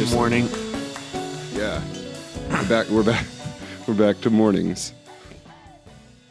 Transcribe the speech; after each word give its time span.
Just- 0.00 0.14
morning. 0.14 0.48
Yeah. 1.52 1.82
We're 2.48 2.68
back. 2.70 2.88
We're 2.88 3.02
back. 3.04 3.26
We're 3.86 3.92
back 3.92 4.18
to 4.22 4.30
mornings. 4.30 4.94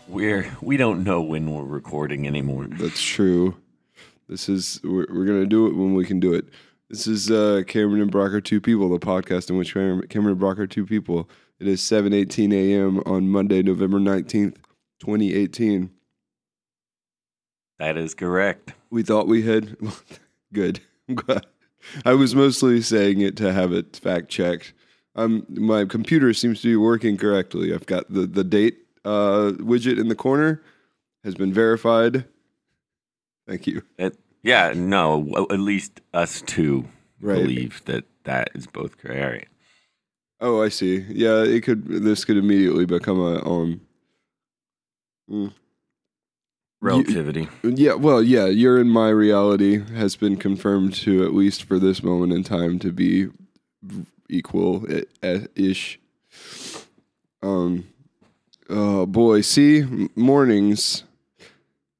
We're 0.08 0.52
we 0.60 0.76
don't 0.76 1.04
know 1.04 1.22
when 1.22 1.54
we're 1.54 1.64
recording 1.64 2.26
anymore. 2.26 2.66
That's 2.68 3.00
true. 3.00 3.58
This 4.28 4.50
is 4.50 4.82
we're, 4.84 5.06
we're 5.12 5.26
gonna 5.26 5.46
do 5.46 5.68
it 5.68 5.76
when 5.76 5.94
we 5.94 6.04
can 6.04 6.20
do 6.20 6.34
it. 6.34 6.46
This 6.90 7.06
is 7.06 7.30
uh, 7.30 7.62
Cameron 7.68 8.02
and 8.02 8.10
Brock 8.10 8.32
are 8.32 8.42
two 8.42 8.60
people, 8.60 8.90
the 8.90 8.98
podcast 8.98 9.52
in 9.52 9.58
which 9.58 9.76
Cameron, 9.76 10.08
Cameron 10.08 10.32
and 10.32 10.40
Brock 10.40 10.58
are 10.58 10.66
two 10.66 10.88
people. 10.88 11.30
It 11.60 11.68
is 11.68 11.80
seven 11.80 12.12
eighteen 12.12 12.52
a.m. 12.52 13.04
on 13.06 13.30
Monday, 13.30 13.62
November 13.62 14.00
nineteenth, 14.00 14.58
twenty 15.00 15.36
eighteen. 15.36 15.92
That 17.78 17.98
is 17.98 18.16
correct. 18.16 18.74
We 18.90 19.04
thought 19.04 19.28
we 19.28 19.44
had 19.44 19.78
good. 20.54 20.80
I'm 21.08 21.14
glad. 21.14 21.46
I 22.06 22.14
was 22.14 22.36
mostly 22.36 22.82
saying 22.82 23.22
it 23.22 23.36
to 23.38 23.54
have 23.54 23.72
it 23.74 23.96
fact 23.96 24.30
checked. 24.30 24.74
Um, 25.16 25.46
my 25.50 25.86
computer 25.86 26.34
seems 26.34 26.62
to 26.62 26.68
be 26.68 26.76
working 26.76 27.18
correctly. 27.18 27.74
I've 27.74 27.86
got 27.86 28.12
the 28.12 28.26
the 28.26 28.44
date 28.44 28.78
uh, 29.06 29.52
widget 29.58 30.00
in 30.00 30.08
the 30.08 30.16
corner 30.16 30.62
has 31.24 31.36
been 31.36 31.54
verified. 31.54 32.26
Thank 33.48 33.68
you. 33.68 33.82
It, 33.98 34.18
yeah, 34.44 34.74
no, 34.76 35.48
at 35.50 35.60
least 35.60 36.02
us 36.14 36.42
two 36.42 36.88
Right. 37.22 37.42
believe 37.42 37.84
that 37.86 38.06
that 38.24 38.52
is 38.56 38.66
both 38.68 38.98
correct. 38.98 39.50
Oh, 40.40 40.62
I 40.62 40.70
see. 40.70 41.00
Yeah, 41.10 41.44
it 41.44 41.64
could. 41.64 41.86
This 41.86 42.24
could 42.24 42.38
immediately 42.38 42.86
become 42.86 43.20
a 43.20 43.46
um. 43.46 43.82
mm. 45.30 45.54
Relativity. 46.82 47.50
Yeah, 47.62 47.96
well, 47.96 48.24
yeah, 48.24 48.46
you're 48.46 48.80
in 48.80 48.90
my 48.90 49.10
reality 49.10 49.84
has 49.96 50.16
been 50.16 50.38
confirmed 50.38 50.94
to 50.96 51.26
at 51.26 51.34
least 51.34 51.64
for 51.64 51.78
this 51.78 52.02
moment 52.02 52.32
in 52.32 52.44
time 52.44 52.80
to 52.80 52.92
be 52.92 53.28
equal 54.30 54.86
ish. 55.56 56.00
Um, 57.42 57.88
oh 58.70 59.06
boy, 59.06 59.42
see 59.42 60.10
mornings. 60.16 61.04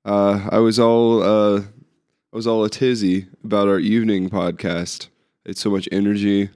Uh, 0.06 0.48
I 0.50 0.60
was 0.60 0.80
all 0.80 1.24
uh, 1.24 1.60
I 1.60 2.36
was 2.36 2.48
all 2.48 2.64
a 2.64 2.70
tizzy 2.70 3.28
about 3.44 3.68
our 3.68 3.80
evening 3.80 4.30
podcast. 4.30 5.10
It's 5.46 5.60
so 5.60 5.70
much 5.70 5.90
energy. 5.92 6.52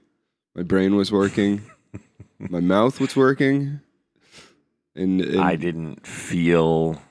My 0.54 0.62
brain 0.62 0.96
was 0.96 1.12
working. 1.12 1.62
my 2.38 2.60
mouth 2.60 3.00
was 3.00 3.16
working. 3.16 3.80
And, 4.94 5.20
and 5.20 5.40
I 5.40 5.56
didn't 5.56 6.06
feel 6.06 7.02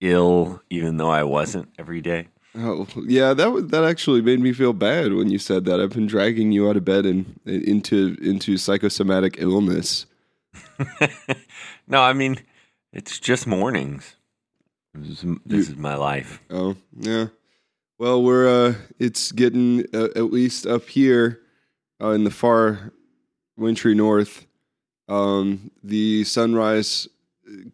ill, 0.00 0.62
even 0.70 0.96
though 0.96 1.10
I 1.10 1.22
wasn't 1.22 1.68
every 1.78 2.00
day. 2.00 2.28
Oh 2.58 2.86
yeah, 3.06 3.34
that 3.34 3.52
was, 3.52 3.66
that 3.68 3.84
actually 3.84 4.22
made 4.22 4.40
me 4.40 4.52
feel 4.52 4.72
bad 4.72 5.12
when 5.12 5.30
you 5.30 5.38
said 5.38 5.64
that. 5.66 5.80
I've 5.80 5.90
been 5.90 6.06
dragging 6.06 6.52
you 6.52 6.68
out 6.68 6.76
of 6.76 6.84
bed 6.84 7.04
and 7.04 7.38
into 7.44 8.16
into 8.20 8.56
psychosomatic 8.56 9.36
illness. 9.38 10.06
no, 11.86 12.00
I 12.00 12.14
mean 12.14 12.38
it's 12.92 13.18
just 13.18 13.46
mornings. 13.46 14.16
This 14.94 15.22
is, 15.22 15.36
this 15.44 15.68
is 15.68 15.76
my 15.76 15.96
life. 15.96 16.40
Oh 16.48 16.76
yeah. 16.98 17.26
Well, 17.98 18.22
we're 18.22 18.48
uh, 18.48 18.74
it's 18.98 19.32
getting 19.32 19.84
uh, 19.94 20.08
at 20.16 20.32
least 20.32 20.66
up 20.66 20.88
here 20.88 21.40
uh, 22.00 22.10
in 22.10 22.24
the 22.24 22.30
far 22.30 22.92
wintry 23.56 23.94
north. 23.94 24.46
Um, 25.08 25.70
the 25.82 26.24
sunrise 26.24 27.08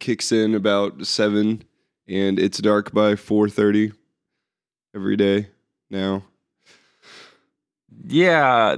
kicks 0.01 0.33
in 0.33 0.55
about 0.55 1.07
seven, 1.07 1.65
and 2.09 2.39
it's 2.39 2.59
dark 2.59 2.93
by 2.93 3.17
four 3.17 3.49
thirty 3.49 3.93
every 4.95 5.17
day 5.17 5.49
now. 5.91 6.25
Yeah, 8.05 8.77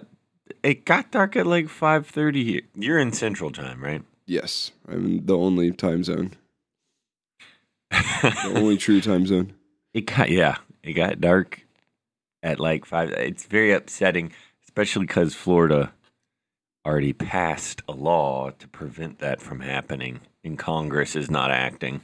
it 0.62 0.84
got 0.84 1.10
dark 1.10 1.36
at 1.36 1.46
like 1.46 1.68
five 1.68 2.06
thirty 2.06 2.44
here. 2.44 2.62
You're 2.74 2.98
in 2.98 3.12
Central 3.12 3.50
Time, 3.50 3.82
right? 3.82 4.02
Yes, 4.26 4.72
I'm 4.88 5.26
the 5.26 5.36
only 5.36 5.70
time 5.72 6.04
zone, 6.04 6.32
the 7.90 8.52
only 8.56 8.76
true 8.76 9.00
time 9.00 9.26
zone. 9.26 9.52
It 9.92 10.02
got 10.02 10.30
yeah, 10.30 10.56
it 10.82 10.94
got 10.94 11.20
dark 11.20 11.60
at 12.42 12.60
like 12.60 12.84
five. 12.84 13.10
It's 13.10 13.44
very 13.44 13.72
upsetting, 13.72 14.32
especially 14.64 15.06
because 15.06 15.34
Florida 15.34 15.92
already 16.86 17.12
passed 17.12 17.82
a 17.88 17.92
law 17.92 18.50
to 18.50 18.68
prevent 18.68 19.18
that 19.18 19.40
from 19.40 19.60
happening, 19.60 20.20
and 20.42 20.58
Congress 20.58 21.16
is 21.16 21.30
not 21.30 21.50
acting. 21.50 22.02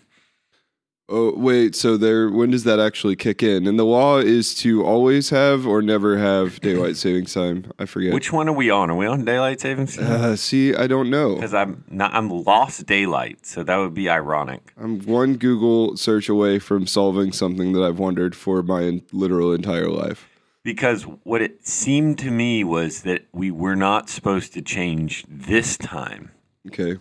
Oh 1.12 1.34
wait, 1.36 1.74
so 1.74 1.96
there 1.96 2.30
when 2.30 2.50
does 2.50 2.62
that 2.64 2.78
actually 2.78 3.16
kick 3.16 3.42
in? 3.42 3.66
And 3.66 3.76
the 3.78 3.84
law 3.84 4.18
is 4.18 4.54
to 4.56 4.84
always 4.84 5.30
have 5.30 5.66
or 5.66 5.82
never 5.82 6.16
have 6.18 6.60
daylight 6.60 6.96
savings 7.04 7.34
time. 7.34 7.70
I 7.80 7.86
forget. 7.86 8.14
Which 8.14 8.32
one 8.32 8.48
are 8.48 8.52
we 8.54 8.70
on? 8.70 8.90
Are 8.90 8.96
we 8.96 9.06
on 9.06 9.24
daylight 9.24 9.60
savings? 9.60 9.98
uh, 9.98 10.36
see, 10.36 10.72
I 10.74 10.86
don't 10.86 11.10
know. 11.10 11.34
Because 11.34 11.52
I'm 11.52 11.82
not. 11.90 12.14
I'm 12.14 12.28
lost 12.30 12.86
daylight, 12.86 13.44
so 13.44 13.64
that 13.64 13.76
would 13.76 13.92
be 13.94 14.08
ironic. 14.08 14.72
I'm 14.80 15.00
one 15.00 15.34
Google 15.36 15.96
search 15.96 16.28
away 16.28 16.60
from 16.60 16.86
solving 16.86 17.32
something 17.32 17.72
that 17.72 17.82
I've 17.82 17.98
wondered 17.98 18.36
for 18.36 18.62
my 18.62 19.02
literal 19.12 19.52
entire 19.52 19.88
life. 19.88 20.28
Because 20.62 21.02
what 21.24 21.42
it 21.42 21.66
seemed 21.66 22.18
to 22.20 22.30
me 22.30 22.62
was 22.62 23.02
that 23.02 23.24
we 23.32 23.50
were 23.50 23.74
not 23.76 24.08
supposed 24.10 24.52
to 24.54 24.62
change 24.62 25.24
this 25.28 25.76
time, 25.76 26.30
Okay. 26.68 26.98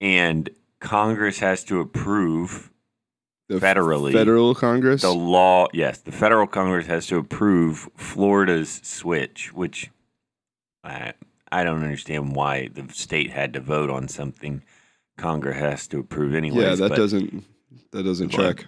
and 0.00 0.50
Congress 0.80 1.38
has 1.38 1.64
to 1.64 1.80
approve 1.80 2.70
The 3.48 3.56
Federally, 3.60 4.12
Federal 4.12 4.54
Congress? 4.54 5.02
the 5.02 5.14
law. 5.14 5.68
Yes, 5.72 5.98
the 5.98 6.10
federal 6.12 6.46
Congress 6.48 6.86
has 6.86 7.06
to 7.08 7.16
approve 7.16 7.88
Florida's 7.96 8.80
switch, 8.82 9.52
which 9.52 9.90
I 10.82 11.12
I 11.52 11.62
don't 11.62 11.82
understand 11.84 12.34
why 12.34 12.68
the 12.68 12.88
state 12.92 13.30
had 13.30 13.52
to 13.52 13.60
vote 13.60 13.88
on 13.88 14.08
something 14.08 14.62
Congress 15.16 15.56
has 15.58 15.86
to 15.88 16.00
approve 16.00 16.34
anyway. 16.34 16.62
yeah, 16.64 16.74
that 16.74 16.88
but- 16.90 16.96
doesn't 16.96 17.44
that 17.92 18.02
doesn't 18.02 18.32
What? 18.36 18.56
check. 18.58 18.66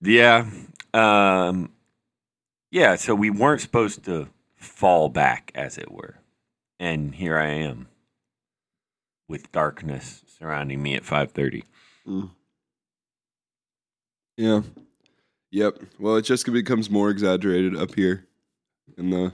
Yeah. 0.00 0.50
Um, 0.92 1.70
yeah, 2.70 2.96
so 2.96 3.14
we 3.14 3.30
weren't 3.30 3.60
supposed 3.60 4.04
to 4.06 4.28
fall 4.56 5.08
back, 5.08 5.52
as 5.54 5.78
it 5.78 5.90
were. 5.92 6.16
And 6.80 7.14
here 7.14 7.38
I 7.38 7.48
am 7.50 7.88
with 9.28 9.52
darkness 9.52 10.22
surrounding 10.38 10.82
me 10.82 10.94
at 10.94 11.02
5.30. 11.04 11.62
Mm. 12.06 12.30
Yeah. 14.38 14.62
Yep. 15.50 15.82
Well, 15.98 16.16
it 16.16 16.22
just 16.22 16.46
becomes 16.50 16.88
more 16.88 17.10
exaggerated 17.10 17.76
up 17.76 17.94
here 17.94 18.26
in 18.96 19.10
the 19.10 19.32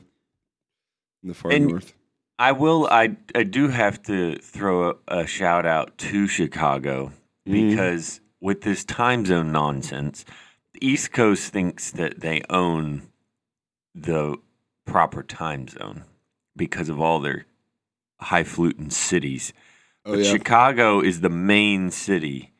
in 1.22 1.28
the 1.28 1.34
far 1.34 1.52
And- 1.52 1.68
north. 1.68 1.94
I 2.36 2.50
will, 2.50 2.88
I, 2.90 3.16
I 3.36 3.44
do 3.44 3.68
have 3.68 4.02
to 4.04 4.34
throw 4.38 4.90
a, 4.90 5.20
a 5.20 5.26
shout 5.26 5.64
out 5.66 5.96
to 5.98 6.26
Chicago 6.26 7.12
Mm. 7.46 7.70
because 7.70 8.20
with 8.40 8.62
this 8.62 8.84
time 8.84 9.24
zone 9.24 9.52
nonsense, 9.52 10.24
the 10.72 10.84
East 10.84 11.12
Coast 11.12 11.52
thinks 11.52 11.92
that 11.92 12.20
they 12.20 12.42
own 12.50 13.02
the 13.94 14.36
proper 14.84 15.22
time 15.22 15.68
zone 15.68 16.02
because 16.56 16.88
of 16.88 16.98
all 17.00 17.20
their 17.20 17.44
highfalutin 18.20 18.90
cities. 18.90 19.52
Oh 20.04 20.12
But 20.12 20.20
yeah. 20.24 20.32
Chicago 20.32 21.00
is 21.00 21.20
the 21.20 21.28
main 21.30 21.90
city 21.92 22.52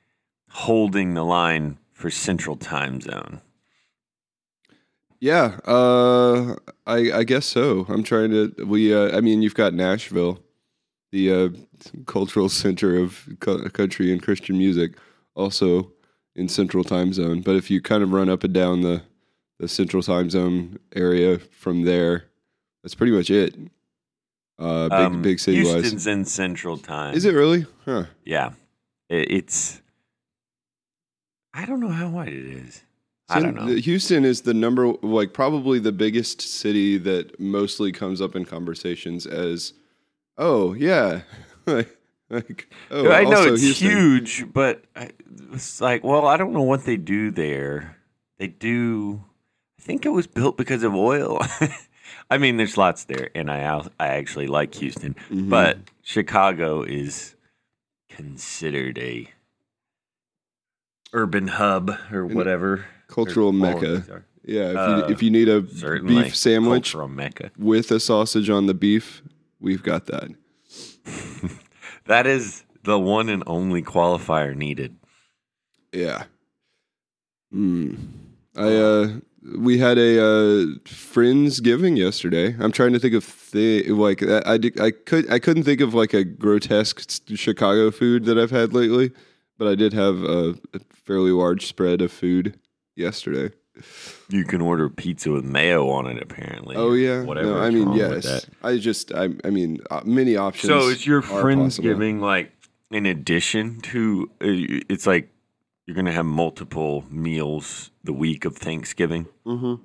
holding 0.51 1.15
the 1.15 1.25
line 1.25 1.79
for 2.05 2.11
Central 2.11 2.55
Time 2.55 3.01
Zone. 3.01 3.41
Yeah, 5.21 5.59
uh, 5.65 6.57
I 6.87 7.13
I 7.21 7.25
guess 7.25 7.47
so. 7.47 7.87
I'm 7.89 8.03
trying 8.03 8.31
to. 8.33 8.53
We, 8.67 8.95
uh, 8.95 9.17
I 9.17 9.23
mean, 9.23 9.41
you've 9.41 9.55
got 9.55 9.73
Nashville, 9.73 10.39
the 11.13 11.33
uh, 11.33 11.49
cultural 12.05 12.51
center 12.51 12.99
of 12.99 13.27
co- 13.41 13.67
country 13.71 14.13
and 14.13 14.23
Christian 14.23 14.59
music, 14.59 14.99
also 15.35 15.93
in 16.37 16.47
Central 16.47 16.85
Time 16.85 17.15
Zone. 17.15 17.41
But 17.41 17.57
if 17.57 17.71
you 17.71 17.81
kind 17.81 18.03
of 18.03 18.13
run 18.13 18.29
up 18.29 18.45
and 18.45 18.53
down 18.53 18.83
the 18.83 19.01
the 19.59 19.67
Central 19.67 20.03
Time 20.03 20.29
Zone 20.29 20.79
area 20.95 21.39
from 21.39 21.85
there, 21.85 22.27
that's 22.83 22.95
pretty 22.95 23.13
much 23.13 23.31
it. 23.31 23.57
Uh, 24.59 24.91
big 24.91 24.99
Um, 24.99 25.23
big 25.23 25.41
city 25.41 25.65
wise. 25.65 25.73
Houston's 25.73 26.07
in 26.07 26.27
Central 26.27 26.77
Time. 26.77 27.15
Is 27.15 27.25
it 27.25 27.33
really? 27.33 27.65
Huh. 27.87 28.05
Yeah. 28.27 28.51
It, 29.09 29.31
it's. 29.31 29.81
I 31.55 31.65
don't 31.67 31.81
know 31.81 31.89
how 31.89 32.09
wide 32.09 32.29
it 32.29 32.47
is. 32.47 32.83
I 33.29 33.41
don't 33.41 33.55
know. 33.55 33.67
Houston 33.67 34.25
is 34.25 34.43
the 34.43 34.53
number, 34.53 34.89
like 35.03 35.33
probably 35.33 35.79
the 35.79 35.93
biggest 35.93 36.43
city 36.43 36.99
that 36.99 37.41
mostly 37.41 37.91
comes 37.93 38.21
up 38.21 38.37
in 38.37 38.45
conversations 38.45 39.25
as, 39.27 39.73
oh 40.37 40.75
yeah, 40.75 41.23
like, 41.67 41.97
like 42.29 42.69
oh, 42.91 43.11
I 43.11 43.25
know 43.25 43.37
also 43.39 43.55
it's 43.55 43.63
Houston. 43.63 43.91
huge, 43.91 44.53
but 44.53 44.85
I, 44.95 45.11
it's 45.53 45.81
like, 45.81 46.05
well, 46.05 46.27
I 46.27 46.37
don't 46.37 46.53
know 46.53 46.63
what 46.63 46.85
they 46.85 46.97
do 46.99 47.31
there. 47.31 47.97
They 48.39 48.49
do. 48.49 49.25
I 49.79 49.83
think 49.83 50.05
it 50.05 50.11
was 50.11 50.27
built 50.27 50.57
because 50.59 50.83
of 50.83 50.95
oil. 50.95 51.39
I 52.31 52.37
mean, 52.39 52.57
there's 52.59 52.77
lots 52.77 53.05
there, 53.05 53.31
and 53.35 53.51
I 53.51 53.81
I 53.99 54.09
actually 54.09 54.49
like 54.49 54.75
Houston, 54.75 55.15
Mhm. 55.31 55.49
but 55.49 55.79
Chicago 56.03 56.83
is 56.83 57.37
considered 58.11 58.99
a 58.99 59.29
urban 61.15 61.49
hub 61.49 61.91
or 62.13 62.27
whatever. 62.27 62.85
cultural 63.09 63.49
of 63.49 63.55
mecca. 63.55 64.25
Yeah, 64.45 64.71
if 64.71 64.77
Uh, 64.77 64.97
you 65.09 65.15
if 65.15 65.23
you 65.23 65.31
need 65.31 65.49
a 65.49 65.63
beef 65.63 66.37
sandwich 66.37 66.95
with 67.57 67.91
a 67.91 67.99
sausage 68.01 68.51
on 68.51 68.67
the 68.67 68.75
beef, 68.75 69.23
we've 69.61 69.83
got 69.83 70.07
that. 70.07 70.29
That 72.07 72.27
is 72.27 72.65
the 72.83 72.99
one 72.99 73.31
and 73.31 73.43
only 73.47 73.83
qualifier 73.83 74.55
needed. 74.55 74.97
Yeah. 75.93 76.25
Hmm. 77.51 77.95
I 78.57 78.69
uh 78.75 79.09
we 79.59 79.79
had 79.79 79.97
a 79.97 80.19
uh 80.23 80.67
friendsgiving 80.85 81.97
yesterday. 81.97 82.55
I'm 82.59 82.73
trying 82.73 82.93
to 82.93 82.99
think 82.99 83.15
of 83.15 83.49
the 83.53 83.85
like 83.89 84.23
I, 84.23 84.41
I 84.55 84.59
I 84.87 84.91
could 84.91 85.31
I 85.33 85.39
couldn't 85.39 85.63
think 85.65 85.81
of 85.81 85.95
like 85.95 86.13
a 86.13 86.25
grotesque 86.25 87.01
Chicago 87.37 87.91
food 87.91 88.27
that 88.27 88.39
I've 88.39 88.51
had 88.51 88.75
lately, 88.75 89.11
but 89.59 89.69
I 89.69 89.75
did 89.75 89.93
have 89.93 90.23
a, 90.23 90.55
a 90.73 90.81
fairly 90.91 91.31
large 91.31 91.67
spread 91.67 92.01
of 92.01 92.13
food 92.13 92.59
yesterday. 92.97 93.51
You 94.29 94.45
can 94.45 94.61
order 94.61 94.89
pizza 94.89 95.33
with 95.33 95.45
mayo 95.45 95.89
on 95.91 96.07
it, 96.07 96.23
apparently. 96.23 96.77
Oh 96.77 96.93
yeah. 96.93 97.23
whatever. 97.23 97.55
No, 97.55 97.59
I 97.59 97.71
mean 97.71 97.93
yes. 97.93 98.47
I 98.63 98.79
just 98.79 99.13
I 99.13 99.31
I 99.45 99.51
mean 99.51 99.81
uh, 99.91 100.03
many 100.05 100.37
options. 100.37 100.69
So 100.69 100.89
is 100.89 101.07
your 101.07 101.19
are 101.19 101.23
possible. 101.23 101.43
friendsgiving 101.43 102.21
like 102.21 102.53
in 102.91 103.07
addition 103.07 103.81
to? 103.81 104.31
Uh, 104.41 104.83
it's 104.89 105.07
like 105.07 105.31
you're 105.87 105.97
gonna 105.97 106.13
have 106.13 106.27
multiple 106.27 107.05
meals 107.11 107.91
the 108.05 108.13
week 108.13 108.45
of 108.45 108.57
Thanksgiving. 108.57 109.27
Mm-hmm. 109.45 109.83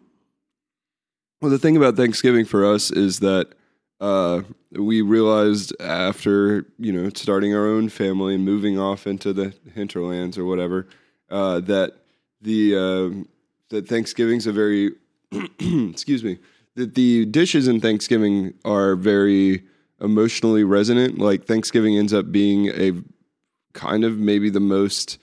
Well, 1.41 1.51
the 1.51 1.59
thing 1.59 1.75
about 1.75 1.95
Thanksgiving 1.95 2.45
for 2.45 2.65
us 2.65 2.91
is 2.91 3.19
that 3.19 3.53
uh, 3.99 4.41
we 4.71 5.01
realized 5.01 5.73
after 5.79 6.65
you 6.77 6.91
know 6.91 7.09
starting 7.15 7.53
our 7.53 7.67
own 7.67 7.89
family 7.89 8.35
and 8.35 8.45
moving 8.45 8.79
off 8.79 9.07
into 9.07 9.33
the 9.33 9.53
hinterlands 9.73 10.37
or 10.37 10.45
whatever 10.45 10.87
uh, 11.29 11.59
that 11.59 11.93
the 12.41 12.75
uh, 12.75 13.23
that 13.69 13.87
Thanksgiving's 13.87 14.47
a 14.47 14.51
very 14.51 14.91
excuse 15.59 16.23
me 16.23 16.39
that 16.75 16.95
the 16.95 17.25
dishes 17.25 17.67
in 17.67 17.81
Thanksgiving 17.81 18.53
are 18.63 18.95
very 18.95 19.63
emotionally 20.01 20.63
resonant. 20.63 21.19
Like 21.19 21.45
Thanksgiving 21.45 21.97
ends 21.97 22.13
up 22.13 22.31
being 22.31 22.67
a 22.69 22.93
kind 23.73 24.03
of 24.03 24.17
maybe 24.17 24.49
the 24.49 24.59
most 24.59 25.19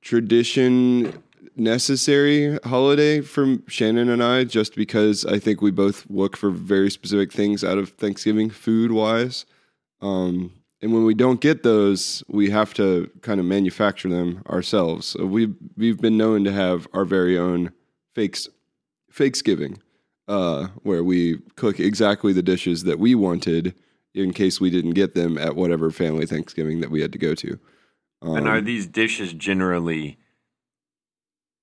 tradition 0.00 1.22
necessary 1.56 2.58
holiday 2.64 3.20
for 3.20 3.58
Shannon 3.68 4.08
and 4.08 4.22
I, 4.22 4.44
just 4.44 4.74
because 4.74 5.24
I 5.24 5.38
think 5.38 5.60
we 5.60 5.70
both 5.70 6.06
look 6.08 6.36
for 6.36 6.50
very 6.50 6.90
specific 6.90 7.32
things 7.32 7.62
out 7.64 7.78
of 7.78 7.90
Thanksgiving 7.90 8.50
food 8.50 8.92
wise. 8.92 9.44
Um, 10.00 10.52
and 10.80 10.92
when 10.92 11.04
we 11.04 11.14
don't 11.14 11.40
get 11.40 11.62
those, 11.62 12.24
we 12.28 12.50
have 12.50 12.74
to 12.74 13.08
kind 13.20 13.38
of 13.38 13.46
manufacture 13.46 14.08
them 14.08 14.42
ourselves. 14.48 15.06
So 15.06 15.24
we've 15.26 15.54
we've 15.76 16.00
been 16.00 16.16
known 16.16 16.42
to 16.44 16.52
have 16.52 16.88
our 16.92 17.04
very 17.04 17.38
own 17.38 17.72
fakes 18.14 18.48
fakesgiving, 19.12 19.78
uh, 20.26 20.68
where 20.82 21.04
we 21.04 21.38
cook 21.56 21.78
exactly 21.78 22.32
the 22.32 22.42
dishes 22.42 22.82
that 22.84 22.98
we 22.98 23.14
wanted 23.14 23.74
in 24.14 24.32
case 24.32 24.60
we 24.60 24.70
didn't 24.70 24.92
get 24.92 25.14
them 25.14 25.38
at 25.38 25.56
whatever 25.56 25.90
family 25.90 26.26
Thanksgiving 26.26 26.80
that 26.80 26.90
we 26.90 27.00
had 27.00 27.12
to 27.12 27.18
go 27.18 27.34
to. 27.34 27.58
Um, 28.20 28.36
and 28.36 28.48
are 28.48 28.60
these 28.60 28.86
dishes 28.86 29.32
generally 29.32 30.18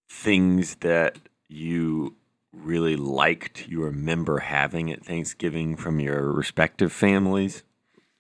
things 0.10 0.76
that 0.82 1.18
you 1.48 2.16
really 2.52 2.96
liked? 2.96 3.68
You 3.68 3.84
remember 3.84 4.40
having 4.40 4.92
at 4.92 5.06
Thanksgiving 5.06 5.76
from 5.76 6.00
your 6.00 6.32
respective 6.32 6.92
families? 6.92 7.64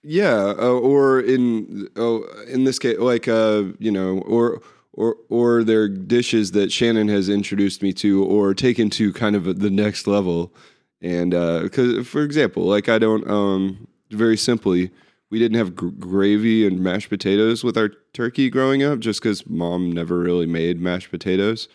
Yeah, 0.01 0.53
uh, 0.57 0.71
or 0.71 1.19
in 1.19 1.89
oh, 1.97 2.23
in 2.47 2.63
this 2.63 2.79
case, 2.79 2.99
like 2.99 3.27
uh, 3.27 3.63
you 3.79 3.91
know, 3.91 4.19
or 4.19 4.61
or 4.93 5.17
or 5.27 5.63
they're 5.63 5.89
dishes 5.89 6.51
that 6.51 6.71
Shannon 6.71 7.09
has 7.09 7.27
introduced 7.27 7.81
me 7.81 7.91
to, 7.93 8.23
or 8.23 8.53
taken 8.53 8.89
to 8.91 9.11
kind 9.11 9.35
of 9.35 9.59
the 9.59 9.69
next 9.69 10.07
level. 10.07 10.53
And 11.01 11.31
because, 11.31 12.07
for 12.07 12.23
example, 12.23 12.63
like 12.63 12.89
I 12.89 12.99
don't, 12.99 13.29
um, 13.29 13.87
very 14.11 14.35
simply, 14.35 14.91
we 15.29 15.39
didn't 15.39 15.57
have 15.57 15.75
gr- 15.75 15.89
gravy 15.89 16.65
and 16.65 16.79
mashed 16.79 17.09
potatoes 17.09 17.63
with 17.63 17.77
our 17.77 17.89
turkey 18.13 18.49
growing 18.49 18.83
up, 18.83 18.99
just 18.99 19.21
because 19.21 19.47
mom 19.47 19.91
never 19.91 20.19
really 20.19 20.45
made 20.45 20.81
mashed 20.81 21.11
potatoes. 21.11 21.67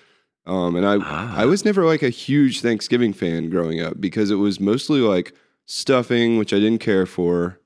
Um, 0.47 0.77
and 0.77 0.87
I, 0.87 0.99
Ah. 1.01 1.35
I 1.37 1.47
was 1.47 1.65
never 1.65 1.85
like 1.85 2.03
a 2.03 2.11
huge 2.11 2.61
Thanksgiving 2.61 3.13
fan 3.13 3.49
growing 3.49 3.81
up 3.81 4.01
because 4.01 4.31
it 4.31 4.37
was 4.37 4.61
mostly 4.61 5.01
like 5.01 5.33
stuffing, 5.65 6.37
which 6.39 6.53
I 6.53 6.59
didn't 6.59 6.81
care 6.81 7.07
for, 7.07 7.59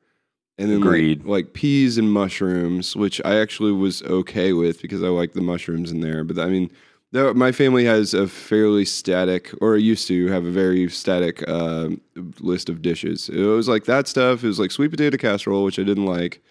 and 0.58 0.70
then 0.70 0.80
like, 0.80 1.24
like 1.24 1.52
peas 1.54 1.98
and 1.98 2.12
mushrooms, 2.12 2.94
which 2.94 3.20
I 3.24 3.38
actually 3.40 3.72
was 3.72 4.02
okay 4.04 4.52
with 4.52 4.80
because 4.80 5.02
I 5.02 5.08
like 5.08 5.32
the 5.32 5.40
mushrooms 5.40 5.90
in 5.90 6.00
there. 6.00 6.22
But 6.24 6.38
I 6.38 6.46
mean, 6.46 6.70
my 7.12 7.50
family 7.52 7.84
has 7.84 8.14
a 8.14 8.28
fairly 8.28 8.84
static, 8.84 9.52
or 9.60 9.76
used 9.76 10.06
to 10.08 10.28
have 10.28 10.44
a 10.44 10.50
very 10.50 10.88
static 10.88 11.42
uh, 11.48 11.90
list 12.38 12.68
of 12.68 12.82
dishes. 12.82 13.28
It 13.28 13.42
was 13.42 13.68
like 13.68 13.86
that 13.86 14.06
stuff. 14.06 14.44
It 14.44 14.46
was 14.46 14.60
like 14.60 14.70
sweet 14.70 14.90
potato 14.90 15.16
casserole, 15.16 15.64
which 15.64 15.78
I 15.78 15.84
didn't 15.84 16.06
like, 16.06 16.42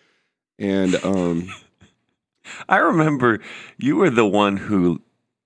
and 0.59 0.95
um, 1.05 1.49
I 2.69 2.77
remember 2.77 3.39
you 3.77 3.95
were 3.97 4.09
the 4.09 4.25
one 4.27 4.57
who 4.57 5.01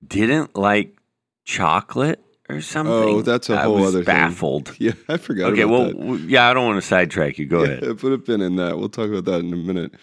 didn't 0.06 0.56
like 0.56 0.98
chocolate 1.46 2.24
or 2.50 2.62
something. 2.62 2.94
Oh, 2.94 3.22
that's 3.22 3.50
a 3.50 3.58
I 3.58 3.64
whole 3.64 3.84
other 3.84 4.00
thing. 4.00 4.06
baffled. 4.06 4.76
yeah, 4.80 4.94
I 5.08 5.18
forgot. 5.18 5.54
Okay, 5.54 5.66
well, 5.66 5.86
that. 5.94 6.26
yeah, 6.28 6.50
I 6.50 6.54
don't 6.54 6.66
want 6.66 6.82
to 6.82 6.88
sidetrack 6.88 7.38
you. 7.38 7.46
Go 7.46 7.64
ahead. 7.64 7.84
Yeah, 7.84 7.94
put 7.98 8.14
a 8.14 8.18
pin 8.18 8.42
in 8.42 8.56
that. 8.58 8.78
We'll 8.78 8.90
talk 8.90 9.10
about 9.10 9.26
that 9.26 9.40
in 9.40 9.54
a 9.54 9.58
minute. 9.58 9.94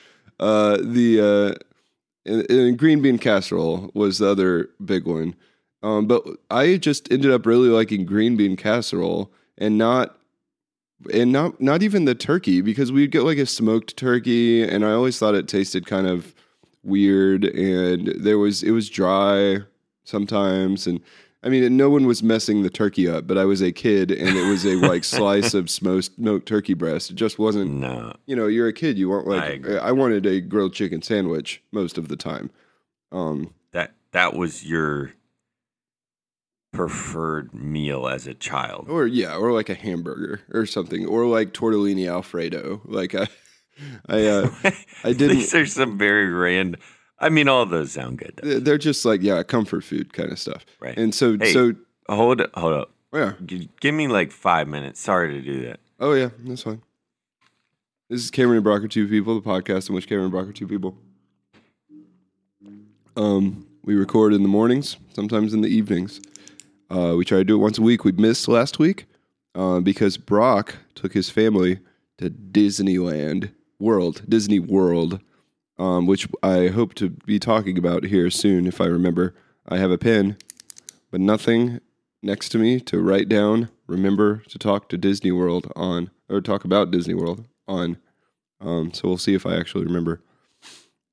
Uh, 0.41 0.79
the 0.81 1.21
uh, 1.21 2.31
and, 2.31 2.51
and 2.51 2.79
green 2.79 3.03
bean 3.03 3.19
casserole 3.19 3.91
was 3.95 4.19
the 4.19 4.29
other 4.29 4.71
big 4.85 5.05
one. 5.05 5.35
Um, 5.83 6.07
but 6.07 6.25
I 6.51 6.77
just 6.77 7.11
ended 7.13 7.31
up 7.31 7.47
really 7.47 7.69
liking 7.69 8.05
green 8.05 8.37
bean 8.37 8.57
casserole 8.57 9.33
and 9.57 9.79
not 9.79 10.17
and 11.13 11.31
not 11.31 11.61
not 11.61 11.83
even 11.83 12.05
the 12.05 12.15
turkey 12.15 12.61
because 12.61 12.91
we'd 12.91 13.13
get 13.13 13.23
like 13.23 13.39
a 13.39 13.47
smoked 13.47 13.97
turkey 13.97 14.63
and 14.63 14.85
I 14.85 14.93
always 14.93 15.19
thought 15.19 15.37
it 15.37 15.47
tasted 15.47 15.87
kind 15.87 16.09
of 16.09 16.35
weird 16.83 17.45
and 17.45 18.09
there 18.17 18.39
was 18.39 18.65
it 18.65 18.73
was 18.73 18.89
dry 18.89 19.59
sometimes 20.09 20.87
and 20.87 21.01
I 21.43 21.49
mean 21.51 21.77
no 21.77 21.91
one 21.91 22.07
was 22.07 22.23
messing 22.23 22.63
the 22.63 22.71
turkey 22.71 23.09
up 23.09 23.27
but 23.27 23.37
I 23.39 23.45
was 23.45 23.61
a 23.61 23.71
kid 23.71 24.11
and 24.11 24.37
it 24.37 24.49
was 24.49 24.65
a 24.65 24.75
like 24.77 25.05
slice 25.19 25.55
of 25.55 25.69
smoked 25.71 26.47
turkey 26.47 26.75
breast 26.75 27.11
it 27.11 27.15
just 27.15 27.39
wasn't 27.39 27.71
No, 27.73 28.15
you 28.27 28.35
know 28.35 28.47
you're 28.47 28.69
a 28.69 28.73
kid 28.73 28.99
you 28.99 29.11
want 29.11 29.27
I 29.29 29.31
like 29.31 29.55
agree. 29.55 29.79
I, 29.79 29.93
wanted 29.93 30.27
a 30.27 30.41
grilled 30.41 30.73
chicken 30.73 31.03
sandwich 31.03 31.63
most 31.71 31.99
of 31.99 32.09
the 32.09 32.17
time 32.17 32.51
um 33.13 33.53
that 33.73 33.93
that 34.13 34.35
was 34.35 34.65
your 34.65 35.13
preferred 36.73 37.55
meal 37.55 38.07
as 38.09 38.27
a 38.27 38.35
child. 38.35 38.87
or 38.89 39.07
yeah 39.07 39.35
or 39.37 39.53
like 39.53 39.69
a 39.69 39.75
hamburger 39.75 40.41
or 40.53 40.67
something 40.67 41.07
or 41.07 41.25
like 41.27 41.53
tortellini 41.53 42.09
alfredo 42.11 42.81
like 42.85 43.15
I 43.15 43.27
I 44.09 44.27
uh 44.27 44.51
I 45.05 45.13
didn't 45.13 45.39
These 45.39 45.55
are 45.55 45.67
some 45.67 45.97
very 45.99 46.31
random. 46.31 46.81
I 47.21 47.29
mean, 47.31 47.49
all 47.49 47.67
those 47.67 47.93
sound 47.93 48.19
good. 48.19 48.39
Though. 48.43 48.61
they're 48.61 48.79
just 48.79 49.05
like 49.05 49.23
yeah 49.23 49.43
comfort 49.43 49.83
food 49.85 50.13
kind 50.13 50.31
of 50.33 50.39
stuff 50.39 50.65
Right. 50.81 50.97
and 50.99 51.15
so 51.15 51.37
Hey. 51.39 51.53
so 51.53 51.73
Hold 52.09 52.41
up, 52.41 52.51
hold 52.55 52.73
up. 52.75 52.91
yeah 53.13 53.33
G- 53.45 53.69
Give 53.81 53.95
me 53.95 54.09
like 54.09 54.31
five 54.33 54.67
minutes. 54.69 55.01
Sorry 55.01 55.33
to 55.33 55.41
do 55.43 55.67
that. 55.67 55.81
oh 56.01 56.13
yeah 56.15 56.31
that's 56.45 56.63
fine 56.63 56.81
this 58.09 58.25
is 58.25 58.31
Cameron 58.31 58.57
and 58.59 58.65
Brock 58.65 58.83
are 58.83 58.89
two 58.89 59.07
people 59.09 59.39
the 59.39 59.47
podcast 59.47 59.89
in 59.89 59.95
which 59.95 60.07
Cameron 60.09 60.25
and 60.27 60.33
Brock 60.33 60.49
are 60.49 60.53
two 60.53 60.69
people 60.69 60.97
um 63.17 63.67
we 63.85 63.95
record 63.95 64.33
in 64.33 64.43
the 64.43 64.49
mornings 64.49 64.97
sometimes 65.15 65.53
in 65.55 65.61
the 65.61 65.69
evenings 65.69 66.21
uh 66.91 67.15
we 67.17 67.25
try 67.25 67.39
to 67.39 67.45
do 67.45 67.55
it 67.57 67.59
once 67.63 67.79
a 67.79 67.83
week 67.83 68.05
we 68.05 68.13
missed 68.13 68.49
last 68.49 68.79
week 68.79 69.07
uh, 69.55 69.81
because 69.81 70.17
Brock 70.17 70.77
took 70.95 71.13
his 71.15 71.31
family 71.31 71.81
to 72.19 72.31
Disneyland 72.31 73.51
World 73.81 74.23
Disney 74.29 74.61
World 74.61 75.21
um, 75.79 76.07
which 76.07 76.29
I 76.43 76.69
hope 76.69 76.95
to 76.95 77.11
be 77.11 77.39
talking 77.39 77.79
about 77.79 78.05
here 78.05 78.31
soon 78.31 78.67
if 78.67 78.81
I 78.81 78.87
remember 78.87 79.35
I 79.69 79.79
have 79.79 79.91
a 79.91 79.99
pen 79.99 80.37
but 81.11 81.21
nothing 81.21 81.81
next 82.23 82.51
to 82.51 82.59
me 82.59 82.81
to 82.81 83.01
write 83.01 83.29
down. 83.29 83.71
Remember 83.87 84.43
to 84.49 84.59
talk 84.59 84.89
to 84.91 84.99
Disney 84.99 85.33
World 85.33 85.73
on, 85.75 86.11
or 86.29 86.41
talk 86.41 86.65
about 86.65 86.91
Disney 86.91 87.15
World 87.15 87.47
on. 87.67 87.97
Um, 88.61 88.93
so 88.93 89.09
we'll 89.09 89.19
see 89.19 89.35
if 89.35 89.47
I 89.47 89.57
actually 89.57 89.85
remember. 89.85 90.21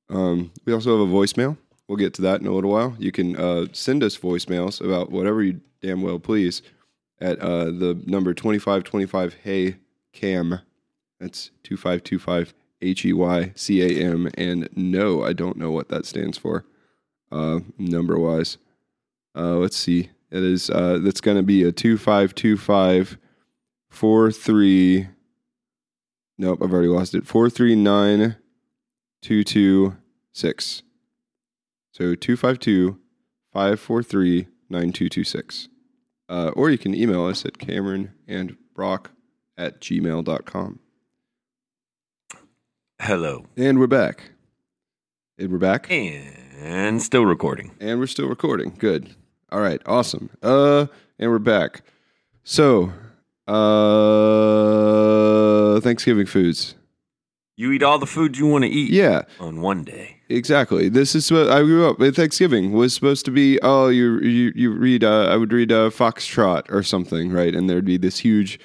Um, 0.09 0.51
we 0.65 0.73
also 0.73 0.97
have 0.97 1.07
a 1.07 1.11
voicemail. 1.11 1.57
We'll 1.87 1.97
get 1.97 2.13
to 2.15 2.21
that 2.23 2.41
in 2.41 2.47
a 2.47 2.51
little 2.51 2.71
while. 2.71 2.95
You 2.99 3.11
can 3.11 3.35
uh, 3.35 3.67
send 3.71 4.03
us 4.03 4.17
voicemails 4.17 4.83
about 4.83 5.11
whatever 5.11 5.43
you 5.43 5.61
damn 5.81 6.01
well 6.01 6.19
please 6.19 6.61
at 7.21 7.39
uh, 7.39 7.65
the 7.65 8.01
number 8.05 8.33
2525 8.33 9.35
Hey 9.43 9.77
Cam. 10.11 10.59
That's 11.19 11.51
2525 11.63 12.53
H 12.85 13.05
E 13.05 13.13
Y 13.13 13.51
C 13.55 13.81
A 13.81 14.05
M. 14.05 14.29
And 14.35 14.69
no, 14.75 15.23
I 15.23 15.33
don't 15.33 15.57
know 15.57 15.71
what 15.71 15.89
that 15.89 16.05
stands 16.05 16.37
for 16.37 16.65
uh, 17.31 17.59
number 17.77 18.17
wise. 18.17 18.57
Uh, 19.35 19.55
let's 19.55 19.77
see. 19.77 20.09
It 20.31 20.43
is 20.43 20.69
uh, 20.69 20.99
that's 21.01 21.21
going 21.21 21.37
to 21.37 21.43
be 21.43 21.63
a 21.63 21.71
two 21.71 21.97
five 21.97 22.35
two 22.35 22.57
five 22.57 23.17
four 23.89 24.31
three. 24.31 25.07
Nope, 26.37 26.59
I've 26.61 26.73
already 26.73 26.89
lost 26.89 27.15
it. 27.15 27.25
Four 27.25 27.49
three 27.49 27.75
nine 27.75 28.37
two 29.21 29.43
two 29.43 29.97
six. 30.31 30.83
So 31.91 32.15
two 32.15 32.35
five 32.35 32.59
two 32.59 32.99
five 33.53 33.79
four 33.79 34.03
three 34.03 34.47
nine 34.69 34.91
two 34.91 35.09
two 35.09 35.23
six. 35.23 35.69
Uh, 36.27 36.49
or 36.55 36.69
you 36.69 36.77
can 36.77 36.95
email 36.95 37.25
us 37.25 37.45
at 37.45 37.59
Cameron 37.59 38.11
and 38.27 38.57
Brock 38.73 39.11
at 39.57 39.79
gmail.com. 39.79 40.79
Hello. 42.99 43.45
And 43.57 43.79
we're 43.79 43.87
back. 43.87 44.31
And 45.37 45.51
we're 45.51 45.57
back. 45.57 45.91
And 45.91 47.01
still 47.01 47.25
recording. 47.25 47.71
And 47.79 47.99
we're 47.99 48.07
still 48.07 48.27
recording. 48.29 48.73
Good. 48.77 49.13
All 49.51 49.59
right. 49.59 49.81
Awesome. 49.85 50.29
Uh, 50.41 50.85
and 51.19 51.29
we're 51.31 51.39
back. 51.39 51.81
So, 52.43 52.91
uh, 53.47 53.55
Thanksgiving 55.81 56.25
foods. 56.25 56.75
You 57.57 57.71
eat 57.71 57.83
all 57.83 57.99
the 57.99 58.05
food 58.05 58.37
you 58.37 58.47
want 58.47 58.63
to 58.65 58.69
eat 58.69 58.91
Yeah, 58.91 59.21
on 59.39 59.61
one 59.61 59.85
day. 59.85 60.17
exactly. 60.27 60.89
This 60.89 61.15
is 61.15 61.31
what 61.31 61.49
I 61.49 61.61
grew 61.63 61.89
up. 61.89 61.99
with. 61.99 62.17
Thanksgiving 62.17 62.73
was 62.73 62.93
supposed 62.93 63.23
to 63.25 63.31
be. 63.31 63.57
Oh, 63.63 63.87
you 63.87 64.19
you 64.19 64.51
you 64.55 64.71
read. 64.73 65.05
Uh, 65.05 65.27
I 65.27 65.37
would 65.37 65.53
read 65.53 65.71
uh, 65.71 65.89
Foxtrot 65.89 66.63
or 66.69 66.83
something, 66.83 67.31
right? 67.31 67.55
And 67.55 67.69
there'd 67.69 67.85
be 67.85 67.95
this 67.97 68.17
huge 68.19 68.59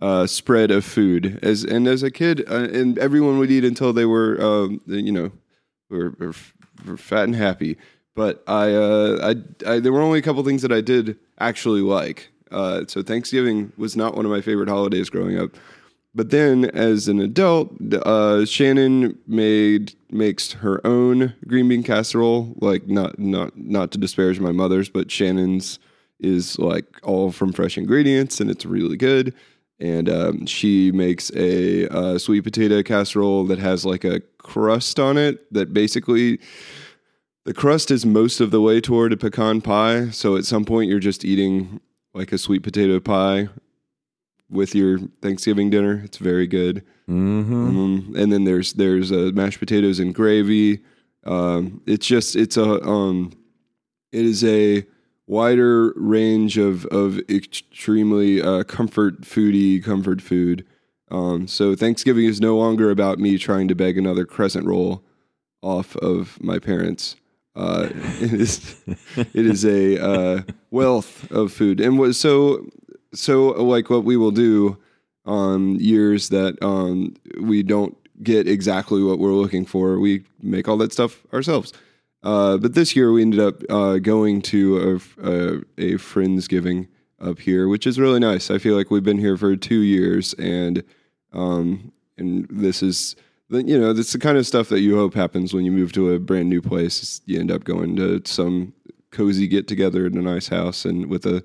uh, 0.00 0.26
spread 0.26 0.70
of 0.70 0.84
food. 0.84 1.38
As 1.42 1.64
and 1.64 1.86
as 1.86 2.02
a 2.02 2.10
kid, 2.10 2.44
uh, 2.48 2.68
and 2.72 2.98
everyone 2.98 3.38
would 3.38 3.50
eat 3.50 3.64
until 3.64 3.92
they 3.92 4.06
were, 4.06 4.40
um, 4.40 4.80
you 4.86 5.12
know, 5.12 5.32
were, 5.88 6.14
were, 6.18 6.34
were 6.86 6.96
fat 6.96 7.24
and 7.24 7.36
happy. 7.36 7.76
But 8.14 8.42
I, 8.46 8.72
uh, 8.72 9.34
I, 9.66 9.70
I, 9.70 9.80
there 9.80 9.92
were 9.92 10.02
only 10.02 10.18
a 10.18 10.22
couple 10.22 10.42
things 10.42 10.62
that 10.62 10.72
I 10.72 10.80
did 10.80 11.16
actually 11.38 11.80
like. 11.80 12.30
Uh, 12.50 12.84
so 12.88 13.02
Thanksgiving 13.02 13.72
was 13.76 13.96
not 13.96 14.16
one 14.16 14.24
of 14.24 14.30
my 14.30 14.40
favorite 14.40 14.68
holidays 14.68 15.08
growing 15.08 15.38
up. 15.38 15.50
But 16.12 16.30
then, 16.30 16.64
as 16.64 17.06
an 17.06 17.20
adult, 17.20 17.72
uh, 17.92 18.44
Shannon 18.44 19.16
made 19.28 19.94
makes 20.10 20.54
her 20.54 20.84
own 20.84 21.34
green 21.46 21.68
bean 21.68 21.84
casserole. 21.84 22.56
Like 22.60 22.88
not 22.88 23.16
not 23.20 23.56
not 23.56 23.92
to 23.92 23.98
disparage 23.98 24.40
my 24.40 24.50
mother's, 24.50 24.88
but 24.88 25.08
Shannon's 25.10 25.78
is 26.18 26.58
like 26.58 26.84
all 27.04 27.30
from 27.30 27.52
fresh 27.52 27.78
ingredients, 27.78 28.40
and 28.40 28.50
it's 28.50 28.66
really 28.66 28.96
good. 28.96 29.32
And 29.80 30.10
um, 30.10 30.46
she 30.46 30.92
makes 30.92 31.30
a 31.34 31.88
uh, 31.88 32.18
sweet 32.18 32.42
potato 32.42 32.82
casserole 32.82 33.44
that 33.46 33.58
has 33.58 33.84
like 33.84 34.04
a 34.04 34.20
crust 34.38 35.00
on 35.00 35.16
it 35.16 35.52
that 35.52 35.72
basically 35.72 36.38
the 37.44 37.54
crust 37.54 37.90
is 37.90 38.04
most 38.04 38.40
of 38.40 38.50
the 38.50 38.60
way 38.60 38.80
toward 38.80 39.12
a 39.12 39.16
pecan 39.16 39.60
pie. 39.60 40.10
So 40.10 40.36
at 40.36 40.44
some 40.44 40.64
point, 40.64 40.90
you're 40.90 40.98
just 41.00 41.24
eating 41.24 41.80
like 42.12 42.32
a 42.32 42.38
sweet 42.38 42.62
potato 42.62 43.00
pie 43.00 43.48
with 44.50 44.74
your 44.74 44.98
Thanksgiving 45.22 45.70
dinner. 45.70 46.02
It's 46.04 46.18
very 46.18 46.46
good. 46.46 46.84
Mm-hmm. 47.08 47.54
Um, 47.54 48.14
and 48.16 48.32
then 48.32 48.44
there's 48.44 48.74
there's 48.74 49.10
uh, 49.10 49.30
mashed 49.34 49.58
potatoes 49.58 49.98
and 49.98 50.14
gravy. 50.14 50.80
Um, 51.24 51.82
it's 51.86 52.06
just 52.06 52.36
it's 52.36 52.56
a 52.56 52.82
um, 52.82 53.32
it 54.12 54.24
is 54.24 54.44
a 54.44 54.86
wider 55.30 55.92
range 55.94 56.58
of 56.58 56.84
of 56.86 57.18
extremely 57.30 58.42
uh, 58.42 58.64
comfort 58.64 59.22
foody 59.22 59.82
comfort 59.82 60.20
food. 60.20 60.66
Um, 61.10 61.46
so 61.46 61.74
Thanksgiving 61.76 62.24
is 62.24 62.40
no 62.40 62.56
longer 62.56 62.90
about 62.90 63.18
me 63.18 63.38
trying 63.38 63.68
to 63.68 63.74
beg 63.74 63.96
another 63.96 64.24
crescent 64.24 64.66
roll 64.66 65.02
off 65.62 65.96
of 65.96 66.40
my 66.42 66.58
parents. 66.58 67.16
Uh, 67.54 67.88
it 68.20 68.32
is 68.32 68.76
it 69.16 69.46
is 69.46 69.64
a 69.64 70.02
uh, 70.02 70.42
wealth 70.70 71.30
of 71.30 71.52
food, 71.52 71.80
and 71.80 71.98
what 71.98 72.14
so 72.14 72.66
so 73.14 73.48
like 73.50 73.88
what 73.88 74.04
we 74.04 74.16
will 74.16 74.32
do 74.32 74.76
on 75.24 75.78
years 75.78 76.30
that 76.30 76.60
um, 76.60 77.14
we 77.40 77.62
don't 77.62 77.96
get 78.22 78.48
exactly 78.48 79.02
what 79.02 79.18
we're 79.18 79.32
looking 79.32 79.64
for, 79.64 79.98
we 80.00 80.24
make 80.42 80.66
all 80.68 80.76
that 80.76 80.92
stuff 80.92 81.24
ourselves. 81.32 81.72
Uh, 82.22 82.58
but 82.58 82.74
this 82.74 82.94
year 82.94 83.12
we 83.12 83.22
ended 83.22 83.40
up 83.40 83.62
uh, 83.70 83.98
going 83.98 84.42
to 84.42 85.00
a, 85.20 85.28
a, 85.28 85.56
a 85.78 85.94
friendsgiving 85.94 86.86
up 87.20 87.38
here, 87.38 87.68
which 87.68 87.86
is 87.86 87.98
really 87.98 88.20
nice. 88.20 88.50
I 88.50 88.58
feel 88.58 88.76
like 88.76 88.90
we've 88.90 89.04
been 89.04 89.18
here 89.18 89.36
for 89.36 89.56
two 89.56 89.80
years, 89.80 90.34
and 90.34 90.82
um, 91.32 91.92
and 92.18 92.46
this 92.50 92.82
is 92.82 93.16
you 93.48 93.78
know 93.78 93.92
that's 93.92 94.12
the 94.12 94.18
kind 94.18 94.38
of 94.38 94.46
stuff 94.46 94.68
that 94.68 94.80
you 94.80 94.96
hope 94.96 95.14
happens 95.14 95.52
when 95.52 95.64
you 95.64 95.72
move 95.72 95.92
to 95.92 96.12
a 96.12 96.18
brand 96.18 96.48
new 96.48 96.60
place. 96.60 97.20
You 97.24 97.40
end 97.40 97.50
up 97.50 97.64
going 97.64 97.96
to 97.96 98.22
some 98.24 98.74
cozy 99.10 99.48
get 99.48 99.66
together 99.66 100.06
in 100.06 100.16
a 100.16 100.22
nice 100.22 100.48
house, 100.48 100.84
and 100.84 101.06
with 101.06 101.26
a 101.26 101.42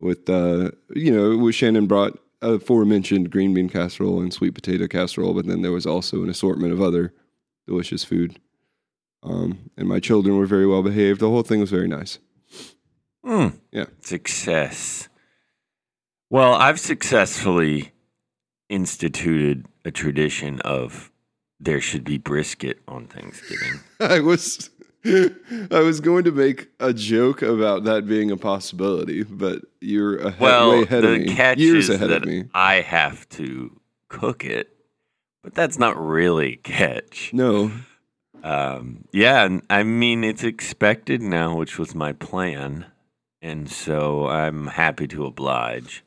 with 0.00 0.28
uh, 0.28 0.70
you 0.94 1.12
know, 1.12 1.36
with 1.36 1.54
Shannon 1.54 1.86
brought 1.86 2.18
aforementioned 2.42 3.30
green 3.30 3.54
bean 3.54 3.68
casserole 3.68 4.20
and 4.20 4.32
sweet 4.32 4.54
potato 4.54 4.86
casserole, 4.86 5.34
but 5.34 5.46
then 5.46 5.62
there 5.62 5.72
was 5.72 5.86
also 5.86 6.22
an 6.22 6.28
assortment 6.28 6.72
of 6.72 6.82
other 6.82 7.12
delicious 7.66 8.04
food. 8.04 8.38
Um, 9.22 9.70
and 9.76 9.88
my 9.88 10.00
children 10.00 10.36
were 10.36 10.46
very 10.46 10.66
well 10.66 10.82
behaved. 10.82 11.20
The 11.20 11.28
whole 11.30 11.42
thing 11.42 11.60
was 11.60 11.70
very 11.70 11.88
nice. 11.88 12.18
Mm. 13.24 13.58
Yeah. 13.72 13.86
Success. 14.00 15.08
Well, 16.30 16.54
I've 16.54 16.80
successfully 16.80 17.92
instituted 18.68 19.66
a 19.84 19.90
tradition 19.90 20.60
of 20.60 21.10
there 21.60 21.80
should 21.80 22.04
be 22.04 22.18
brisket 22.18 22.80
on 22.86 23.06
Thanksgiving. 23.06 23.80
I 24.00 24.20
was 24.20 24.70
I 25.04 25.80
was 25.80 26.00
going 26.00 26.24
to 26.24 26.32
make 26.32 26.68
a 26.80 26.92
joke 26.92 27.42
about 27.42 27.84
that 27.84 28.06
being 28.06 28.30
a 28.30 28.36
possibility, 28.36 29.22
but 29.22 29.62
you're 29.80 30.16
ahead, 30.16 30.40
well, 30.40 30.70
way 30.70 30.82
ahead 30.82 31.04
the 31.04 31.12
of 31.12 31.20
me. 31.20 31.34
catch 31.34 31.58
Years 31.58 31.88
is 31.88 31.94
ahead 31.94 32.10
that 32.10 32.22
of 32.22 32.28
me. 32.28 32.44
I 32.52 32.80
have 32.80 33.28
to 33.30 33.80
cook 34.08 34.44
it, 34.44 34.76
but 35.42 35.54
that's 35.54 35.78
not 35.78 35.96
really 35.96 36.54
a 36.54 36.56
catch. 36.56 37.30
No. 37.32 37.70
Um, 38.46 39.04
yeah, 39.12 39.44
and 39.44 39.62
I 39.68 39.82
mean 39.82 40.22
it's 40.22 40.44
expected 40.44 41.20
now, 41.20 41.56
which 41.56 41.78
was 41.78 41.94
my 41.94 42.12
plan, 42.12 42.86
and 43.42 43.68
so 43.70 44.28
I'm 44.28 44.68
happy 44.68 45.08
to 45.08 45.26
oblige. 45.26 46.04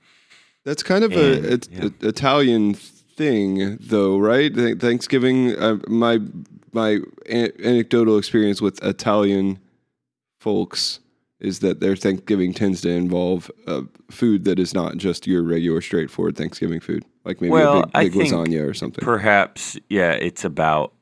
That's 0.63 0.83
kind 0.83 1.03
of 1.03 1.11
And, 1.11 1.19
a, 1.45 1.53
it- 1.53 1.67
yeah. 1.71 1.89
a- 2.01 2.07
Italian 2.07 2.75
thing, 2.75 3.77
though, 3.81 4.17
right? 4.17 4.53
Th- 4.53 4.77
Thanksgiving. 4.77 5.55
Uh, 5.57 5.77
my 5.87 6.19
my 6.71 6.99
an- 7.29 7.51
anecdotal 7.63 8.17
experience 8.17 8.61
with 8.61 8.81
Italian 8.83 9.59
folks 10.39 10.99
is 11.39 11.59
that 11.59 11.79
their 11.79 11.95
Thanksgiving 11.95 12.53
tends 12.53 12.81
to 12.81 12.89
involve 12.89 13.49
uh, 13.67 13.81
food 14.11 14.43
that 14.45 14.59
is 14.59 14.73
not 14.73 14.97
just 14.97 15.25
your 15.27 15.41
regular, 15.41 15.81
straightforward 15.81 16.35
Thanksgiving 16.37 16.79
food, 16.79 17.03
like 17.25 17.41
maybe 17.41 17.51
Well, 17.51 17.83
a 17.93 18.03
big, 18.03 18.13
big 18.13 18.27
lasagna 18.31 18.67
or 18.67 18.73
something. 18.73 19.03
Perhaps, 19.03 19.77
yeah, 19.89 20.11
it's 20.11 20.43
about 20.43 20.93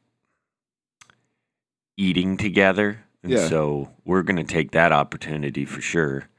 eating 1.97 2.37
together. 2.37 3.03
And 3.23 3.33
Yeah. 3.33 3.47
so 3.47 3.89
we're 4.05 4.23
going 4.23 4.37
to 4.37 4.43
take 4.43 4.71
that 4.71 4.91
opportunity 4.91 5.65
for 5.65 5.81
sure. 5.81 6.29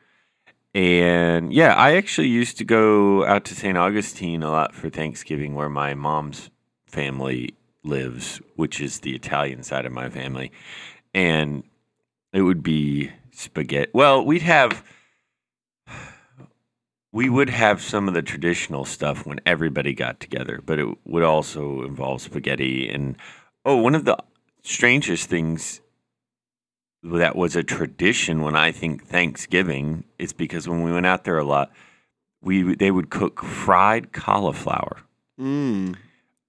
And 0.74 1.52
yeah, 1.52 1.74
I 1.74 1.96
actually 1.96 2.28
used 2.28 2.56
to 2.58 2.64
go 2.64 3.24
out 3.24 3.44
to 3.46 3.54
St. 3.54 3.76
Augustine 3.76 4.42
a 4.42 4.50
lot 4.50 4.74
for 4.74 4.88
Thanksgiving, 4.88 5.54
where 5.54 5.68
my 5.68 5.94
mom's 5.94 6.50
family 6.86 7.54
lives, 7.82 8.40
which 8.54 8.80
is 8.80 9.00
the 9.00 9.14
Italian 9.14 9.62
side 9.62 9.86
of 9.86 9.92
my 9.92 10.08
family. 10.08 10.52
And 11.12 11.64
it 12.32 12.42
would 12.42 12.62
be 12.62 13.10
spaghetti. 13.32 13.90
Well, 13.92 14.24
we'd 14.24 14.42
have. 14.42 14.84
We 17.10 17.30
would 17.30 17.48
have 17.48 17.80
some 17.80 18.06
of 18.06 18.12
the 18.12 18.20
traditional 18.22 18.84
stuff 18.84 19.24
when 19.24 19.40
everybody 19.46 19.94
got 19.94 20.20
together, 20.20 20.60
but 20.64 20.78
it 20.78 20.86
would 21.06 21.22
also 21.22 21.82
involve 21.82 22.20
spaghetti. 22.20 22.88
And 22.90 23.16
oh, 23.64 23.76
one 23.76 23.94
of 23.94 24.04
the 24.04 24.18
strangest 24.68 25.28
things 25.28 25.80
that 27.02 27.37
was 27.37 27.56
a 27.56 27.62
tradition 27.62 28.42
when 28.42 28.56
I 28.56 28.72
think 28.72 29.04
Thanksgiving 29.06 30.04
is 30.18 30.32
because 30.32 30.68
when 30.68 30.82
we 30.82 30.92
went 30.92 31.06
out 31.06 31.25
there 31.25 31.38
a 31.38 31.44
lot, 31.44 31.70
we 32.42 32.75
they 32.75 32.90
would 32.90 33.10
cook 33.10 33.42
fried 33.42 34.12
cauliflower, 34.12 34.98
Mm. 35.40 35.96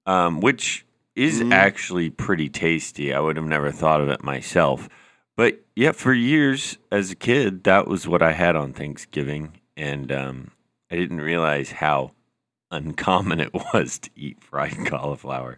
um, 0.05 0.41
which 0.41 0.85
is 1.15 1.41
Mm. 1.41 1.53
actually 1.53 2.09
pretty 2.09 2.49
tasty. 2.49 3.13
I 3.13 3.19
would 3.19 3.37
have 3.37 3.45
never 3.45 3.71
thought 3.71 4.01
of 4.01 4.09
it 4.09 4.23
myself, 4.23 4.89
but 5.37 5.61
yeah, 5.75 5.91
for 5.93 6.13
years 6.13 6.77
as 6.91 7.11
a 7.11 7.15
kid, 7.15 7.63
that 7.63 7.87
was 7.87 8.07
what 8.07 8.21
I 8.21 8.33
had 8.33 8.55
on 8.55 8.73
Thanksgiving, 8.73 9.59
and 9.77 10.11
um, 10.11 10.51
I 10.91 10.95
didn't 10.95 11.21
realize 11.21 11.71
how 11.73 12.11
uncommon 12.71 13.39
it 13.39 13.53
was 13.53 13.97
to 13.99 14.09
eat 14.15 14.43
fried 14.43 14.77
cauliflower. 14.85 15.57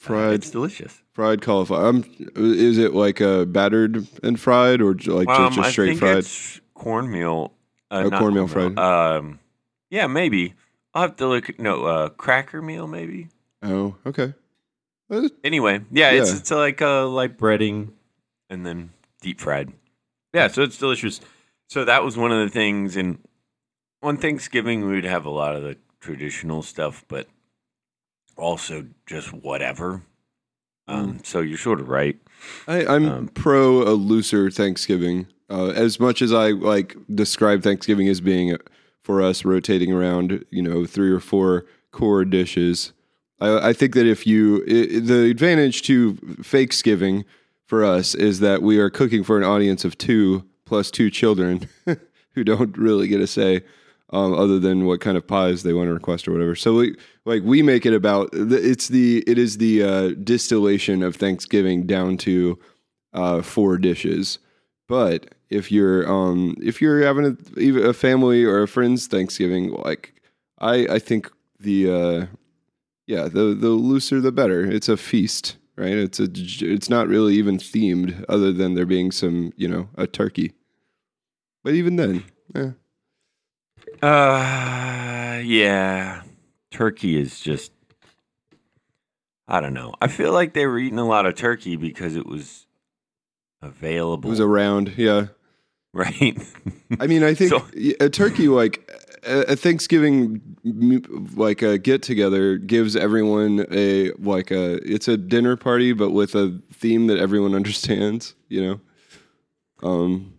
Uh, 0.00 0.04
Fried 0.06 0.34
it's 0.34 0.50
delicious. 0.50 1.02
fried 1.12 1.42
cauliflower. 1.42 1.86
Um, 1.88 2.04
is 2.36 2.78
it 2.78 2.94
like 2.94 3.20
uh, 3.20 3.44
battered 3.44 4.06
and 4.22 4.38
fried, 4.38 4.80
or 4.80 4.94
like 4.94 5.28
Um, 5.28 5.46
just, 5.46 5.56
just 5.56 5.68
I 5.68 5.70
straight 5.72 5.86
think 5.88 5.98
fried? 6.00 6.18
it's 6.18 6.60
cornmeal. 6.74 7.52
Uh, 7.90 8.02
Oh, 8.06 8.08
not 8.10 8.20
cornmeal 8.20 8.46
fried. 8.46 8.78
Um, 8.78 9.40
yeah, 9.90 10.06
maybe. 10.06 10.54
I'll 10.94 11.02
have 11.02 11.16
to 11.16 11.26
look. 11.26 11.58
No, 11.58 11.84
uh, 11.84 12.08
cracker 12.10 12.62
meal, 12.62 12.86
maybe. 12.86 13.28
Oh, 13.62 13.96
okay. 14.06 14.34
Uh, 15.10 15.28
Anyway, 15.42 15.80
yeah, 15.90 16.10
it's 16.12 16.30
Yeah. 16.30 16.36
it's 16.36 16.50
like 16.52 16.80
a 16.80 17.06
light 17.08 17.36
breading 17.38 17.90
and 18.48 18.64
then 18.64 18.90
deep 19.20 19.40
fried. 19.40 19.72
Yeah, 20.32 20.46
so 20.48 20.62
it's 20.62 20.78
delicious. 20.78 21.20
So 21.68 21.84
that 21.84 22.04
was 22.04 22.16
one 22.16 22.30
of 22.30 22.38
the 22.38 22.50
things. 22.52 22.96
And 22.96 23.18
on 24.02 24.16
Thanksgiving, 24.16 24.86
we 24.86 24.94
would 24.94 25.04
have 25.04 25.24
a 25.26 25.30
lot 25.30 25.56
of 25.56 25.62
the 25.64 25.76
traditional 26.00 26.62
stuff, 26.62 27.04
but 27.08 27.26
also 28.38 28.86
just 29.06 29.32
whatever. 29.32 30.02
Um, 30.86 31.20
so 31.22 31.40
you're 31.40 31.58
sort 31.58 31.80
of 31.80 31.88
right. 31.88 32.16
I, 32.66 32.86
I'm 32.86 33.08
Um, 33.08 33.28
pro 33.28 33.82
a 33.82 33.92
looser 33.92 34.50
Thanksgiving. 34.50 35.26
Uh, 35.50 35.68
as 35.68 35.98
much 35.98 36.22
as 36.22 36.32
I 36.32 36.50
like 36.50 36.96
describe 37.14 37.62
Thanksgiving 37.62 38.08
as 38.08 38.20
being 38.20 38.56
for 39.02 39.22
us 39.22 39.44
rotating 39.44 39.92
around, 39.92 40.44
you 40.50 40.62
know, 40.62 40.86
three 40.86 41.10
or 41.10 41.20
four 41.20 41.66
core 41.90 42.24
dishes. 42.24 42.92
I, 43.40 43.68
I 43.68 43.72
think 43.72 43.94
that 43.94 44.06
if 44.06 44.26
you 44.26 44.62
i 44.62 45.00
the 45.00 45.30
advantage 45.30 45.82
to 45.82 46.14
fakesgiving 46.42 47.24
for 47.64 47.84
us 47.84 48.14
is 48.14 48.40
that 48.40 48.62
we 48.62 48.78
are 48.78 48.90
cooking 48.90 49.24
for 49.24 49.36
an 49.36 49.44
audience 49.44 49.84
of 49.84 49.96
two 49.98 50.44
plus 50.64 50.90
two 50.90 51.10
children 51.10 51.68
who 52.32 52.44
don't 52.44 52.76
really 52.76 53.08
get 53.08 53.20
a 53.20 53.26
say 53.26 53.62
um, 54.10 54.32
other 54.32 54.58
than 54.58 54.86
what 54.86 55.00
kind 55.00 55.16
of 55.16 55.26
pies 55.26 55.62
they 55.62 55.72
want 55.72 55.88
to 55.88 55.94
request 55.94 56.26
or 56.26 56.32
whatever. 56.32 56.54
So 56.54 56.74
we 56.74 56.96
like 57.24 57.42
we 57.42 57.62
make 57.62 57.84
it 57.84 57.94
about 57.94 58.30
it's 58.32 58.88
the 58.88 59.22
it 59.26 59.38
is 59.38 59.58
the 59.58 59.82
uh, 59.82 60.08
distillation 60.22 61.02
of 61.02 61.16
Thanksgiving 61.16 61.86
down 61.86 62.16
to 62.18 62.58
uh, 63.12 63.42
four 63.42 63.76
dishes. 63.78 64.38
But 64.88 65.34
if 65.50 65.70
you're 65.70 66.10
um 66.10 66.56
if 66.60 66.80
you're 66.80 67.02
having 67.02 67.36
a, 67.56 67.88
a 67.88 67.92
family 67.92 68.44
or 68.44 68.62
a 68.62 68.68
friend's 68.68 69.06
Thanksgiving, 69.06 69.72
like 69.72 70.14
I 70.58 70.86
I 70.86 70.98
think 70.98 71.30
the 71.60 71.90
uh, 71.90 72.26
yeah 73.06 73.24
the 73.24 73.54
the 73.54 73.70
looser 73.70 74.20
the 74.20 74.32
better. 74.32 74.64
It's 74.64 74.88
a 74.88 74.96
feast, 74.96 75.56
right? 75.76 75.92
It's 75.92 76.18
a 76.18 76.28
it's 76.32 76.88
not 76.88 77.08
really 77.08 77.34
even 77.34 77.58
themed 77.58 78.24
other 78.28 78.52
than 78.52 78.74
there 78.74 78.86
being 78.86 79.10
some 79.10 79.52
you 79.56 79.68
know 79.68 79.88
a 79.96 80.06
turkey. 80.06 80.52
But 81.62 81.74
even 81.74 81.96
then, 81.96 82.24
yeah. 82.54 82.70
Uh, 84.02 85.40
yeah. 85.44 86.22
Turkey 86.70 87.20
is 87.20 87.40
just. 87.40 87.72
I 89.46 89.60
don't 89.60 89.72
know. 89.74 89.94
I 90.02 90.08
feel 90.08 90.32
like 90.32 90.52
they 90.52 90.66
were 90.66 90.78
eating 90.78 90.98
a 90.98 91.06
lot 91.06 91.24
of 91.26 91.34
turkey 91.34 91.76
because 91.76 92.16
it 92.16 92.26
was 92.26 92.66
available. 93.62 94.28
It 94.28 94.30
was 94.30 94.40
around, 94.40 94.94
yeah. 94.98 95.28
right. 95.94 96.36
I 97.00 97.06
mean, 97.06 97.24
I 97.24 97.32
think 97.34 97.50
So- 97.50 97.66
a 98.00 98.10
turkey 98.10 98.48
like 98.48 98.86
a 99.26 99.52
a 99.52 99.56
Thanksgiving 99.56 100.42
like 101.34 101.62
a 101.62 101.78
get 101.78 102.02
together 102.02 102.56
gives 102.56 102.94
everyone 102.94 103.66
a 103.70 104.12
like 104.18 104.50
a 104.50 104.74
it's 104.88 105.08
a 105.08 105.16
dinner 105.16 105.56
party 105.56 105.92
but 105.92 106.10
with 106.10 106.34
a 106.36 106.60
theme 106.72 107.06
that 107.08 107.18
everyone 107.18 107.54
understands, 107.60 108.34
you 108.48 108.62
know. 108.62 108.80
Um 109.88 110.34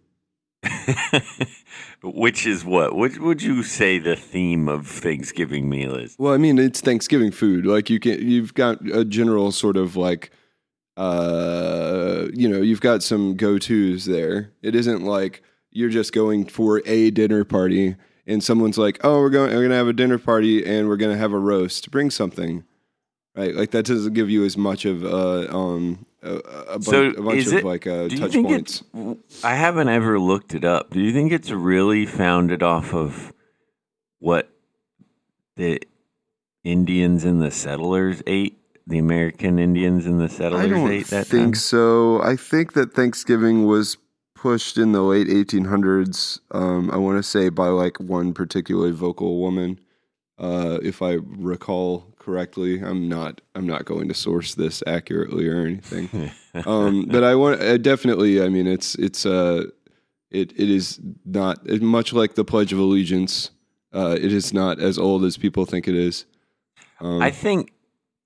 Which 2.03 2.45
is 2.45 2.63
what? 2.63 2.95
What 2.95 3.17
would 3.19 3.41
you 3.41 3.63
say 3.63 3.99
the 3.99 4.15
theme 4.15 4.67
of 4.67 4.87
Thanksgiving 4.87 5.69
meal 5.69 5.95
is? 5.95 6.15
well, 6.17 6.33
I 6.33 6.37
mean, 6.37 6.57
it's 6.57 6.81
Thanksgiving 6.81 7.31
food. 7.31 7.65
Like 7.65 7.89
you 7.89 7.99
can 7.99 8.27
you've 8.27 8.53
got 8.53 8.85
a 8.89 9.05
general 9.05 9.51
sort 9.51 9.77
of 9.77 9.95
like 9.95 10.31
uh 10.97 12.27
you 12.33 12.47
know, 12.47 12.61
you've 12.61 12.81
got 12.81 13.03
some 13.03 13.35
go-tos 13.35 14.05
there. 14.05 14.51
It 14.61 14.75
isn't 14.75 15.03
like 15.03 15.43
you're 15.71 15.89
just 15.89 16.13
going 16.13 16.45
for 16.45 16.81
a 16.85 17.11
dinner 17.11 17.43
party 17.43 17.95
and 18.25 18.43
someone's 18.43 18.77
like, 18.77 18.99
"Oh, 19.03 19.19
we're 19.19 19.29
going 19.29 19.53
we're 19.55 19.67
to 19.67 19.75
have 19.75 19.87
a 19.87 19.93
dinner 19.93 20.19
party 20.19 20.65
and 20.65 20.87
we're 20.87 20.97
to 21.11 21.17
have 21.17 21.33
a 21.33 21.39
roast. 21.39 21.91
Bring 21.91 22.11
something." 22.11 22.63
Right? 23.39 23.55
Like 23.55 23.71
that 23.71 23.85
doesn't 23.85 24.13
give 24.13 24.29
you 24.29 24.43
as 24.43 24.57
much 24.57 24.83
of 24.85 25.03
uh 25.05 25.47
um 25.55 26.05
a, 26.21 26.33
a, 26.35 26.79
bun- 26.79 26.81
So 26.81 27.05
a 27.11 27.21
bunch 27.21 27.37
is 27.37 27.47
of 27.53 27.59
it- 27.59 27.63
like 27.65 27.87
uh, 27.87 28.07
Do 28.09 28.15
you 28.15 28.21
touch 28.21 28.31
think 28.33 28.47
points. 28.47 28.83
I 29.43 29.55
haven't 29.55 29.87
ever 29.87 30.19
looked 30.19 30.53
it 30.53 30.65
up. 30.65 30.89
Do 30.89 30.99
you 30.99 31.13
think 31.13 31.31
it's 31.31 31.49
really 31.49 32.05
founded 32.05 32.61
off 32.61 32.93
of 32.93 33.31
what 34.19 34.49
the 35.55 35.79
Indians 36.65 37.23
and 37.23 37.41
the 37.41 37.51
settlers 37.51 38.21
ate? 38.27 38.57
The 38.85 38.97
American 38.97 39.59
Indians 39.59 40.05
and 40.07 40.19
the 40.19 40.27
settlers 40.27 40.65
I 40.65 40.67
don't 40.67 40.91
ate 40.91 41.07
that 41.07 41.27
think 41.27 41.53
time? 41.53 41.61
so. 41.61 42.21
I 42.23 42.35
think 42.35 42.73
that 42.73 42.91
Thanksgiving 42.93 43.65
was 43.67 43.97
pushed 44.35 44.77
in 44.79 44.93
the 44.93 45.03
late 45.03 45.27
1800s. 45.27 46.39
Um, 46.51 46.89
I 46.91 46.97
want 46.97 47.17
to 47.19 47.23
say 47.23 47.49
by 47.49 47.67
like 47.67 47.99
one 47.99 48.33
particularly 48.33 48.91
vocal 48.91 49.39
woman, 49.39 49.79
uh, 50.39 50.79
if 50.81 51.01
I 51.03 51.13
recall 51.21 52.08
correctly. 52.29 52.79
I'm 52.79 53.09
not. 53.09 53.41
I'm 53.55 53.65
not 53.65 53.85
going 53.85 54.07
to 54.07 54.13
source 54.13 54.53
this 54.53 54.83
accurately 54.85 55.47
or 55.47 55.65
anything. 55.65 56.31
um, 56.65 57.05
but 57.09 57.23
I 57.23 57.33
want. 57.33 57.61
I 57.61 57.77
definitely. 57.77 58.41
I 58.41 58.49
mean, 58.49 58.67
it's 58.67 58.93
it's 58.95 59.25
uh, 59.25 59.63
it 60.29 60.51
it 60.51 60.69
is 60.69 60.99
not 61.25 61.67
much 61.81 62.13
like 62.13 62.35
the 62.35 62.45
Pledge 62.45 62.71
of 62.71 62.77
Allegiance. 62.79 63.49
Uh, 63.91 64.15
it 64.15 64.31
is 64.31 64.53
not 64.53 64.79
as 64.79 64.99
old 64.99 65.25
as 65.25 65.37
people 65.37 65.65
think 65.65 65.87
it 65.87 65.95
is. 65.95 66.25
Um, 67.01 67.19
I 67.21 67.31
think, 67.31 67.73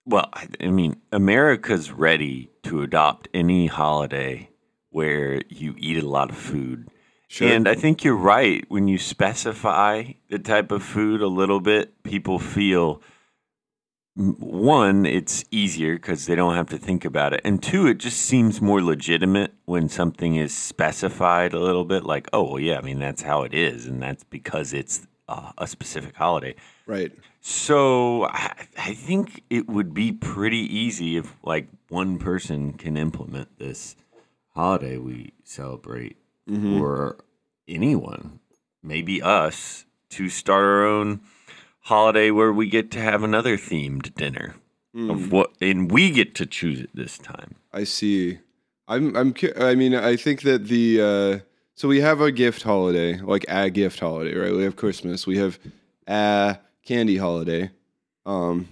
well, 0.05 0.27
I, 0.33 0.47
I 0.59 0.67
mean, 0.67 0.97
America's 1.13 1.89
ready 1.89 2.49
to 2.63 2.81
adopt 2.81 3.29
any 3.33 3.67
holiday 3.67 4.49
where 4.89 5.41
you 5.47 5.75
eat 5.77 6.03
a 6.03 6.05
lot 6.05 6.29
of 6.29 6.35
food. 6.35 6.89
sure. 7.29 7.47
And 7.47 7.69
I 7.69 7.75
think 7.75 8.03
you're 8.03 8.17
right. 8.17 8.65
When 8.67 8.89
you 8.89 8.97
specify 8.97 10.11
the 10.29 10.39
type 10.39 10.73
of 10.73 10.83
food 10.83 11.21
a 11.21 11.27
little 11.27 11.61
bit, 11.61 12.03
people 12.03 12.39
feel 12.39 13.01
one, 14.15 15.06
it's 15.06 15.43
easier 15.52 15.93
because 15.95 16.26
they 16.28 16.36
don't 16.36 16.56
have 16.56 16.69
to 16.69 16.78
think 16.78 17.04
about 17.06 17.34
it. 17.34 17.41
And 17.43 17.62
two, 17.62 17.88
it 17.88 17.97
just 17.97 18.21
seems 18.21 18.62
more 18.62 18.82
legitimate 18.82 19.54
when 19.65 19.89
something 19.89 20.36
is 20.36 20.56
specified 20.56 21.54
a 21.54 21.60
little 21.60 21.86
bit 21.86 22.04
like, 22.04 22.28
oh, 22.32 22.43
well, 22.43 22.60
yeah, 22.60 22.78
I 22.78 22.82
mean, 22.82 22.99
that's 22.99 23.23
how 23.23 23.43
it 23.43 23.54
is. 23.54 23.88
And 23.88 24.02
that's 24.02 24.23
because 24.23 24.71
it's 24.73 25.08
uh, 25.28 25.52
a 25.58 25.67
specific 25.67 26.15
holiday. 26.15 26.56
right. 26.86 27.12
So 27.45 28.23
I, 28.28 28.54
I 28.78 28.93
think 28.93 29.43
it 29.49 29.67
would 29.67 29.93
be 29.93 30.13
pretty 30.13 30.60
easy 30.60 31.17
if 31.17 31.36
like 31.43 31.67
one 31.89 32.17
person 32.17 32.71
can 32.73 32.95
implement 32.95 33.60
this 33.60 33.97
holiday 34.54 34.97
we 34.97 35.34
celebrate 35.43 36.15
Mhm. 36.49 36.80
or 36.80 37.17
anyone, 37.67 38.39
maybe 38.82 39.21
us, 39.21 39.86
to 40.12 40.30
start 40.30 40.63
our 40.63 40.86
own 40.86 41.19
holiday 41.83 42.31
where 42.31 42.51
we 42.51 42.69
get 42.69 42.91
to 42.91 42.99
have 43.01 43.23
another 43.23 43.57
themed 43.57 44.13
dinner 44.15 44.55
Mm. 44.95 45.09
of 45.11 45.31
what, 45.31 45.51
and 45.59 45.89
we 45.91 46.11
get 46.11 46.35
to 46.35 46.45
choose 46.45 46.79
it 46.79 46.91
this 46.93 47.17
time. 47.17 47.55
I 47.71 47.83
see. 47.83 48.37
I'm. 48.87 49.15
I'm. 49.15 49.33
I 49.59 49.73
mean, 49.73 49.95
I 49.95 50.15
think 50.15 50.41
that 50.43 50.67
the. 50.67 51.01
Uh, 51.01 51.39
so 51.73 51.87
we 51.87 51.99
have 52.01 52.21
a 52.21 52.31
gift 52.31 52.61
holiday, 52.61 53.17
like 53.17 53.43
a 53.47 53.71
gift 53.71 53.99
holiday, 53.99 54.35
right? 54.35 54.53
We 54.53 54.61
have 54.63 54.75
Christmas. 54.75 55.25
We 55.25 55.37
have 55.39 55.57
a 56.05 56.59
candy 56.85 57.17
holiday, 57.17 57.71
um, 58.27 58.67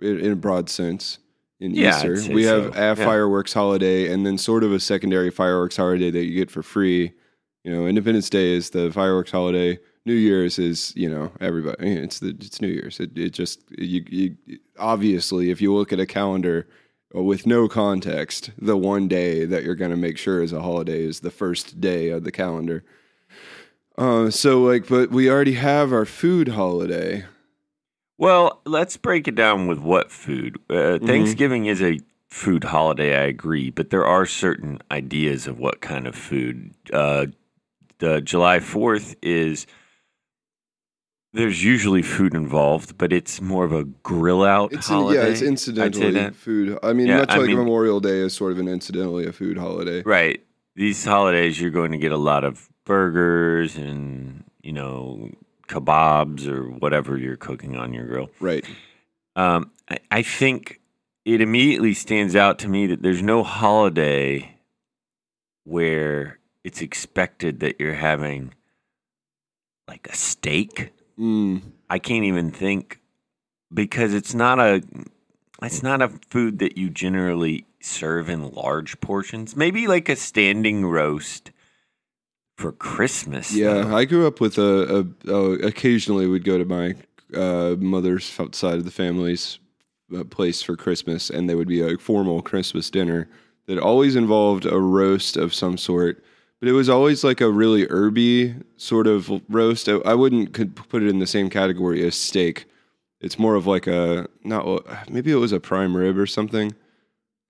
in, 0.00 0.20
in 0.20 0.30
a 0.32 0.36
broad 0.36 0.68
sense. 0.70 1.18
In 1.58 1.74
Yeah, 1.74 1.96
Easter, 1.96 2.32
we 2.32 2.44
so. 2.44 2.62
have 2.70 2.76
a 2.76 3.00
Yeah. 3.00 3.06
fireworks 3.06 3.52
holiday, 3.52 4.12
and 4.12 4.24
then 4.24 4.38
sort 4.38 4.62
of 4.62 4.70
a 4.72 4.78
secondary 4.78 5.30
fireworks 5.30 5.76
holiday 5.76 6.10
that 6.12 6.24
you 6.24 6.34
get 6.36 6.52
for 6.52 6.62
free. 6.62 7.12
You 7.64 7.72
know, 7.72 7.86
Independence 7.88 8.30
Day 8.30 8.52
is 8.54 8.70
the 8.70 8.92
fireworks 8.92 9.32
holiday. 9.32 9.80
New 10.06 10.14
Year's 10.14 10.58
is, 10.58 10.92
you 10.94 11.08
know, 11.08 11.32
everybody. 11.40 11.92
It's 11.92 12.18
the 12.18 12.28
it's 12.28 12.60
New 12.60 12.68
Year's. 12.68 13.00
It 13.00 13.16
it 13.16 13.30
just 13.30 13.60
you, 13.70 14.04
you 14.08 14.58
obviously 14.78 15.50
if 15.50 15.60
you 15.60 15.74
look 15.74 15.92
at 15.92 16.00
a 16.00 16.06
calendar 16.06 16.66
with 17.12 17.46
no 17.46 17.68
context, 17.68 18.50
the 18.58 18.76
one 18.76 19.08
day 19.08 19.44
that 19.44 19.62
you're 19.62 19.76
going 19.76 19.92
to 19.92 19.96
make 19.96 20.18
sure 20.18 20.42
is 20.42 20.52
a 20.52 20.60
holiday 20.60 21.04
is 21.04 21.20
the 21.20 21.30
first 21.30 21.80
day 21.80 22.10
of 22.10 22.24
the 22.24 22.32
calendar. 22.32 22.84
Uh, 23.96 24.28
so 24.30 24.62
like, 24.62 24.88
but 24.88 25.10
we 25.10 25.30
already 25.30 25.52
have 25.54 25.92
our 25.92 26.04
food 26.04 26.48
holiday. 26.48 27.24
Well, 28.18 28.60
let's 28.64 28.96
break 28.96 29.28
it 29.28 29.34
down 29.36 29.66
with 29.68 29.78
what 29.78 30.10
food. 30.10 30.58
Uh, 30.68 30.74
Mm-hmm. 30.74 31.06
Thanksgiving 31.06 31.66
is 31.66 31.80
a 31.82 32.00
food 32.28 32.64
holiday, 32.64 33.16
I 33.16 33.26
agree, 33.26 33.70
but 33.70 33.90
there 33.90 34.04
are 34.04 34.26
certain 34.26 34.80
ideas 34.90 35.46
of 35.46 35.58
what 35.58 35.80
kind 35.80 36.06
of 36.06 36.16
food. 36.16 36.74
Uh, 36.92 37.26
the 37.98 38.20
July 38.20 38.58
4th 38.58 39.14
is 39.22 39.66
there's 41.34 41.62
usually 41.62 42.00
food 42.02 42.32
involved, 42.34 42.96
but 42.96 43.12
it's 43.12 43.40
more 43.40 43.64
of 43.64 43.72
a 43.72 43.84
grill 43.84 44.44
out 44.44 44.72
It's 44.72 44.88
in, 44.88 44.94
holiday. 44.94 45.20
yeah, 45.20 45.26
it's 45.28 45.42
incidentally 45.42 46.30
food. 46.30 46.78
I 46.82 46.92
mean, 46.92 47.08
Yeah, 47.08 47.18
much 47.18 47.30
I 47.30 47.38
like 47.38 47.48
mean- 47.48 47.56
Memorial 47.58 48.00
Day 48.00 48.18
is 48.20 48.32
sort 48.32 48.52
of 48.52 48.58
an 48.58 48.68
incidentally 48.68 49.26
a 49.26 49.32
food 49.32 49.58
holiday. 49.58 50.02
Right. 50.02 50.42
These 50.76 51.04
holidays, 51.04 51.60
you're 51.60 51.70
going 51.70 51.92
to 51.92 51.98
get 51.98 52.12
a 52.12 52.16
lot 52.16 52.44
of 52.44 52.68
burgers 52.84 53.76
and, 53.76 54.44
you 54.62 54.72
know, 54.72 55.30
kebabs 55.68 56.46
or 56.46 56.70
whatever 56.70 57.16
you're 57.16 57.36
cooking 57.36 57.76
on 57.76 57.92
your 57.92 58.06
grill. 58.06 58.30
Right. 58.40 58.64
Um, 59.36 59.70
I, 59.90 59.98
I 60.10 60.22
think 60.22 60.80
it 61.24 61.40
immediately 61.40 61.94
stands 61.94 62.36
out 62.36 62.58
to 62.60 62.68
me 62.68 62.86
that 62.86 63.02
there's 63.02 63.22
no 63.22 63.42
holiday 63.42 64.56
where 65.64 66.38
it's 66.62 66.80
expected 66.80 67.60
that 67.60 67.80
you're 67.80 67.94
having 67.94 68.54
like 69.88 70.06
a 70.08 70.14
steak. 70.16 70.92
Mm. 71.18 71.62
I 71.88 71.98
can't 71.98 72.24
even 72.24 72.50
think 72.50 73.00
because 73.72 74.14
it's 74.14 74.34
not 74.34 74.58
a 74.58 74.82
it's 75.62 75.82
not 75.82 76.02
a 76.02 76.08
food 76.28 76.58
that 76.58 76.76
you 76.76 76.90
generally 76.90 77.66
serve 77.80 78.28
in 78.28 78.50
large 78.50 79.00
portions. 79.00 79.56
Maybe 79.56 79.86
like 79.86 80.08
a 80.08 80.16
standing 80.16 80.84
roast 80.86 81.50
for 82.56 82.72
Christmas. 82.72 83.54
Yeah, 83.54 83.74
though. 83.74 83.96
I 83.96 84.04
grew 84.04 84.26
up 84.26 84.40
with 84.40 84.58
a, 84.58 85.08
a, 85.26 85.32
occasionally 85.66 86.26
would 86.26 86.44
go 86.44 86.58
to 86.58 86.64
my 86.64 86.94
uh, 87.34 87.76
mother's 87.78 88.24
side 88.52 88.78
of 88.78 88.84
the 88.84 88.90
family's 88.90 89.58
uh, 90.16 90.24
place 90.24 90.62
for 90.62 90.76
Christmas, 90.76 91.30
and 91.30 91.48
there 91.48 91.56
would 91.56 91.68
be 91.68 91.80
a 91.80 91.98
formal 91.98 92.42
Christmas 92.42 92.90
dinner 92.90 93.28
that 93.66 93.78
always 93.78 94.16
involved 94.16 94.66
a 94.66 94.78
roast 94.78 95.36
of 95.36 95.54
some 95.54 95.78
sort. 95.78 96.22
But 96.64 96.70
it 96.70 96.72
was 96.72 96.88
always 96.88 97.22
like 97.22 97.42
a 97.42 97.50
really 97.50 97.84
herby 97.86 98.54
sort 98.78 99.06
of 99.06 99.30
roast. 99.50 99.86
I, 99.86 99.96
I 99.96 100.14
wouldn't 100.14 100.54
could 100.54 100.74
put 100.74 101.02
it 101.02 101.10
in 101.10 101.18
the 101.18 101.26
same 101.26 101.50
category 101.50 102.02
as 102.06 102.14
steak. 102.14 102.64
It's 103.20 103.38
more 103.38 103.54
of 103.54 103.66
like 103.66 103.86
a 103.86 104.28
not 104.44 104.64
maybe 105.10 105.30
it 105.30 105.34
was 105.36 105.52
a 105.52 105.60
prime 105.60 105.94
rib 105.94 106.16
or 106.16 106.24
something. 106.24 106.74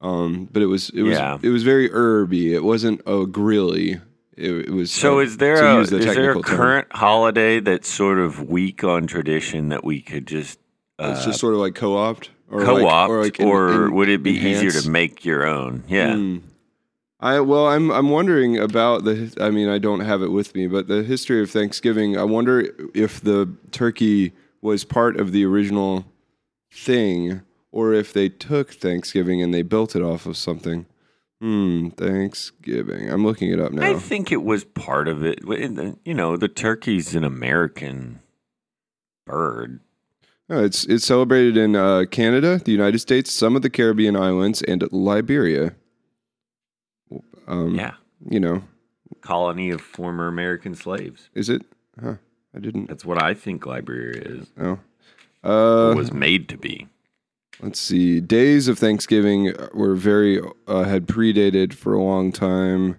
Um, 0.01 0.49
but 0.51 0.63
it 0.63 0.67
was 0.67 0.91
it 0.91 1.03
was 1.03 1.17
Yeah. 1.17 1.39
it 1.43 1.51
was 1.51 1.63
very 1.63 1.89
herby. 1.91 2.55
It 2.57 2.65
wasn't 2.65 3.03
a 3.07 3.25
grilly. 3.25 4.01
It, 4.37 4.51
it 4.67 4.71
was 4.71 4.91
So 4.91 5.19
uh, 5.19 5.23
is 5.23 5.37
there 5.37 5.65
a 5.65 5.75
the 5.77 5.81
is 5.83 5.91
there 5.91 6.01
a 6.01 6.05
technical 6.07 6.43
term. 6.43 6.57
current 6.57 6.89
holiday 6.91 7.61
that's 7.61 7.89
sort 7.89 8.19
of 8.19 8.49
weak 8.51 8.83
on 8.83 9.07
tradition 9.07 9.69
that 9.69 9.85
we 9.85 10.01
could 10.01 10.27
just 10.27 10.59
uh, 10.99 11.13
It's 11.15 11.25
just 11.25 11.39
sort 11.39 11.55
of 11.55 11.61
like 11.61 11.77
co-opt 11.77 12.31
or 12.51 12.65
co-opt, 12.65 13.11
or, 13.11 13.23
like 13.23 13.39
en- 13.39 13.47
en- 13.47 13.93
would 13.95 14.09
it 14.09 14.25
be 14.25 14.33
easier 14.33 14.73
to 14.73 14.91
make 14.91 15.25
your 15.25 15.47
own? 15.47 15.85
Yeah, 15.87 16.15
Hmm. 16.17 16.39
I 17.25 17.41
well, 17.41 17.69
I'm 17.69 17.91
I'm 17.91 18.11
wondering 18.11 18.59
about 18.59 19.05
the. 19.05 19.35
I 19.41 19.49
mean, 19.49 19.67
I 19.67 19.79
don't 19.79 20.01
have 20.01 20.23
it 20.23 20.31
with 20.31 20.55
me, 20.55 20.67
but 20.67 20.89
the 20.89 21.03
history 21.03 21.43
of 21.43 21.51
Thanksgiving. 21.51 22.19
I 22.19 22.25
wonder 22.25 22.69
if 22.93 23.23
the 23.23 23.51
turkey 23.71 24.33
was 24.61 24.85
part 24.85 25.19
of 25.19 25.33
the 25.33 25.43
original 25.47 26.05
thing, 26.71 27.41
or 27.73 27.95
if 27.95 28.13
they 28.13 28.29
took 28.29 28.75
Thanksgiving 28.75 29.41
and 29.41 29.55
they 29.55 29.63
built 29.63 29.97
it 29.97 30.03
off 30.03 30.27
of 30.27 30.37
something. 30.37 30.85
Hmm. 31.41 31.89
Thanksgiving. 31.89 33.09
I'm 33.09 33.25
looking 33.25 33.51
it 33.51 33.59
up 33.59 33.73
now. 33.73 33.89
I 33.89 33.95
think 33.95 34.31
it 34.31 34.43
was 34.43 34.65
part 34.65 35.09
of 35.09 35.25
it. 35.25 35.39
You 36.05 36.13
know, 36.13 36.37
the 36.37 36.49
turkey's 36.49 37.15
an 37.15 37.25
American 37.25 38.21
bird. 39.25 39.81
Oh, 40.51 40.63
it's 40.63 40.85
it's 40.85 41.07
celebrated 41.07 41.57
in 41.57 41.75
uh, 41.75 42.05
Canada, 42.11 42.61
the 42.63 42.73
United 42.73 42.99
States, 42.99 43.33
some 43.33 43.57
of 43.57 43.63
the 43.63 43.71
Caribbean 43.71 44.15
islands, 44.15 44.61
and 44.61 44.87
Liberia. 44.93 45.75
Um, 47.47 47.75
Yeah, 47.75 47.95
You 48.31 48.41
know, 48.41 48.63
colony 49.21 49.71
of 49.71 49.81
former 49.81 50.29
American 50.29 50.75
slaves. 50.75 51.29
is 51.35 51.49
it? 51.49 51.63
Huh. 52.03 52.15
I 52.55 52.61
didn't. 52.61 52.87
That's 52.89 53.05
what 53.05 53.23
I 53.23 53.35
think 53.35 53.67
Liberia 53.67 54.21
is. 54.23 54.53
Oh. 54.61 54.79
Uh, 55.43 55.95
was 55.95 56.13
made 56.13 56.49
to 56.49 56.57
be. 56.57 56.89
Let's 57.61 57.79
see. 57.79 58.21
Days 58.21 58.67
of 58.69 58.79
Thanksgiving 58.79 59.53
were 59.75 59.95
very 59.95 60.41
uh, 60.67 60.85
had 60.85 61.07
predated 61.07 61.73
for 61.75 61.95
a 61.95 62.03
long 62.03 62.33
time. 62.33 62.97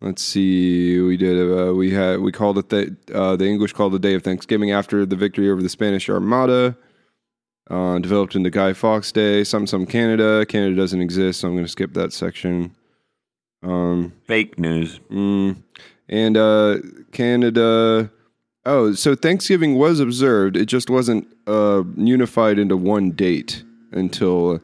Let's 0.00 0.22
see. 0.22 1.00
We 1.00 1.16
did. 1.16 1.36
Uh, 1.50 1.74
we 1.74 1.90
had. 1.92 2.20
We 2.20 2.30
called 2.32 2.58
it 2.58 2.68
the. 2.68 2.96
Uh, 3.12 3.36
the 3.36 3.46
English 3.46 3.72
called 3.72 3.92
the 3.92 3.98
day 3.98 4.14
of 4.14 4.22
Thanksgiving 4.22 4.70
after 4.70 5.04
the 5.04 5.16
victory 5.16 5.50
over 5.50 5.62
the 5.62 5.68
Spanish 5.68 6.08
Armada. 6.08 6.76
Uh, 7.68 7.98
developed 7.98 8.34
into 8.34 8.48
Guy 8.48 8.72
Fawkes 8.72 9.12
Day. 9.12 9.44
Some 9.44 9.66
some 9.66 9.84
Canada. 9.86 10.46
Canada 10.46 10.76
doesn't 10.76 11.02
exist, 11.02 11.40
so 11.40 11.48
I'm 11.48 11.54
going 11.54 11.66
to 11.66 11.70
skip 11.70 11.92
that 11.94 12.12
section. 12.12 12.74
Um. 13.62 14.12
Fake 14.26 14.58
news. 14.58 15.00
Mm. 15.10 15.62
And 16.08 16.36
uh, 16.36 16.78
Canada. 17.12 18.10
Oh, 18.64 18.92
so 18.92 19.14
Thanksgiving 19.14 19.76
was 19.76 20.00
observed. 20.00 20.56
It 20.56 20.66
just 20.66 20.90
wasn't 20.90 21.26
uh, 21.46 21.84
unified 21.96 22.58
into 22.58 22.76
one 22.76 23.12
date 23.12 23.64
until 23.92 24.60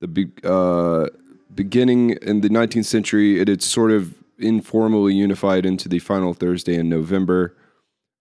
the 0.00 0.08
be- 0.08 0.32
uh, 0.44 1.08
beginning 1.54 2.10
in 2.22 2.40
the 2.40 2.48
19th 2.48 2.84
century. 2.84 3.40
It 3.40 3.48
had 3.48 3.62
sort 3.62 3.90
of 3.90 4.14
informally 4.38 5.14
unified 5.14 5.66
into 5.66 5.88
the 5.88 5.98
final 5.98 6.34
Thursday 6.34 6.74
in 6.76 6.88
November, 6.88 7.56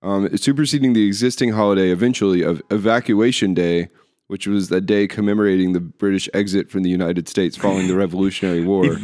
um, 0.01 0.35
superseding 0.35 0.93
the 0.93 1.05
existing 1.05 1.51
holiday 1.51 1.91
eventually 1.91 2.41
of 2.41 2.61
Evacuation 2.71 3.53
Day, 3.53 3.89
which 4.27 4.45
was 4.45 4.67
the 4.69 4.81
day 4.81 5.07
commemorating 5.07 5.71
the 5.73 5.79
British 5.79 6.27
exit 6.33 6.69
from 6.69 6.83
the 6.83 6.89
United 6.89 7.29
States 7.29 7.55
following 7.55 7.87
the 7.87 7.95
Revolutionary 8.05 8.63
War. 8.65 8.97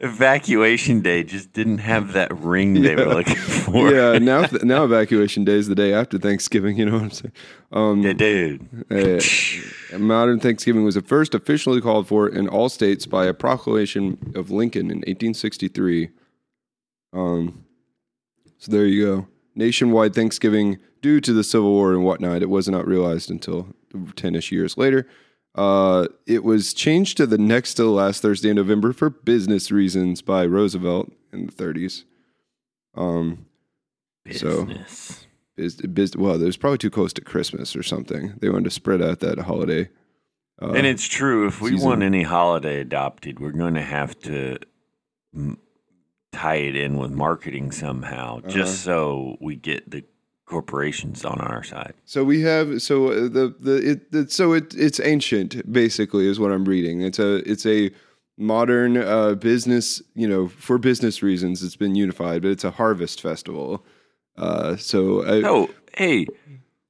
Evacuation 0.00 1.00
day 1.00 1.22
just 1.22 1.52
didn't 1.52 1.78
have 1.78 2.12
that 2.12 2.36
ring 2.36 2.82
they 2.82 2.96
were 2.96 3.06
looking 3.14 3.36
for. 3.36 3.90
yeah, 3.92 4.18
now 4.18 4.46
now 4.62 4.84
evacuation 4.84 5.44
day 5.44 5.54
is 5.54 5.68
the 5.68 5.74
day 5.74 5.92
after 5.94 6.18
Thanksgiving. 6.18 6.76
You 6.76 6.86
know 6.86 6.94
what 6.94 7.02
I'm 7.02 7.10
saying? 7.10 7.32
Um, 7.72 8.02
Yeah, 8.02 8.12
dude. 8.14 8.68
uh, 8.90 9.98
modern 9.98 10.40
Thanksgiving 10.40 10.84
was 10.84 10.96
the 10.96 11.02
first 11.02 11.34
officially 11.34 11.80
called 11.80 12.08
for 12.08 12.28
in 12.28 12.48
all 12.48 12.68
states 12.68 13.06
by 13.06 13.26
a 13.26 13.34
proclamation 13.34 14.32
of 14.34 14.50
Lincoln 14.50 14.90
in 14.90 14.98
1863. 14.98 16.10
Um, 17.12 17.64
so 18.58 18.72
there 18.72 18.86
you 18.86 19.04
go. 19.04 19.28
Nationwide 19.54 20.14
Thanksgiving, 20.14 20.78
due 21.04 21.20
to 21.20 21.34
the 21.34 21.44
Civil 21.44 21.70
War 21.70 21.92
and 21.92 22.02
whatnot, 22.02 22.40
it 22.40 22.48
was 22.48 22.66
not 22.66 22.86
realized 22.86 23.30
until 23.30 23.68
10 24.16 24.34
ish 24.36 24.50
years 24.50 24.78
later. 24.78 25.06
Uh, 25.54 26.06
it 26.26 26.42
was 26.42 26.72
changed 26.72 27.18
to 27.18 27.26
the 27.26 27.36
next 27.36 27.74
to 27.74 27.82
the 27.82 27.90
last 27.90 28.22
Thursday 28.22 28.48
in 28.48 28.56
November 28.56 28.94
for 28.94 29.10
business 29.10 29.70
reasons 29.70 30.22
by 30.22 30.46
Roosevelt 30.46 31.12
in 31.30 31.44
the 31.44 31.52
30s. 31.52 32.04
Um, 32.96 33.44
So- 34.32 34.64
Business. 34.64 35.26
is 35.58 35.76
biz, 35.76 36.16
well, 36.16 36.38
there's 36.38 36.56
probably 36.56 36.78
too 36.78 36.88
close 36.90 37.12
to 37.12 37.20
Christmas 37.20 37.76
or 37.76 37.82
something. 37.82 38.32
They 38.40 38.48
wanted 38.48 38.64
to 38.64 38.70
spread 38.70 39.02
out 39.02 39.20
that 39.20 39.40
holiday. 39.40 39.90
Uh, 40.62 40.72
and 40.72 40.86
it's 40.86 41.06
true. 41.06 41.46
If 41.46 41.60
we 41.60 41.72
season. 41.72 41.86
want 41.86 42.02
any 42.02 42.22
holiday 42.22 42.80
adopted, 42.80 43.38
we're 43.40 43.50
going 43.52 43.74
to 43.74 43.82
have 43.82 44.18
to 44.20 44.56
m- 45.34 45.58
tie 46.32 46.56
it 46.56 46.74
in 46.76 46.96
with 46.96 47.10
marketing 47.10 47.72
somehow, 47.72 48.38
Uh-huh. 48.38 48.48
just 48.48 48.82
so 48.82 49.36
we 49.42 49.54
get 49.56 49.90
the 49.90 50.04
corporations 50.46 51.24
on 51.24 51.40
our 51.40 51.62
side. 51.62 51.94
so 52.04 52.22
we 52.22 52.42
have 52.42 52.82
so 52.82 53.08
uh, 53.08 53.14
the 53.28 53.54
the 53.58 53.90
it, 53.90 54.00
it 54.12 54.30
so 54.32 54.52
it 54.52 54.74
it's 54.74 55.00
ancient 55.00 55.70
basically 55.72 56.26
is 56.26 56.38
what 56.38 56.52
I'm 56.52 56.64
reading. 56.64 57.00
It's 57.00 57.18
a 57.18 57.36
it's 57.50 57.64
a 57.66 57.90
modern 58.36 58.96
uh, 58.96 59.34
business 59.34 60.02
you 60.14 60.28
know 60.28 60.48
for 60.48 60.76
business 60.78 61.22
reasons 61.22 61.62
it's 61.62 61.76
been 61.76 61.94
unified, 61.94 62.42
but 62.42 62.50
it's 62.50 62.64
a 62.64 62.70
harvest 62.72 63.20
festival. 63.22 63.84
Uh, 64.36 64.76
so 64.76 65.24
I, 65.24 65.42
Oh, 65.48 65.70
hey, 65.96 66.26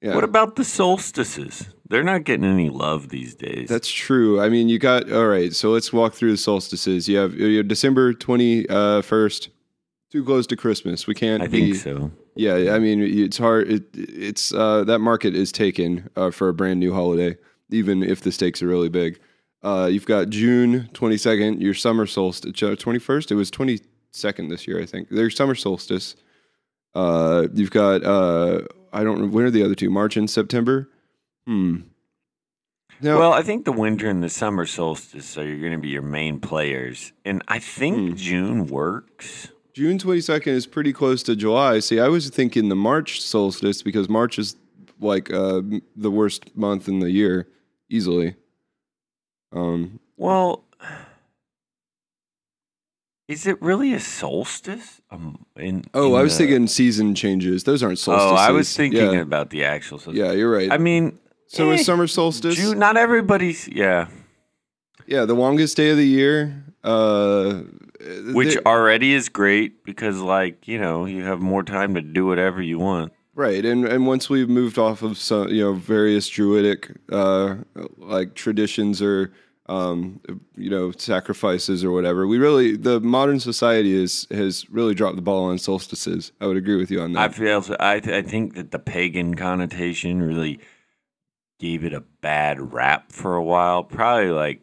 yeah. 0.00 0.14
what 0.14 0.24
about 0.24 0.56
the 0.56 0.64
solstices? 0.64 1.68
They're 1.88 2.02
not 2.02 2.24
getting 2.24 2.46
any 2.46 2.70
love 2.70 3.10
these 3.10 3.34
days. 3.34 3.68
That's 3.68 3.90
true. 3.90 4.40
I 4.40 4.48
mean, 4.48 4.70
you 4.70 4.78
got 4.78 5.12
all 5.12 5.26
right. 5.26 5.54
So 5.54 5.70
let's 5.70 5.92
walk 5.92 6.14
through 6.14 6.30
the 6.32 6.38
solstices. 6.38 7.06
You 7.08 7.18
have, 7.18 7.34
you 7.34 7.58
have 7.58 7.68
December 7.68 8.14
twenty 8.14 8.64
first. 9.02 9.48
uh, 9.48 9.50
too 10.10 10.24
close 10.24 10.46
to 10.48 10.56
Christmas. 10.56 11.06
We 11.06 11.14
can't. 11.14 11.42
I 11.42 11.46
think 11.46 11.72
be, 11.72 11.74
so. 11.74 12.10
Yeah, 12.36 12.74
I 12.74 12.78
mean, 12.78 13.00
it's 13.00 13.38
hard. 13.38 13.70
It, 13.70 13.84
it's 13.94 14.52
uh, 14.52 14.84
that 14.84 14.98
market 14.98 15.34
is 15.36 15.52
taken 15.52 16.10
uh, 16.16 16.30
for 16.30 16.48
a 16.48 16.54
brand 16.54 16.80
new 16.80 16.92
holiday, 16.92 17.36
even 17.70 18.02
if 18.02 18.20
the 18.22 18.32
stakes 18.32 18.62
are 18.62 18.66
really 18.66 18.88
big. 18.88 19.20
Uh, 19.62 19.86
you've 19.90 20.06
got 20.06 20.28
June 20.30 20.90
twenty 20.92 21.16
second, 21.16 21.62
your 21.62 21.74
summer 21.74 22.06
solstice. 22.06 22.52
Twenty 22.78 22.98
first, 22.98 23.30
it 23.30 23.36
was 23.36 23.50
twenty 23.50 23.78
second 24.10 24.48
this 24.48 24.66
year, 24.66 24.80
I 24.80 24.86
think. 24.86 25.08
There's 25.10 25.36
summer 25.36 25.54
solstice. 25.54 26.16
Uh, 26.94 27.46
you've 27.54 27.70
got 27.70 28.04
uh, 28.04 28.62
I 28.92 29.04
don't 29.04 29.20
know 29.20 29.26
when 29.28 29.44
are 29.44 29.50
the 29.50 29.64
other 29.64 29.74
two? 29.74 29.90
March 29.90 30.16
and 30.16 30.28
September. 30.28 30.88
Hmm. 31.46 31.76
Now, 33.00 33.18
Well, 33.18 33.32
I 33.32 33.42
think 33.42 33.64
the 33.64 33.72
winter 33.72 34.08
and 34.08 34.22
the 34.22 34.28
summer 34.28 34.66
solstice 34.66 35.36
are 35.36 35.44
going 35.56 35.72
to 35.72 35.78
be 35.78 35.88
your 35.88 36.02
main 36.02 36.40
players, 36.40 37.12
and 37.24 37.42
I 37.48 37.58
think 37.58 37.96
Hmm. 38.10 38.14
June 38.16 38.66
works. 38.66 39.48
June 39.74 39.98
22nd 39.98 40.46
is 40.46 40.66
pretty 40.66 40.92
close 40.92 41.22
to 41.24 41.34
July. 41.34 41.80
See, 41.80 41.98
I 41.98 42.08
was 42.08 42.30
thinking 42.30 42.68
the 42.68 42.76
March 42.76 43.20
solstice 43.20 43.82
because 43.82 44.08
March 44.08 44.38
is 44.38 44.54
like 45.00 45.32
uh, 45.32 45.62
the 45.96 46.10
worst 46.12 46.56
month 46.56 46.86
in 46.88 47.00
the 47.00 47.10
year, 47.10 47.48
easily. 47.90 48.36
Um, 49.52 49.98
Well, 50.16 50.62
is 53.26 53.46
it 53.46 53.60
really 53.60 53.92
a 53.94 54.00
solstice? 54.00 55.00
Um, 55.10 55.44
in, 55.56 55.84
oh, 55.92 56.14
in 56.14 56.20
I 56.20 56.22
was 56.22 56.38
the- 56.38 56.44
thinking 56.46 56.66
season 56.68 57.14
changes. 57.16 57.64
Those 57.64 57.82
aren't 57.82 57.98
solstices. 57.98 58.32
Oh, 58.32 58.36
I 58.36 58.52
was 58.52 58.74
thinking 58.76 59.12
Yeah, 59.12 59.20
about 59.20 59.50
the 59.50 59.64
actual. 59.64 59.98
Solstice. 59.98 60.18
yeah 60.20 60.32
you're 60.32 60.50
right. 60.52 60.70
I 60.70 60.78
mean, 60.78 61.18
so 61.48 61.70
eh, 61.70 61.74
is 61.74 61.86
summer 61.86 62.06
solstice? 62.06 62.54
June. 62.56 62.78
Not 62.78 62.96
everybody's. 62.96 63.66
Yeah, 63.66 64.06
Yeah, 65.06 65.24
the 65.24 65.34
longest 65.34 65.76
day 65.76 65.90
of 65.90 65.96
the 65.96 66.06
year. 66.06 66.62
Uh, 66.84 67.62
which 68.32 68.54
the- 68.54 68.66
already 68.66 69.12
is 69.14 69.28
great 69.28 69.84
because, 69.84 70.18
like, 70.20 70.66
you 70.68 70.78
know, 70.78 71.06
you 71.06 71.22
have 71.24 71.40
more 71.40 71.62
time 71.62 71.94
to 71.94 72.00
do 72.00 72.26
whatever 72.26 72.60
you 72.62 72.78
want. 72.78 73.12
Right, 73.36 73.64
and 73.64 73.84
and 73.84 74.06
once 74.06 74.30
we've 74.30 74.48
moved 74.48 74.78
off 74.78 75.02
of 75.02 75.18
some, 75.18 75.48
you 75.48 75.60
know, 75.62 75.72
various 75.72 76.28
druidic 76.28 76.92
uh, 77.10 77.56
like 77.98 78.34
traditions 78.34 79.02
or 79.02 79.32
um, 79.66 80.20
you 80.56 80.70
know 80.70 80.92
sacrifices 80.92 81.82
or 81.84 81.90
whatever, 81.90 82.28
we 82.28 82.38
really 82.38 82.76
the 82.76 83.00
modern 83.00 83.40
society 83.40 83.92
is 84.00 84.28
has 84.30 84.70
really 84.70 84.94
dropped 84.94 85.16
the 85.16 85.22
ball 85.22 85.46
on 85.46 85.58
solstices. 85.58 86.30
I 86.40 86.46
would 86.46 86.56
agree 86.56 86.76
with 86.76 86.92
you 86.92 87.00
on 87.00 87.12
that. 87.14 87.18
I 87.20 87.28
feel. 87.32 87.60
so- 87.62 87.76
I 87.80 87.94
I 87.94 88.22
think 88.22 88.54
that 88.54 88.70
the 88.70 88.78
pagan 88.78 89.34
connotation 89.34 90.22
really 90.22 90.60
gave 91.58 91.82
it 91.84 91.92
a 91.92 92.04
bad 92.20 92.72
rap 92.72 93.10
for 93.10 93.34
a 93.34 93.42
while. 93.42 93.82
Probably 93.82 94.30
like, 94.30 94.60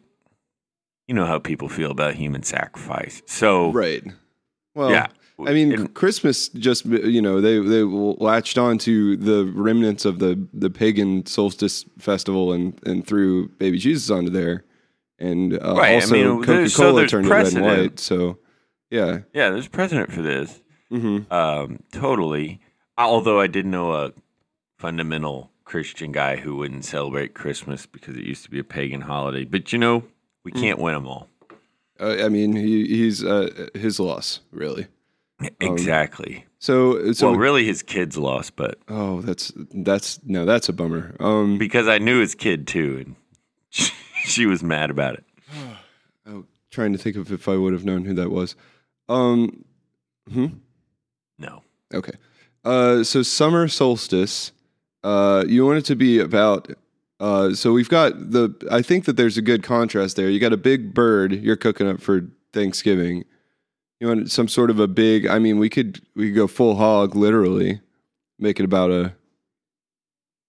you 1.08 1.14
know 1.14 1.26
how 1.26 1.38
people 1.38 1.68
feel 1.68 1.90
about 1.90 2.14
human 2.14 2.42
sacrifice. 2.42 3.22
So 3.26 3.70
right. 3.72 4.04
Well, 4.74 4.90
yeah. 4.90 5.08
I 5.44 5.52
mean, 5.52 5.72
And- 5.72 5.94
Christmas 5.94 6.48
just 6.50 6.84
you 6.86 7.20
know 7.20 7.40
they 7.40 7.58
they 7.58 7.82
latched 7.82 8.58
on 8.58 8.78
to 8.78 9.16
the 9.16 9.50
remnants 9.54 10.04
of 10.04 10.18
the 10.18 10.46
the 10.52 10.70
pagan 10.70 11.26
solstice 11.26 11.84
festival 11.98 12.52
and 12.52 12.78
and 12.86 13.06
threw 13.06 13.48
baby 13.58 13.78
Jesus 13.78 14.10
onto 14.10 14.30
there, 14.30 14.64
and 15.18 15.54
uh, 15.54 15.74
Right, 15.76 15.92
I 15.92 15.94
also 15.96 16.14
mean, 16.14 16.44
Coca 16.44 16.68
so 16.68 16.82
Cola 16.82 17.00
there's 17.00 17.10
turned 17.10 17.26
it 17.26 17.30
red 17.30 17.52
and 17.52 17.64
white. 17.64 17.98
So 17.98 18.38
yeah. 18.90 19.20
yeah, 19.32 19.50
there's 19.50 19.68
precedent 19.68 20.12
for 20.12 20.22
this. 20.22 20.60
hmm 20.90 21.20
Um, 21.30 21.80
totally. 21.92 22.60
Although 22.98 23.40
I 23.40 23.46
did 23.46 23.64
know 23.66 23.92
a 23.92 24.12
fundamental 24.78 25.50
Christian 25.64 26.12
guy 26.12 26.36
who 26.36 26.56
wouldn't 26.56 26.84
celebrate 26.84 27.34
Christmas 27.34 27.86
because 27.86 28.16
it 28.16 28.24
used 28.24 28.44
to 28.44 28.50
be 28.50 28.58
a 28.58 28.64
pagan 28.64 29.00
holiday. 29.02 29.44
But 29.44 29.72
you 29.72 29.78
know, 29.78 30.04
we 30.44 30.52
Mm. 30.52 30.60
can't 30.60 30.78
win 30.78 30.94
them 30.94 31.06
all. 31.06 31.28
Uh, 32.00 32.16
I 32.24 32.28
mean, 32.28 32.56
he, 32.56 32.86
he's 32.86 33.22
uh, 33.24 33.68
his 33.74 34.00
loss, 34.00 34.40
really. 34.50 34.86
Exactly. 35.60 36.46
So, 36.58 37.12
so 37.12 37.30
well, 37.30 37.38
really, 37.38 37.64
his 37.64 37.82
kids 37.82 38.16
lost, 38.16 38.54
but 38.54 38.78
oh, 38.88 39.20
that's 39.22 39.52
that's 39.74 40.20
no, 40.24 40.44
that's 40.44 40.68
a 40.68 40.72
bummer. 40.72 41.16
Um, 41.18 41.58
because 41.58 41.88
I 41.88 41.98
knew 41.98 42.20
his 42.20 42.34
kid 42.36 42.66
too, 42.68 43.04
and 43.04 43.16
she, 43.70 43.92
she 44.24 44.46
was 44.46 44.62
mad 44.62 44.90
about 44.90 45.14
it. 45.14 45.24
oh, 46.26 46.44
trying 46.70 46.92
to 46.92 46.98
think 46.98 47.16
of 47.16 47.32
if 47.32 47.48
I 47.48 47.56
would 47.56 47.72
have 47.72 47.84
known 47.84 48.04
who 48.04 48.14
that 48.14 48.30
was. 48.30 48.54
Um, 49.08 49.64
hmm. 50.30 50.46
No. 51.38 51.62
Okay. 51.92 52.12
Uh, 52.64 53.02
so 53.02 53.22
summer 53.22 53.66
solstice, 53.66 54.52
uh, 55.02 55.44
you 55.48 55.66
want 55.66 55.78
it 55.78 55.84
to 55.86 55.96
be 55.96 56.18
about. 56.20 56.68
Uh, 57.22 57.54
so 57.54 57.72
we've 57.72 57.88
got 57.88 58.32
the. 58.32 58.50
I 58.70 58.82
think 58.82 59.04
that 59.04 59.16
there's 59.16 59.38
a 59.38 59.42
good 59.42 59.62
contrast 59.62 60.16
there. 60.16 60.28
You 60.28 60.40
got 60.40 60.52
a 60.52 60.56
big 60.56 60.92
bird 60.92 61.32
you're 61.32 61.54
cooking 61.56 61.88
up 61.88 62.00
for 62.00 62.26
Thanksgiving. 62.52 63.24
You 64.00 64.08
want 64.08 64.28
some 64.30 64.48
sort 64.48 64.70
of 64.70 64.80
a 64.80 64.88
big. 64.88 65.28
I 65.28 65.38
mean, 65.38 65.58
we 65.60 65.68
could 65.70 66.00
we 66.16 66.26
could 66.30 66.34
go 66.34 66.46
full 66.48 66.74
hog, 66.74 67.14
literally, 67.14 67.80
make 68.40 68.58
it 68.58 68.64
about 68.64 68.90
a. 68.90 69.14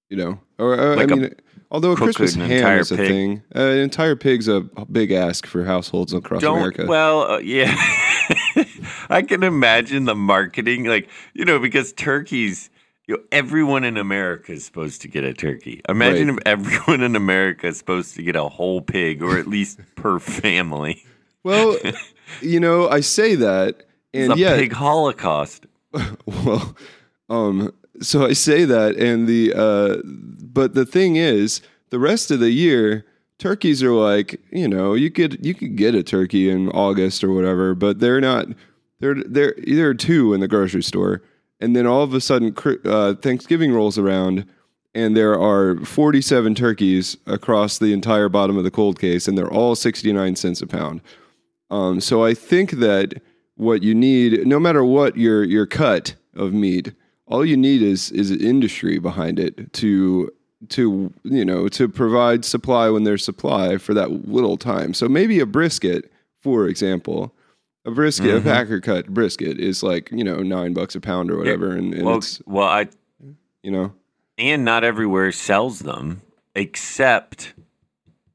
You 0.10 0.18
know, 0.18 0.40
or, 0.58 0.74
or 0.74 0.96
Like 0.96 1.12
I 1.12 1.14
a- 1.14 1.18
mean, 1.18 1.36
although 1.70 1.92
a 1.92 1.96
Christmas 1.96 2.34
an 2.36 2.42
ham 2.42 2.80
is 2.80 2.92
a 2.92 2.98
pig. 2.98 3.08
thing, 3.08 3.44
uh, 3.56 3.60
an 3.62 3.78
entire 3.78 4.16
pig's 4.16 4.48
a 4.48 4.62
big 4.92 5.12
ask 5.12 5.46
for 5.46 5.64
households 5.66 6.12
across 6.14 6.42
Don't. 6.42 6.58
America. 6.58 6.86
Well, 6.88 7.22
uh, 7.34 7.38
yeah. 7.40 7.76
I 9.10 9.22
can 9.28 9.44
imagine 9.44 10.06
the 10.06 10.16
marketing, 10.16 10.86
like 10.86 11.08
you 11.36 11.46
know, 11.46 11.60
because 11.60 11.94
turkeys. 11.94 12.72
You 13.08 13.18
know, 13.18 13.24
everyone 13.34 13.84
in 13.84 13.98
America 13.98 14.54
is 14.54 14.64
supposed 14.66 15.02
to 15.02 15.08
get 15.10 15.24
a 15.26 15.34
turkey. 15.34 15.82
Imagine 15.90 16.30
Right. 16.30 16.38
if 16.38 16.44
everyone 16.48 17.02
in 17.02 17.16
America 17.18 17.68
is 17.68 17.78
supposed 17.78 18.16
to 18.16 18.24
get 18.24 18.36
a 18.38 18.48
whole 18.48 18.80
pig, 18.82 19.22
or 19.22 19.38
at 19.38 19.48
least 19.48 19.80
per 19.96 20.20
family. 20.20 21.04
Well, 21.44 21.78
you 22.42 22.60
know, 22.62 22.88
I 22.88 23.02
say 23.02 23.36
that, 23.36 23.84
It's 24.14 24.30
and 24.30 24.34
a 24.34 24.38
yet, 24.38 24.58
pig 24.58 24.72
holocaust. 24.74 25.66
well, 26.26 26.76
um, 27.30 27.74
so 28.02 28.26
I 28.26 28.34
say 28.34 28.64
that, 28.66 28.96
and 28.96 29.28
the 29.28 29.54
uh, 29.54 29.98
but 30.06 30.74
the 30.74 30.86
thing 30.86 31.18
is, 31.18 31.62
the 31.90 32.00
rest 32.00 32.32
of 32.32 32.40
the 32.40 32.52
year, 32.52 33.06
turkeys 33.38 33.84
are 33.84 33.92
like, 33.92 34.40
you 34.52 34.68
know, 34.68 34.94
you 34.94 35.12
could 35.12 35.46
you 35.46 35.54
could 35.54 35.76
get 35.76 35.94
a 35.94 36.04
turkey 36.04 36.50
in 36.50 36.70
August 36.70 37.22
or 37.24 37.34
whatever, 37.34 37.76
but 37.76 38.00
they're 38.00 38.22
not. 38.22 38.48
They're 39.02 39.16
they're 39.26 39.56
there 39.68 39.90
are 39.90 39.94
two 39.94 40.34
in 40.34 40.40
the 40.40 40.48
grocery 40.48 40.82
store, 40.84 41.22
and 41.60 41.76
then 41.76 41.86
all 41.86 42.04
of 42.04 42.14
a 42.14 42.22
sudden, 42.22 42.56
uh, 42.86 43.16
Thanksgiving 43.16 43.74
rolls 43.74 43.98
around. 43.98 44.46
And 44.96 45.18
there 45.18 45.40
are 45.40 45.78
47 45.78 46.54
turkeys 46.54 47.18
across 47.26 47.80
the 47.80 47.94
entire 47.94 48.30
bottom 48.30 48.58
of 48.58 48.64
the 48.64 48.70
cold 48.70 49.00
case, 49.00 49.28
and 49.28 49.36
they're 49.36 49.52
all 49.52 49.74
69 49.74 50.36
cents 50.36 50.62
a 50.62 50.68
pound. 50.68 51.02
Um, 51.72 52.00
so 52.00 52.24
I 52.24 52.36
think 52.36 52.72
that 52.74 53.20
what 53.56 53.82
you 53.82 53.96
need, 53.96 54.46
no 54.46 54.60
matter 54.60 54.84
what 54.84 55.18
your 55.18 55.44
your 55.44 55.66
cut 55.66 56.14
of 56.36 56.54
meat, 56.54 56.94
all 57.26 57.44
you 57.44 57.58
need 57.58 57.82
is 57.82 58.12
is 58.12 58.30
industry 58.30 59.00
behind 59.00 59.40
it 59.40 59.74
to 59.74 60.32
to 60.70 61.14
you 61.24 61.46
know 61.46 61.68
to 61.70 61.88
provide 61.90 62.46
supply 62.46 62.90
when 62.90 63.04
there's 63.04 63.24
supply 63.24 63.78
for 63.78 63.94
that 63.94 64.28
little 64.28 64.58
time. 64.58 64.94
So 64.94 65.08
maybe 65.08 65.40
a 65.40 65.46
brisket, 65.46 66.12
for 66.42 66.68
example, 66.68 67.34
a 67.86 67.92
brisket, 67.92 68.36
a 68.36 68.42
packer 68.42 68.80
cut 68.80 69.08
brisket 69.08 69.60
is 69.60 69.84
like 69.84 70.12
you 70.12 70.24
know 70.24 70.38
nine 70.38 70.74
bucks 70.74 70.96
a 70.96 71.02
pound 71.02 71.30
or 71.32 71.38
whatever, 71.38 71.72
and, 71.72 71.94
and 71.94 72.06
Well, 72.06 72.18
it's 72.18 72.42
well, 72.46 72.68
I 72.68 72.88
you 73.62 73.72
know 73.72 73.94
and 74.38 74.66
not 74.66 74.84
everywhere 74.84 75.32
sells 75.32 75.80
them 75.80 76.22
except 76.56 77.54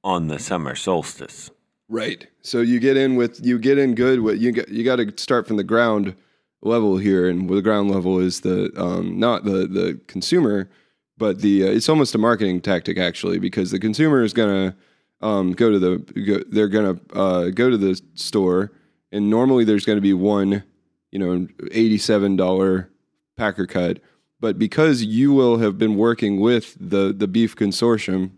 on 0.04 0.28
the 0.28 0.38
summer 0.38 0.74
solstice. 0.74 1.50
Right. 1.88 2.26
So 2.42 2.61
you 2.61 2.80
get 2.80 2.96
in 2.96 3.16
with 3.16 3.44
you 3.44 3.58
get 3.58 3.78
in 3.78 3.94
good 3.94 4.20
with 4.20 4.40
you 4.40 4.52
get 4.52 4.68
you 4.68 4.84
got 4.84 4.96
to 4.96 5.12
start 5.16 5.46
from 5.46 5.56
the 5.56 5.64
ground 5.64 6.14
level 6.62 6.98
here, 6.98 7.28
and 7.28 7.48
the 7.48 7.62
ground 7.62 7.90
level 7.90 8.18
is 8.18 8.40
the 8.40 8.70
um, 8.76 9.18
not 9.18 9.44
the 9.44 9.66
the 9.66 10.00
consumer, 10.06 10.68
but 11.16 11.40
the 11.40 11.64
uh, 11.64 11.70
it's 11.70 11.88
almost 11.88 12.14
a 12.14 12.18
marketing 12.18 12.61
tactic 12.61 12.98
actually 12.98 13.38
because 13.38 13.70
the 13.70 13.78
consumer 13.78 14.22
is 14.22 14.32
gonna 14.32 14.76
um, 15.20 15.52
go 15.52 15.70
to 15.70 15.78
the 15.78 15.98
go, 16.22 16.42
they're 16.50 16.68
gonna 16.68 16.98
uh, 17.14 17.48
go 17.50 17.70
to 17.70 17.78
the 17.78 18.00
store, 18.14 18.70
and 19.12 19.31
normally 19.31 19.64
there's 19.64 19.85
gonna 19.85 20.01
be 20.01 20.14
one 20.14 20.62
you 21.11 21.18
know 21.18 21.49
eighty 21.71 21.99
seven 21.99 22.37
dollar 22.37 22.90
packer 23.37 23.66
cut, 23.66 23.99
but 24.40 24.59
because 24.59 25.03
you 25.03 25.33
will 25.33 25.59
have 25.59 25.79
been 25.79 25.97
working 25.97 26.40
with 26.40 26.77
the 26.81 27.12
the 27.12 27.29
beef 27.29 27.57
consortium. 27.57 28.33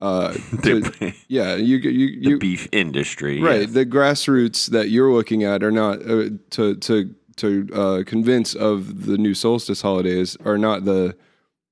Uh, 0.00 0.32
to, 0.62 1.12
yeah, 1.28 1.54
you 1.56 1.76
you 1.76 2.20
the 2.22 2.30
you 2.30 2.38
beef 2.38 2.66
industry, 2.72 3.38
right 3.40 3.62
yes. 3.62 3.72
the 3.72 3.84
grassroots 3.84 4.68
that 4.68 4.88
you're 4.88 5.12
looking 5.12 5.44
at 5.44 5.62
are 5.62 5.70
not 5.70 6.00
uh, 6.08 6.30
to 6.48 6.74
to 6.76 7.14
to 7.36 7.68
uh, 7.74 8.02
convince 8.06 8.54
of 8.54 9.04
the 9.06 9.18
new 9.18 9.34
solstice 9.34 9.82
holidays 9.82 10.38
are 10.44 10.56
not 10.56 10.86
the 10.86 11.14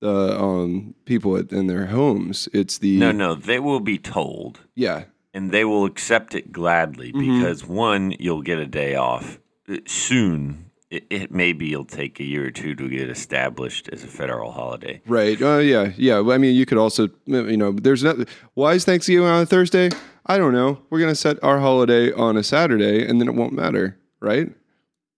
the 0.00 0.38
um, 0.40 0.94
people 1.06 1.36
in 1.36 1.66
their 1.68 1.86
homes 1.86 2.48
it's 2.52 2.78
the 2.78 2.98
No, 2.98 3.10
no, 3.10 3.34
they 3.34 3.58
will 3.58 3.80
be 3.80 3.98
told, 3.98 4.60
yeah 4.74 5.04
and 5.38 5.52
they 5.52 5.64
will 5.64 5.84
accept 5.84 6.34
it 6.34 6.50
gladly 6.52 7.12
Mm-hmm. 7.12 7.38
because 7.38 7.64
one, 7.64 8.12
you'll 8.18 8.42
get 8.42 8.58
a 8.58 8.66
day 8.66 8.96
off 8.96 9.38
soon. 9.86 10.70
It, 10.90 11.04
it 11.10 11.30
maybe 11.30 11.70
it'll 11.72 11.84
take 11.84 12.18
a 12.18 12.24
year 12.24 12.46
or 12.46 12.50
two 12.50 12.74
to 12.74 12.88
get 12.88 13.08
established 13.10 13.88
as 13.92 14.02
a 14.02 14.06
federal 14.08 14.50
holiday. 14.52 15.00
right 15.06 15.40
uh, 15.40 15.58
yeah 15.58 15.92
yeah 15.98 16.18
Well, 16.20 16.34
I 16.34 16.38
mean 16.38 16.54
you 16.56 16.64
could 16.66 16.78
also 16.78 17.10
you 17.26 17.56
know 17.58 17.72
there's 17.72 18.02
not 18.02 18.16
why 18.54 18.72
is 18.72 18.84
Thanksgiving 18.86 19.26
on 19.28 19.42
a 19.42 19.46
Thursday 19.46 19.90
I 20.24 20.38
don't 20.38 20.54
know 20.54 20.80
we're 20.88 20.98
gonna 21.00 21.14
set 21.14 21.36
our 21.44 21.58
holiday 21.60 22.10
on 22.12 22.38
a 22.38 22.42
Saturday 22.42 23.06
and 23.06 23.20
then 23.20 23.28
it 23.28 23.34
won't 23.34 23.52
matter 23.52 23.98
right 24.20 24.48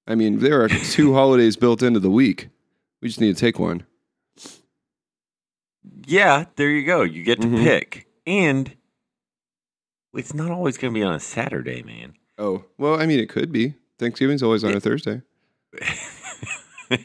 I 0.08 0.16
mean 0.16 0.40
there 0.40 0.60
are 0.60 0.68
two 0.96 1.14
holidays 1.14 1.56
built 1.56 1.82
into 1.84 2.00
the 2.00 2.10
week 2.10 2.48
we 3.00 3.06
just 3.08 3.20
need 3.20 3.34
to 3.36 3.40
take 3.40 3.58
one 3.60 3.86
Yeah, 6.06 6.46
there 6.56 6.70
you 6.70 6.84
go. 6.84 7.02
You 7.02 7.22
get 7.22 7.40
to 7.42 7.46
Mhm. 7.46 7.62
pick, 7.62 8.06
and 8.26 8.72
it's 10.14 10.34
not 10.34 10.50
always 10.50 10.76
going 10.76 10.92
to 10.94 10.98
be 10.98 11.04
on 11.04 11.14
a 11.14 11.20
Saturday, 11.20 11.82
man. 11.82 12.14
oh 12.38 12.64
well 12.78 13.00
I 13.00 13.06
mean 13.06 13.20
it 13.20 13.28
could 13.28 13.52
be 13.52 13.74
Thanksgiving's 13.98 14.42
always 14.42 14.64
on 14.64 14.74
a 14.74 14.80
Thursday. 14.80 15.22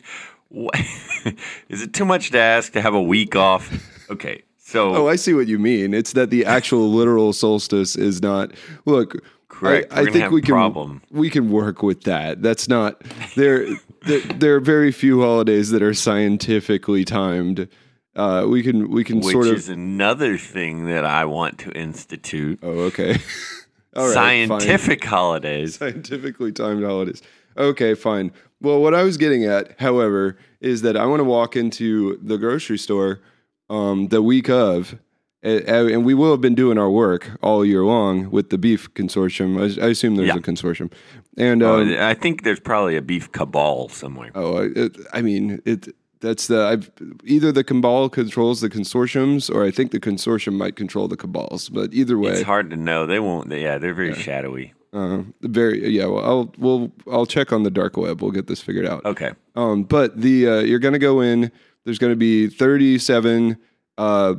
What? 0.49 0.75
Is 1.69 1.81
it 1.81 1.93
too 1.93 2.05
much 2.05 2.31
to 2.31 2.39
ask 2.39 2.71
to 2.73 2.81
have 2.81 2.93
a 2.93 3.01
week 3.01 3.35
off? 3.35 3.69
Okay, 4.09 4.43
so 4.57 4.93
Oh, 4.95 5.07
I 5.07 5.15
see 5.17 5.33
what 5.33 5.47
you 5.47 5.59
mean. 5.59 5.93
It's 5.93 6.13
that 6.13 6.29
the 6.29 6.45
actual 6.45 6.89
literal 6.91 7.33
solstice 7.33 7.95
is 7.95 8.21
not. 8.21 8.53
Look, 8.85 9.15
Correct. 9.49 9.91
I, 9.91 10.01
I 10.01 10.05
think 10.05 10.31
we 10.31 10.39
a 10.39 10.43
can 10.43 10.53
problem. 10.53 11.01
we 11.11 11.29
can 11.29 11.49
work 11.49 11.81
with 11.83 12.03
that. 12.03 12.41
That's 12.41 12.69
not 12.69 13.01
there. 13.35 13.65
there, 14.05 14.19
there 14.21 14.55
are 14.55 14.59
very 14.59 14.91
few 14.91 15.21
holidays 15.21 15.71
that 15.71 15.81
are 15.81 15.93
scientifically 15.93 17.03
timed. 17.03 17.67
Uh, 18.15 18.45
we 18.49 18.63
can 18.63 18.89
we 18.89 19.03
can 19.03 19.19
which 19.19 19.33
sort 19.33 19.47
of. 19.47 19.51
Which 19.53 19.59
is 19.59 19.69
another 19.69 20.37
thing 20.37 20.85
that 20.85 21.05
I 21.05 21.25
want 21.25 21.59
to 21.59 21.71
institute. 21.71 22.59
oh, 22.63 22.69
okay. 22.91 23.17
All 23.95 24.07
right, 24.07 24.13
fine. 24.13 24.47
Scientific 24.47 25.03
holidays. 25.05 25.75
scientifically 25.77 26.51
timed 26.51 26.83
holidays. 26.83 27.21
Okay, 27.57 27.93
fine. 27.93 28.31
Well, 28.61 28.81
what 28.81 28.93
I 28.93 29.03
was 29.03 29.15
getting 29.17 29.45
at, 29.45 29.79
however, 29.79 30.37
is 30.59 30.81
that 30.81 30.97
I 30.97 31.05
want 31.05 31.21
to 31.21 31.23
walk 31.23 31.55
into 31.55 32.17
the 32.21 32.37
grocery 32.37 32.77
store 32.77 33.21
um, 33.69 34.07
the 34.07 34.21
week 34.21 34.49
of, 34.49 34.97
and 35.43 36.03
we 36.03 36.13
will 36.13 36.31
have 36.31 36.41
been 36.41 36.55
doing 36.55 36.77
our 36.77 36.89
work 36.89 37.31
all 37.41 37.63
year 37.65 37.83
long 37.85 38.29
with 38.31 38.49
the 38.49 38.57
beef 38.57 38.93
consortium. 38.93 39.81
I, 39.81 39.87
assume 39.87 40.15
there's 40.15 40.27
Yeah. 40.29 40.35
a 40.35 40.39
consortium, 40.39 40.91
and 41.37 41.61
Oh, 41.63 41.81
um, 41.81 41.95
I 41.99 42.13
think 42.15 42.43
there's 42.43 42.59
probably 42.59 42.95
a 42.97 43.01
beef 43.01 43.31
cabal 43.31 43.87
somewhere. 43.89 44.31
oh, 44.35 44.69
it, 44.75 44.97
I 45.13 45.21
mean 45.21 45.61
it. 45.65 45.87
That's 46.25 46.47
the 46.47 46.59
I've, 46.65 46.89
either 47.23 47.51
the 47.51 47.63
cabal 47.63 48.09
controls 48.09 48.59
the 48.61 48.69
consortiums, 48.69 49.53
or 49.53 49.63
I 49.63 49.71
think 49.71 49.91
the 49.91 49.99
consortium 49.99 50.53
might 50.53 50.75
control 50.75 51.07
the 51.07 51.17
cabals. 51.17 51.69
But 51.69 51.93
either 51.93 52.17
way, 52.17 52.31
It's 52.31 52.41
hard 52.41 52.69
to 52.71 52.75
know. 52.75 53.05
They 53.05 53.19
won't. 53.19 53.49
They, 53.49 53.61
yeah, 53.61 53.77
they're 53.77 53.93
very 53.93 54.15
shadowy. 54.15 54.73
uh, 54.93 55.21
very 55.41 55.87
yeah. 55.97 56.07
Well, 56.07 56.25
I'll 56.25 56.53
we'll 56.57 56.91
I'll 57.11 57.25
check 57.27 57.53
on 57.53 57.61
the 57.63 57.69
dark 57.71 57.95
web. 57.97 58.21
We'll 58.21 58.31
get 58.39 58.47
this 58.47 58.61
figured 58.61 58.87
out. 58.87 59.05
Okay. 59.05 59.31
Um, 59.55 59.83
but 59.83 60.19
the 60.19 60.47
uh, 60.47 60.59
you're 60.69 60.79
going 60.79 60.93
to 60.93 61.05
go 61.11 61.21
in. 61.21 61.51
There's 61.83 61.99
going 61.99 62.13
to 62.13 62.17
be 62.17 62.47
37 62.47 63.57
uh, 63.99 64.33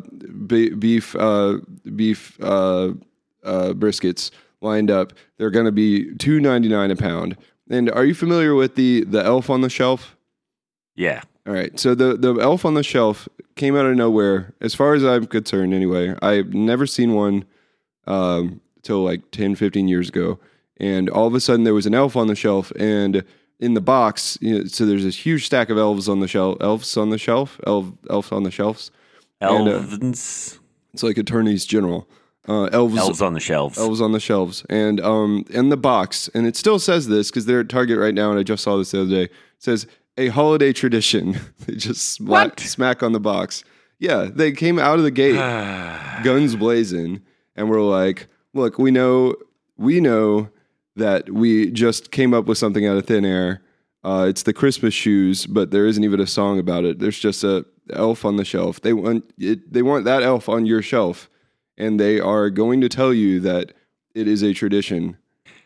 be- 0.46 0.74
beef 0.74 1.14
uh, 1.14 1.58
beef 1.94 2.36
uh, 2.42 2.94
uh, 3.44 3.72
briskets 3.74 4.32
lined 4.60 4.90
up. 4.90 5.12
They're 5.38 5.50
going 5.52 5.66
to 5.66 5.72
be 5.72 6.06
2.99 6.16 6.90
a 6.90 6.96
pound. 6.96 7.36
And 7.70 7.88
are 7.90 8.04
you 8.04 8.14
familiar 8.14 8.54
with 8.56 8.74
the 8.74 9.04
the 9.04 9.22
elf 9.24 9.48
on 9.50 9.60
the 9.60 9.70
shelf? 9.70 10.16
Yeah. 10.96 11.22
All 11.46 11.52
right. 11.52 11.78
So 11.78 11.94
the 11.94 12.16
the 12.16 12.34
elf 12.34 12.64
on 12.64 12.74
the 12.74 12.82
shelf 12.82 13.28
came 13.54 13.76
out 13.76 13.86
of 13.86 13.96
nowhere. 13.96 14.54
As 14.60 14.74
far 14.74 14.94
as 14.94 15.04
I'm 15.04 15.26
concerned, 15.26 15.72
anyway, 15.74 16.14
I've 16.20 16.54
never 16.54 16.86
seen 16.86 17.14
one 17.14 17.44
um, 18.06 18.60
till 18.82 19.02
like 19.04 19.30
10, 19.30 19.54
15 19.56 19.88
years 19.88 20.08
ago. 20.08 20.38
And 20.78 21.08
all 21.08 21.26
of 21.26 21.34
a 21.34 21.40
sudden, 21.40 21.64
there 21.64 21.74
was 21.74 21.86
an 21.86 21.94
elf 21.94 22.16
on 22.16 22.26
the 22.26 22.34
shelf, 22.34 22.70
and 22.78 23.24
in 23.58 23.72
the 23.72 23.80
box, 23.80 24.36
you 24.42 24.58
know, 24.58 24.64
so 24.66 24.84
there's 24.84 25.04
this 25.04 25.24
huge 25.24 25.46
stack 25.46 25.70
of 25.70 25.78
elves 25.78 26.06
on 26.06 26.20
the 26.20 26.28
shelf, 26.28 26.58
elves 26.60 26.96
on 26.98 27.08
the 27.08 27.16
shelf, 27.16 27.58
elf, 27.66 27.86
elf 28.10 28.30
on 28.30 28.42
the 28.42 28.50
shelves. 28.50 28.90
And, 29.40 29.68
uh, 29.68 29.72
Elves, 29.72 30.58
It's 30.92 31.02
like 31.02 31.16
attorneys 31.16 31.64
general. 31.64 32.06
Uh, 32.48 32.64
elves, 32.66 32.96
elves 32.96 33.22
on 33.22 33.32
the 33.32 33.40
shelves. 33.40 33.76
elves 33.76 34.00
on 34.00 34.12
the 34.12 34.20
shelves, 34.20 34.64
and 34.68 35.00
um, 35.00 35.44
in 35.50 35.68
the 35.70 35.76
box, 35.76 36.28
and 36.32 36.46
it 36.46 36.54
still 36.54 36.78
says 36.78 37.08
this 37.08 37.28
because 37.28 37.46
they're 37.46 37.60
at 37.60 37.68
Target 37.68 37.98
right 37.98 38.14
now, 38.14 38.30
and 38.30 38.38
I 38.38 38.44
just 38.44 38.62
saw 38.62 38.76
this 38.76 38.92
the 38.92 39.00
other 39.00 39.10
day. 39.10 39.22
It 39.24 39.32
says 39.58 39.86
a 40.16 40.28
holiday 40.28 40.72
tradition. 40.72 41.38
they 41.66 41.74
just 41.74 42.12
smack, 42.12 42.60
smack 42.60 43.02
on 43.02 43.12
the 43.12 43.20
box. 43.20 43.64
Yeah, 43.98 44.28
they 44.32 44.52
came 44.52 44.78
out 44.78 44.98
of 44.98 45.04
the 45.04 45.10
gate, 45.10 45.34
guns 46.24 46.56
blazing, 46.56 47.22
and 47.54 47.70
we're 47.70 47.80
like, 47.82 48.28
"Look, 48.52 48.78
we 48.78 48.90
know, 48.90 49.34
we 49.76 50.00
know 50.00 50.50
that 50.96 51.30
we 51.30 51.70
just 51.70 52.10
came 52.10 52.34
up 52.34 52.46
with 52.46 52.58
something 52.58 52.86
out 52.86 52.96
of 52.96 53.06
thin 53.06 53.24
air. 53.24 53.62
Uh, 54.04 54.26
it's 54.28 54.44
the 54.44 54.52
Christmas 54.52 54.94
shoes, 54.94 55.46
but 55.46 55.70
there 55.70 55.86
isn't 55.86 56.04
even 56.04 56.20
a 56.20 56.26
song 56.26 56.58
about 56.58 56.84
it. 56.84 56.98
There's 56.98 57.18
just 57.18 57.42
a 57.42 57.64
elf 57.92 58.24
on 58.24 58.36
the 58.36 58.44
shelf. 58.44 58.80
They 58.80 58.92
want 58.92 59.24
it, 59.38 59.72
they 59.72 59.82
want 59.82 60.04
that 60.04 60.22
elf 60.22 60.48
on 60.48 60.66
your 60.66 60.82
shelf, 60.82 61.30
and 61.76 61.98
they 61.98 62.20
are 62.20 62.50
going 62.50 62.80
to 62.82 62.88
tell 62.88 63.12
you 63.12 63.40
that 63.40 63.72
it 64.14 64.28
is 64.28 64.42
a 64.42 64.52
tradition. 64.52 65.16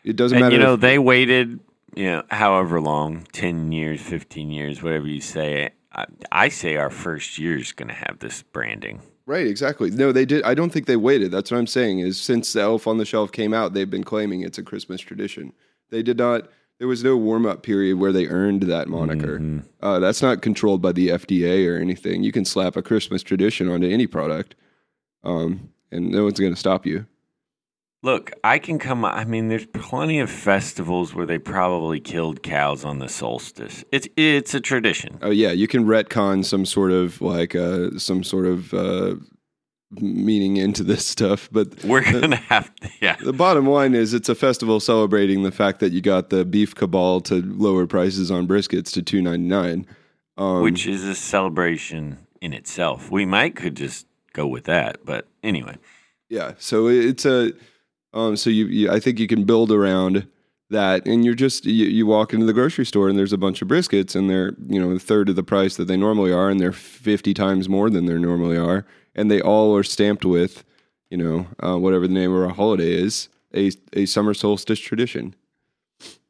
It 0.03 0.15
doesn't 0.15 0.37
and 0.37 0.43
matter. 0.43 0.55
you 0.55 0.61
know, 0.61 0.73
if- 0.73 0.81
they 0.81 0.97
waited, 0.97 1.59
you 1.95 2.05
know, 2.05 2.23
however 2.29 2.79
long 2.81 3.27
10 3.33 3.71
years, 3.71 4.01
15 4.01 4.49
years, 4.49 4.81
whatever 4.81 5.07
you 5.07 5.21
say. 5.21 5.71
I, 5.93 6.05
I 6.31 6.49
say 6.49 6.77
our 6.77 6.89
first 6.89 7.37
year 7.37 7.57
is 7.57 7.71
going 7.73 7.89
to 7.89 7.93
have 7.93 8.19
this 8.19 8.43
branding. 8.43 9.01
right? 9.25 9.45
Exactly. 9.45 9.91
No, 9.91 10.11
they 10.11 10.25
did. 10.25 10.43
I 10.43 10.53
don't 10.53 10.71
think 10.71 10.85
they 10.85 10.95
waited. 10.95 11.31
That's 11.31 11.51
what 11.51 11.57
I'm 11.57 11.67
saying. 11.67 11.99
Is 11.99 12.19
since 12.19 12.53
the 12.53 12.61
elf 12.61 12.87
on 12.87 12.97
the 12.97 13.05
shelf 13.05 13.31
came 13.31 13.53
out, 13.53 13.73
they've 13.73 13.89
been 13.89 14.03
claiming 14.03 14.41
it's 14.41 14.57
a 14.57 14.63
Christmas 14.63 15.01
tradition. 15.01 15.53
They 15.89 16.01
did 16.01 16.17
not. 16.17 16.49
There 16.79 16.87
was 16.87 17.03
no 17.03 17.15
warm 17.15 17.45
up 17.45 17.61
period 17.61 17.99
where 17.99 18.11
they 18.11 18.27
earned 18.27 18.63
that 18.63 18.87
moniker. 18.87 19.37
Mm-hmm. 19.37 19.59
Uh, 19.85 19.99
that's 19.99 20.21
not 20.21 20.41
controlled 20.41 20.81
by 20.81 20.91
the 20.93 21.09
FDA 21.09 21.69
or 21.69 21.79
anything. 21.79 22.23
You 22.23 22.31
can 22.31 22.43
slap 22.43 22.75
a 22.75 22.81
Christmas 22.81 23.21
tradition 23.21 23.69
onto 23.69 23.87
any 23.87 24.07
product, 24.07 24.55
um, 25.23 25.69
and 25.91 26.09
no 26.09 26.23
one's 26.23 26.39
going 26.39 26.53
to 26.53 26.59
stop 26.59 26.85
you. 26.87 27.05
Look, 28.03 28.31
I 28.43 28.57
can 28.57 28.79
come. 28.79 29.05
I 29.05 29.25
mean, 29.25 29.49
there's 29.49 29.67
plenty 29.67 30.19
of 30.19 30.29
festivals 30.31 31.13
where 31.13 31.27
they 31.27 31.37
probably 31.37 31.99
killed 31.99 32.41
cows 32.41 32.83
on 32.83 32.97
the 32.97 33.07
solstice. 33.07 33.83
It's 33.91 34.07
it's 34.17 34.55
a 34.55 34.59
tradition. 34.59 35.19
Oh 35.21 35.29
yeah, 35.29 35.51
you 35.51 35.67
can 35.67 35.85
retcon 35.85 36.43
some 36.43 36.65
sort 36.65 36.91
of 36.91 37.21
like 37.21 37.55
uh, 37.55 37.99
some 37.99 38.23
sort 38.23 38.47
of 38.47 38.73
uh, 38.73 39.15
meaning 39.91 40.57
into 40.57 40.83
this 40.83 41.05
stuff, 41.05 41.47
but 41.51 41.83
We're 41.83 42.01
gonna 42.01 42.37
have 42.37 42.73
to, 42.77 42.89
yeah. 43.01 43.17
the 43.17 43.33
bottom 43.33 43.67
line 43.67 43.93
is 43.93 44.15
it's 44.15 44.29
a 44.29 44.35
festival 44.35 44.79
celebrating 44.79 45.43
the 45.43 45.51
fact 45.51 45.79
that 45.81 45.91
you 45.91 46.01
got 46.01 46.31
the 46.31 46.43
beef 46.43 46.73
cabal 46.73 47.21
to 47.21 47.35
lower 47.43 47.85
prices 47.85 48.31
on 48.31 48.47
briskets 48.47 48.91
to 48.93 49.03
two 49.03 49.21
ninety 49.21 49.47
nine. 49.47 49.85
Um, 50.37 50.63
which 50.63 50.87
is 50.87 51.03
a 51.03 51.13
celebration 51.13 52.17
in 52.41 52.53
itself. 52.53 53.11
We 53.11 53.25
might 53.25 53.55
could 53.55 53.75
just 53.75 54.07
go 54.33 54.47
with 54.47 54.63
that, 54.63 55.05
but 55.05 55.27
anyway, 55.43 55.75
Yeah, 56.29 56.53
so 56.57 56.87
it's 56.87 57.25
a 57.25 57.51
um 58.13 58.35
so 58.35 58.49
you, 58.49 58.65
you 58.67 58.91
I 58.91 58.99
think 58.99 59.19
you 59.19 59.27
can 59.27 59.43
build 59.43 59.71
around 59.71 60.27
that 60.69 61.05
and 61.05 61.25
you're 61.25 61.35
just 61.35 61.65
you, 61.65 61.85
you 61.85 62.05
walk 62.05 62.33
into 62.33 62.45
the 62.45 62.53
grocery 62.53 62.85
store 62.85 63.09
and 63.09 63.17
there's 63.17 63.33
a 63.33 63.37
bunch 63.37 63.61
of 63.61 63.67
briskets 63.67 64.15
and 64.15 64.29
they're 64.29 64.53
you 64.67 64.79
know 64.79 64.91
a 64.91 64.99
third 64.99 65.29
of 65.29 65.35
the 65.35 65.43
price 65.43 65.75
that 65.75 65.85
they 65.85 65.97
normally 65.97 66.31
are 66.31 66.49
and 66.49 66.59
they're 66.59 66.71
50 66.71 67.33
times 67.33 67.67
more 67.69 67.89
than 67.89 68.05
they 68.05 68.13
normally 68.13 68.57
are 68.57 68.85
and 69.15 69.29
they 69.29 69.41
all 69.41 69.75
are 69.75 69.83
stamped 69.83 70.25
with 70.25 70.63
you 71.09 71.17
know 71.17 71.47
uh, 71.61 71.77
whatever 71.77 72.07
the 72.07 72.13
name 72.13 72.33
of 72.33 72.41
our 72.41 72.49
holiday 72.49 72.93
is 72.93 73.29
a 73.53 73.71
a 73.93 74.05
summer 74.05 74.33
solstice 74.33 74.79
tradition 74.79 75.35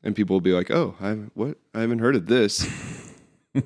and 0.03 0.15
people 0.15 0.35
will 0.35 0.41
be 0.41 0.53
like 0.53 0.71
oh 0.71 0.95
I 0.99 1.13
what 1.33 1.57
I 1.73 1.81
haven't 1.81 1.99
heard 1.99 2.15
of 2.15 2.27
this 2.27 2.67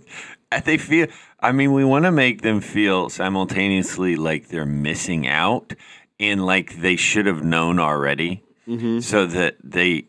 they 0.65 0.77
feel. 0.77 1.07
I 1.39 1.51
mean, 1.51 1.73
we 1.73 1.83
want 1.83 2.05
to 2.05 2.11
make 2.11 2.41
them 2.41 2.61
feel 2.61 3.09
simultaneously 3.09 4.15
like 4.15 4.47
they're 4.47 4.65
missing 4.65 5.27
out 5.27 5.73
and 6.19 6.45
like 6.45 6.77
they 6.81 6.95
should 6.95 7.25
have 7.25 7.43
known 7.43 7.79
already, 7.79 8.43
so 9.01 9.25
that 9.27 9.57
they 9.63 10.05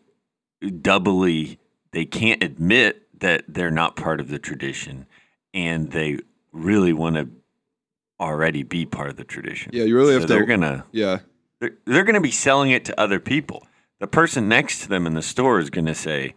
doubly 0.81 1.59
they 1.91 2.05
can't 2.05 2.43
admit 2.43 3.03
that 3.19 3.43
they're 3.47 3.71
not 3.71 3.95
part 3.95 4.19
of 4.19 4.27
the 4.29 4.39
tradition, 4.39 5.05
and 5.53 5.91
they 5.91 6.19
really 6.51 6.93
want 6.93 7.15
to 7.15 7.29
already 8.19 8.63
be 8.63 8.85
part 8.85 9.09
of 9.09 9.15
the 9.15 9.23
tradition. 9.23 9.71
Yeah, 9.73 9.83
you 9.83 9.95
really 9.95 10.13
So 10.13 10.19
have 10.19 10.27
to- 10.27 10.33
They're 10.33 10.45
gonna. 10.45 10.85
yeah 10.91 11.19
they're, 11.59 11.77
they're 11.85 12.03
going 12.03 12.15
to 12.15 12.21
be 12.21 12.31
selling 12.31 12.69
it 12.71 12.85
to 12.85 12.99
other 12.99 13.19
people. 13.19 13.65
The 13.99 14.05
person 14.07 14.47
next 14.47 14.81
to 14.81 14.89
them 14.89 15.07
in 15.07 15.15
the 15.15 15.23
store 15.23 15.59
is 15.59 15.71
going 15.71 15.87
to 15.87 15.95
say, 15.95 16.35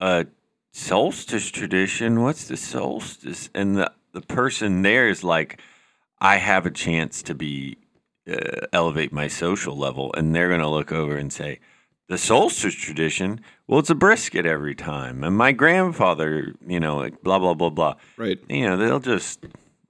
"Uh, 0.00 0.24
solstice 0.72 1.50
tradition. 1.50 2.22
What's 2.22 2.46
the 2.46 2.56
solstice?" 2.56 3.50
And 3.54 3.76
the 3.76 3.92
the 4.12 4.20
person 4.20 4.82
there 4.82 5.08
is 5.08 5.24
like, 5.24 5.60
"I 6.20 6.36
have 6.36 6.66
a 6.66 6.70
chance 6.70 7.20
to 7.24 7.34
be 7.34 7.78
uh, 8.28 8.66
elevate 8.72 9.12
my 9.12 9.28
social 9.28 9.76
level," 9.76 10.12
and 10.16 10.34
they're 10.34 10.48
going 10.48 10.60
to 10.60 10.68
look 10.68 10.92
over 10.92 11.16
and 11.16 11.32
say. 11.32 11.60
The 12.08 12.16
solstice 12.16 12.74
tradition, 12.74 13.42
well, 13.66 13.80
it's 13.80 13.90
a 13.90 13.94
brisket 13.94 14.46
every 14.46 14.74
time. 14.74 15.22
And 15.22 15.36
my 15.36 15.52
grandfather, 15.52 16.54
you 16.66 16.80
know, 16.80 16.96
like 16.96 17.22
blah, 17.22 17.38
blah, 17.38 17.52
blah, 17.52 17.68
blah. 17.68 17.96
right 18.16 18.38
You 18.48 18.66
know, 18.66 18.78
they'll 18.78 18.98
just 18.98 19.44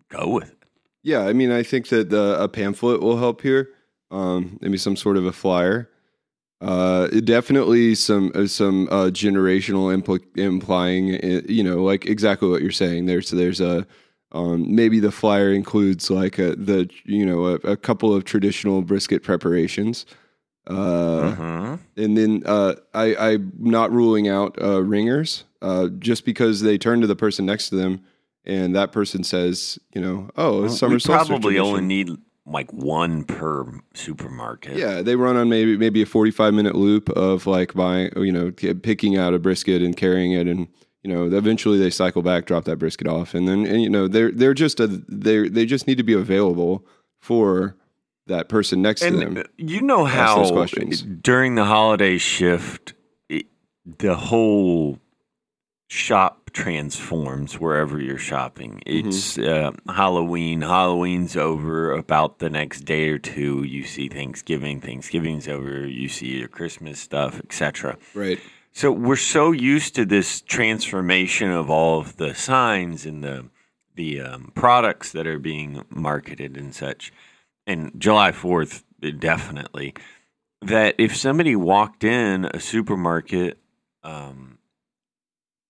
go 0.09 0.29
with 0.29 0.49
it. 0.49 0.59
Yeah, 1.05 1.21
I 1.21 1.33
mean, 1.33 1.53
I 1.53 1.63
think 1.63 1.89
that 1.91 2.11
the, 2.11 2.43
a 2.43 2.49
pamphlet 2.49 3.01
will 3.01 3.19
help 3.19 3.43
here. 3.43 3.71
Um, 4.11 4.59
maybe 4.61 4.79
some 4.79 4.97
sort 4.97 5.17
of 5.17 5.27
a 5.27 5.33
flyer. 5.33 5.89
Uh, 6.61 7.07
definitely 7.21 7.95
some 7.95 8.33
uh, 8.35 8.47
some 8.47 8.89
uh, 8.91 9.07
generational 9.07 9.97
impl- 9.97 10.37
implying, 10.37 11.15
uh, 11.15 11.43
you 11.49 11.63
know, 11.63 11.85
like 11.85 12.05
exactly 12.07 12.49
what 12.49 12.63
you're 12.63 12.73
saying. 12.73 13.07
There's 13.07 13.31
there's 13.31 13.61
a 13.61 13.87
um, 14.33 14.75
maybe 14.75 15.01
the 15.01 15.11
flyer 15.13 15.53
includes 15.53 16.11
like 16.11 16.39
a, 16.39 16.55
the 16.57 16.89
you 17.05 17.25
know 17.25 17.47
a, 17.47 17.55
a 17.73 17.77
couple 17.77 18.15
of 18.15 18.25
traditional 18.25 18.83
brisket 18.83 19.23
preparations. 19.23 20.07
Uh, 20.67 21.35
Mhm. 21.35 21.79
and 21.97 22.17
then 22.19 22.43
uh, 22.45 22.75
I, 22.93 23.17
I'm 23.17 23.53
not 23.59 23.91
ruling 23.91 24.29
out 24.29 24.61
uh, 24.63 24.83
ringers 24.83 25.45
uh, 25.63 25.89
just 25.99 26.27
because 26.27 26.61
they 26.61 26.77
turn 26.77 27.01
to 27.01 27.07
the 27.07 27.17
person 27.17 27.47
next 27.47 27.71
to 27.71 27.77
them 27.77 28.03
and 28.45 28.75
that 28.77 28.93
person 28.93 29.25
says, 29.25 29.79
you 29.95 30.01
know, 30.01 30.29
oh, 30.37 30.65
it's 30.65 30.79
summer 30.79 30.97
we 30.97 31.01
probably 31.01 31.59
only 31.59 31.81
need 31.83 32.11
like 32.47 32.71
one 32.73 33.25
per 33.25 33.65
supermarket. 33.95 34.77
Yeah, 34.77 35.03
they 35.03 35.17
run 35.17 35.37
on 35.37 35.49
maybe 35.49 35.77
maybe 35.77 36.03
a 36.03 36.07
45 36.07 36.53
minute 36.55 36.75
loop 36.75 37.09
of 37.11 37.47
like 37.47 37.73
buying, 37.75 38.11
you 38.17 38.33
know, 38.33 38.51
picking 38.51 39.17
out 39.17 39.33
a 39.35 39.39
brisket 39.39 39.83
and 39.83 39.97
carrying 39.97 40.33
it, 40.33 40.47
and 40.47 40.69
you 41.03 41.13
know, 41.13 41.25
eventually 41.37 41.79
they 41.79 41.91
cycle 41.91 42.23
back, 42.23 42.47
drop 42.47 42.65
that 42.65 42.77
brisket 42.77 43.07
off, 43.07 43.35
and 43.35 43.49
then 43.49 43.67
and, 43.67 43.83
you 43.83 43.91
know 43.91 44.09
they're 44.09 44.33
they're 44.33 44.55
just 44.55 44.81
a 44.81 44.87
they 44.87 45.49
they 45.49 45.65
just 45.65 45.87
need 45.87 45.97
to 45.97 46.03
be 46.03 46.13
available 46.13 46.85
for 47.21 47.77
that 48.27 48.49
person 48.49 48.83
next 48.83 49.01
to 49.01 49.11
them. 49.11 49.39
uh, 49.39 49.43
you 49.57 49.81
know 49.81 50.05
how 50.05 50.67
during 51.23 51.55
the 51.55 51.65
holiday 51.65 52.19
shift, 52.19 52.95
it, 53.29 53.47
the 53.99 54.15
whole 54.15 54.99
shop 55.89 56.51
transforms 56.53 57.59
wherever 57.59 58.01
you're 58.01 58.19
shopping. 58.19 58.83
Mm-hmm. 58.87 59.09
It's 59.09 59.39
uh, 59.39 59.73
Halloween. 59.89 60.63
Halloween's 60.63 61.37
over. 61.37 61.93
About 61.93 62.39
the 62.39 62.51
next 62.51 62.81
day 62.83 63.09
or 63.09 63.19
two, 63.19 63.63
you 63.63 63.85
see 63.85 64.09
Thanksgiving. 64.09 64.81
Thanksgiving's 64.81 65.49
over. 65.49 65.87
You 65.87 66.09
see 66.09 66.39
your 66.39 66.49
Christmas 66.49 67.01
stuff, 67.01 67.41
etc. 67.41 67.99
Right. 68.15 68.41
So 68.73 68.93
we're 68.93 69.17
so 69.17 69.53
used 69.53 69.95
to 69.97 70.05
this 70.05 70.41
transformation 70.41 71.51
of 71.51 71.69
all 71.71 72.01
of 72.01 72.17
the 72.17 72.35
signs 72.35 73.07
and 73.07 73.25
the 73.25 73.47
the 73.95 74.21
um, 74.21 74.53
products 74.55 75.11
that 75.11 75.27
are 75.27 75.41
being 75.41 75.85
marketed 75.91 76.57
and 76.57 76.73
such. 76.73 77.13
And 77.67 77.91
July 77.99 78.31
Fourth, 78.31 78.85
definitely. 79.19 79.95
That 80.63 80.95
if 80.99 81.17
somebody 81.17 81.57
walked 81.57 82.05
in 82.05 82.45
a 82.45 82.61
supermarket 82.61 83.59
um, 84.05 84.59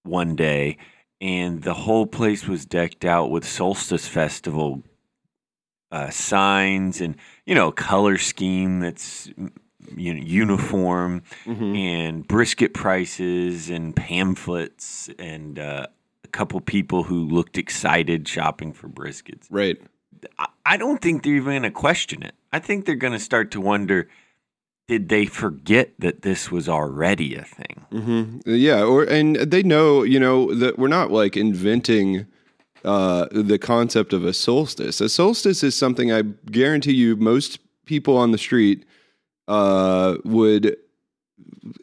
one 0.03 0.37
day 0.37 0.77
and 1.21 1.63
the 1.63 1.75
whole 1.75 2.07
place 2.07 2.47
was 2.47 2.67
decked 2.67 3.05
out 3.05 3.31
with 3.31 3.49
Solstice 3.49 4.07
Festival 4.07 4.83
uh, 5.91 6.11
signs 6.11 7.01
and 7.01 7.17
you 7.47 7.55
know 7.55 7.73
color 7.73 8.19
scheme 8.19 8.81
that's 8.81 9.31
you 9.97 10.15
know 10.15 10.21
uniform 10.23 11.23
Mhm. 11.47 11.77
and 11.77 12.29
brisket 12.29 12.75
prices 12.75 13.71
and 13.71 13.95
pamphlets 13.95 15.09
and 15.19 15.59
uh, 15.59 15.87
a 16.25 16.29
couple 16.29 16.61
people 16.61 17.05
who 17.05 17.25
looked 17.27 17.57
excited 17.59 18.29
shopping 18.29 18.73
for 18.73 18.89
briskets. 18.89 19.47
Right. 19.51 19.81
I, 20.39 20.47
I 20.67 20.77
don't 20.77 21.01
think 21.01 21.23
they're 21.23 21.35
even 21.35 21.53
going 21.53 21.63
to 21.63 21.71
question 21.71 22.23
it. 22.23 22.35
I 22.53 22.59
think 22.59 22.85
they're 22.85 22.95
going 22.97 23.13
to 23.13 23.19
start 23.19 23.51
to 23.53 23.61
wonder 23.61 24.09
did 24.89 25.11
they 25.11 25.27
forget 25.27 25.91
that 25.99 26.23
this 26.23 26.51
was 26.51 26.67
already 26.67 27.35
a 27.35 27.45
thing? 27.45 27.85
hmm 27.91 28.39
Yeah, 28.47 28.83
or 28.85 29.05
and 29.05 29.37
they 29.37 29.63
know, 29.63 30.03
you 30.03 30.19
know, 30.19 30.55
that 30.55 30.79
we're 30.79 30.89
not 30.89 31.11
like 31.11 31.37
inventing 31.37 32.25
uh, 32.85 33.27
the 33.33 33.59
concept 33.59 34.13
of 34.15 34.25
a 34.25 34.33
solstice. 34.33 35.01
A 35.03 35.09
solstice 35.11 35.63
is 35.63 35.77
something 35.77 36.11
I 36.11 36.23
guarantee 36.51 36.95
you 36.95 37.17
most 37.17 37.59
people 37.85 38.17
on 38.17 38.31
the 38.31 38.39
street 38.39 38.85
uh, 39.49 40.19
would 40.25 40.77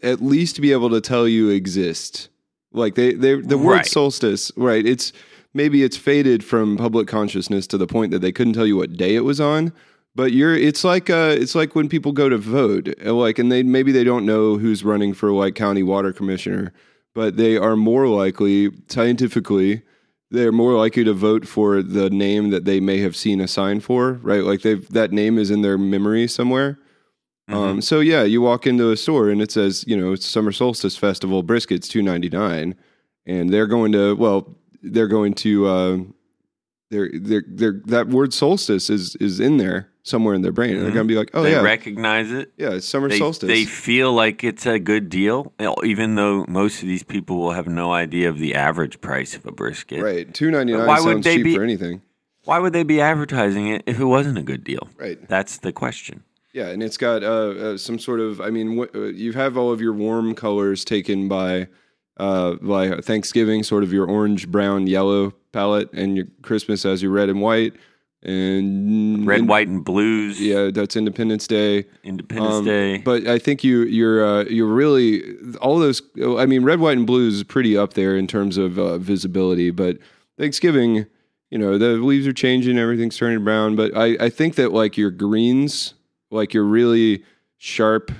at 0.02 0.22
least 0.22 0.62
be 0.62 0.72
able 0.72 0.90
to 0.92 1.02
tell 1.02 1.28
you 1.28 1.50
exist. 1.50 2.30
Like 2.72 2.96
they, 2.96 3.14
they 3.14 3.36
the 3.36 3.58
word 3.58 3.74
Right. 3.74 3.86
solstice, 3.86 4.52
right? 4.56 4.86
It's 4.86 5.12
maybe 5.54 5.84
it's 5.84 5.98
faded 5.98 6.44
from 6.44 6.78
public 6.78 7.08
consciousness 7.08 7.68
to 7.68 7.78
the 7.78 7.88
point 7.88 8.12
that 8.12 8.20
they 8.20 8.32
couldn't 8.32 8.54
tell 8.54 8.68
you 8.68 8.78
what 8.78 8.96
day 8.96 9.16
it 9.16 9.22
was 9.26 9.42
on. 9.42 9.74
But 10.14 10.32
you're 10.32 10.56
it's 10.56 10.84
like 10.84 11.10
uh 11.10 11.36
it's 11.38 11.56
like 11.56 11.76
when 11.76 11.90
people 11.90 12.12
go 12.14 12.30
to 12.30 12.38
vote, 12.38 12.94
uh, 13.06 13.14
like 13.14 13.40
and 13.40 13.52
they 13.52 13.64
maybe 13.64 13.92
they 13.92 14.04
don't 14.04 14.26
know 14.26 14.58
who's 14.58 14.84
running 14.84 15.14
for 15.14 15.32
like 15.32 15.56
county 15.56 15.84
water 15.84 16.14
commissioner, 16.14 16.72
but 17.14 17.36
they 17.38 17.58
are 17.58 17.76
more 17.76 18.08
likely 18.08 18.70
scientifically 18.88 19.82
they're 20.32 20.52
more 20.52 20.74
likely 20.74 21.04
to 21.04 21.14
vote 21.14 21.48
for 21.48 21.84
the 21.84 22.10
name 22.10 22.50
that 22.50 22.66
they 22.66 22.80
may 22.80 22.98
have 22.98 23.16
seen 23.16 23.40
a 23.40 23.48
sign 23.48 23.80
for, 23.80 24.14
right? 24.24 24.44
Like 24.44 24.62
they've 24.64 24.88
that 24.90 25.12
name 25.12 25.38
is 25.38 25.52
in 25.52 25.62
their 25.62 25.78
memory 25.78 26.28
somewhere. 26.28 26.80
Um, 27.48 27.82
so 27.82 28.00
yeah, 28.00 28.24
you 28.24 28.42
walk 28.42 28.66
into 28.66 28.92
a 28.92 28.98
store 28.98 29.30
and 29.30 29.42
it 29.42 29.52
says, 29.52 29.84
you 29.88 29.96
know, 29.96 30.14
it's 30.14 30.26
summer 30.26 30.52
solstice 30.52 30.98
festival 30.98 31.44
briskets 31.44 31.88
two 31.88 32.02
ninety 32.02 32.30
nine, 32.30 32.76
and 33.26 33.52
they're 33.52 33.68
going 33.68 33.92
to 33.92 34.16
well, 34.16 34.56
they're 34.82 35.08
going 35.08 35.34
to 35.36 35.68
uh, 35.68 35.98
they're 36.90 37.10
they're 37.14 37.44
they're 37.48 37.82
that 37.86 38.08
word 38.08 38.34
solstice 38.34 38.90
is 38.90 39.16
is 39.18 39.40
in 39.40 39.58
there 39.58 39.90
somewhere 40.02 40.34
in 40.34 40.42
their 40.42 40.52
brain, 40.52 40.76
and 40.76 40.82
they're 40.84 40.92
Mhm. 40.92 40.96
gonna 40.96 41.06
be 41.08 41.16
like, 41.16 41.30
oh 41.36 41.44
they 41.44 41.52
yeah, 41.52 41.62
recognize 41.62 42.32
it. 42.32 42.52
yeah, 42.58 42.70
it's 42.72 42.88
summer 42.88 43.10
They, 43.10 43.18
solstice. 43.20 43.48
they 43.48 43.66
feel 43.66 44.12
like 44.14 44.44
it's 44.44 44.66
a 44.66 44.78
good 44.80 45.10
deal, 45.10 45.52
even 45.84 46.16
though 46.16 46.46
most 46.48 46.82
of 46.82 46.88
these 46.88 47.02
people 47.04 47.38
will 47.38 47.52
have 47.52 47.68
no 47.68 47.92
idea 47.92 48.30
of 48.30 48.38
the 48.40 48.54
average 48.56 49.02
price 49.02 49.36
of 49.36 49.46
a 49.46 49.52
brisket. 49.52 50.02
right, 50.02 50.32
two 50.34 50.50
ninety 50.52 50.74
nine 50.74 50.88
Why 50.88 51.00
would 51.00 51.24
they 51.24 51.36
cheap 51.38 51.44
be- 51.44 51.56
for 51.56 51.64
anything. 51.64 52.02
Why 52.44 52.60
would 52.60 52.74
they 52.74 52.84
be 52.84 53.02
advertising 53.02 53.68
it 53.68 53.82
if 53.88 54.00
it 54.00 54.06
wasn't 54.06 54.38
a 54.38 54.44
good 54.44 54.64
deal? 54.64 54.88
Right. 55.00 55.28
That's 55.28 55.58
the 55.58 55.72
question. 55.72 56.24
Yeah, 56.56 56.68
and 56.70 56.82
it's 56.82 56.96
got 56.98 57.22
uh, 57.22 57.28
uh, 57.28 57.78
some 57.78 58.00
sort 58.00 58.22
of. 58.22 58.40
I 58.40 58.50
mean, 58.50 58.78
wh- 58.78 58.96
uh, 58.96 59.00
you 59.08 59.34
have 59.34 59.58
all 59.58 59.72
of 59.74 59.82
your 59.82 59.92
warm 59.94 60.34
colors 60.36 60.86
taken 60.86 61.28
by 61.28 61.68
uh, 62.16 62.54
by 62.62 63.02
Thanksgiving, 63.02 63.62
sort 63.64 63.84
of 63.84 63.92
your 63.92 64.08
orange, 64.08 64.48
brown, 64.48 64.88
yellow 64.88 65.32
palette, 65.52 65.92
and 65.92 66.16
your 66.16 66.28
Christmas 66.44 66.86
as 66.86 67.04
your 67.04 67.12
red 67.12 67.28
and 67.28 67.42
white, 67.42 67.74
and 68.24 69.28
Red, 69.28 69.40
and- 69.42 69.50
white, 69.50 69.68
and 69.68 69.84
blues. 69.84 70.40
Yeah, 70.40 70.72
that's 70.72 70.96
Independence 70.96 71.46
Day. 71.48 71.86
Independence 72.06 72.54
Um, 72.56 72.64
Day. 72.66 72.98
But 73.00 73.28
I 73.28 73.38
think 73.38 73.64
you 73.66 73.82
you're 73.84 74.26
uh, 74.26 74.44
you're 74.46 74.74
really 74.74 75.24
all 75.62 75.78
those. 75.80 76.02
I 76.38 76.46
mean, 76.46 76.64
red, 76.64 76.80
white, 76.80 76.98
and 76.98 77.06
blues 77.06 77.36
is 77.36 77.44
pretty 77.44 77.78
up 77.78 77.96
there 77.96 78.16
in 78.16 78.28
terms 78.28 78.56
of 78.58 78.80
uh, 78.80 78.98
visibility. 78.98 79.72
But 79.72 79.98
Thanksgiving, 80.38 81.06
you 81.52 81.58
know, 81.58 81.78
the 81.78 81.94
leaves 81.98 82.26
are 82.28 82.34
changing, 82.34 82.78
everything's 82.78 83.18
turning 83.18 83.44
brown. 83.44 83.76
But 83.76 83.92
I 83.94 84.16
I 84.22 84.30
think 84.30 84.56
that 84.56 84.72
like 84.72 84.96
your 84.98 85.12
greens, 85.12 85.95
like 86.36 86.54
your 86.54 86.64
really 86.66 87.24
sharp 87.58 88.12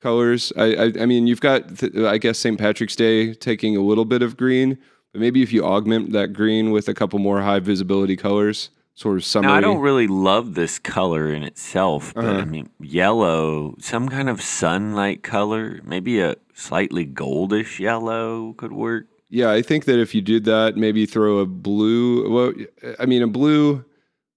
colors. 0.00 0.52
I 0.56 0.74
I, 0.74 0.92
I 1.00 1.06
mean, 1.06 1.26
you've 1.26 1.40
got 1.40 1.78
th- 1.78 1.96
I 1.96 2.18
guess 2.18 2.38
St. 2.38 2.58
Patrick's 2.58 2.96
Day 2.96 3.34
taking 3.34 3.76
a 3.76 3.80
little 3.80 4.04
bit 4.04 4.22
of 4.22 4.36
green. 4.36 4.78
But 5.12 5.20
maybe 5.22 5.42
if 5.42 5.52
you 5.52 5.64
augment 5.64 6.12
that 6.12 6.34
green 6.34 6.70
with 6.70 6.86
a 6.88 6.94
couple 6.94 7.18
more 7.18 7.40
high 7.40 7.60
visibility 7.60 8.14
colors, 8.14 8.68
sort 8.94 9.16
of 9.16 9.24
summery. 9.24 9.52
Now, 9.52 9.56
I 9.56 9.60
don't 9.62 9.80
really 9.80 10.06
love 10.06 10.54
this 10.54 10.78
color 10.78 11.32
in 11.32 11.42
itself, 11.42 12.12
but 12.14 12.24
Uh-huh. 12.26 12.40
I 12.40 12.44
mean, 12.44 12.68
yellow, 12.80 13.74
some 13.80 14.08
kind 14.10 14.28
of 14.28 14.42
sunlight 14.42 15.22
color, 15.22 15.80
maybe 15.84 16.20
a 16.20 16.36
slightly 16.52 17.06
goldish 17.06 17.78
yellow 17.78 18.52
could 18.58 18.72
work. 18.72 19.06
Yeah, 19.30 19.50
I 19.50 19.62
think 19.62 19.86
that 19.86 19.98
if 19.98 20.14
you 20.14 20.20
did 20.20 20.44
that, 20.44 20.76
maybe 20.76 21.06
throw 21.06 21.38
a 21.38 21.46
blue. 21.46 22.28
Well, 22.30 22.52
I 22.98 23.06
mean, 23.06 23.22
a 23.22 23.26
blue, 23.28 23.84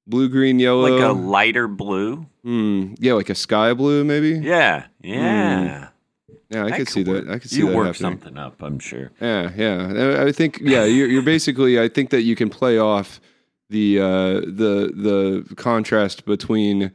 blue, 0.07 0.29
green, 0.29 0.59
yellow. 0.59 0.87
Like 0.87 1.03
a 1.03 1.13
lighter 1.13 1.67
blue. 1.67 2.25
Hmm, 2.43 2.93
yeah, 2.99 3.13
like 3.13 3.29
a 3.29 3.35
sky 3.35 3.73
blue, 3.73 4.03
maybe. 4.03 4.39
Yeah, 4.39 4.85
yeah. 5.01 5.89
Yeah, 6.49 6.65
I 6.65 6.71
could 6.71 6.89
see 6.89 7.03
work. 7.03 7.25
that. 7.25 7.33
I 7.33 7.39
could 7.39 7.49
see 7.49 7.61
that. 7.61 7.61
you 7.61 7.71
that 7.71 7.77
work 7.77 7.87
happening. 7.87 8.19
something 8.19 8.37
up, 8.37 8.61
I'm 8.61 8.79
sure. 8.79 9.11
Yeah, 9.21 9.51
yeah. 9.55 10.23
I 10.25 10.31
think 10.31 10.59
yeah, 10.61 10.83
you're, 10.83 11.07
you're 11.07 11.21
basically. 11.21 11.79
I 11.79 11.87
think 11.87 12.09
that 12.09 12.23
you 12.23 12.35
can 12.35 12.49
play 12.49 12.77
off 12.77 13.21
the 13.69 13.99
uh, 13.99 14.33
the 14.41 15.45
the 15.47 15.55
contrast 15.55 16.25
between. 16.25 16.91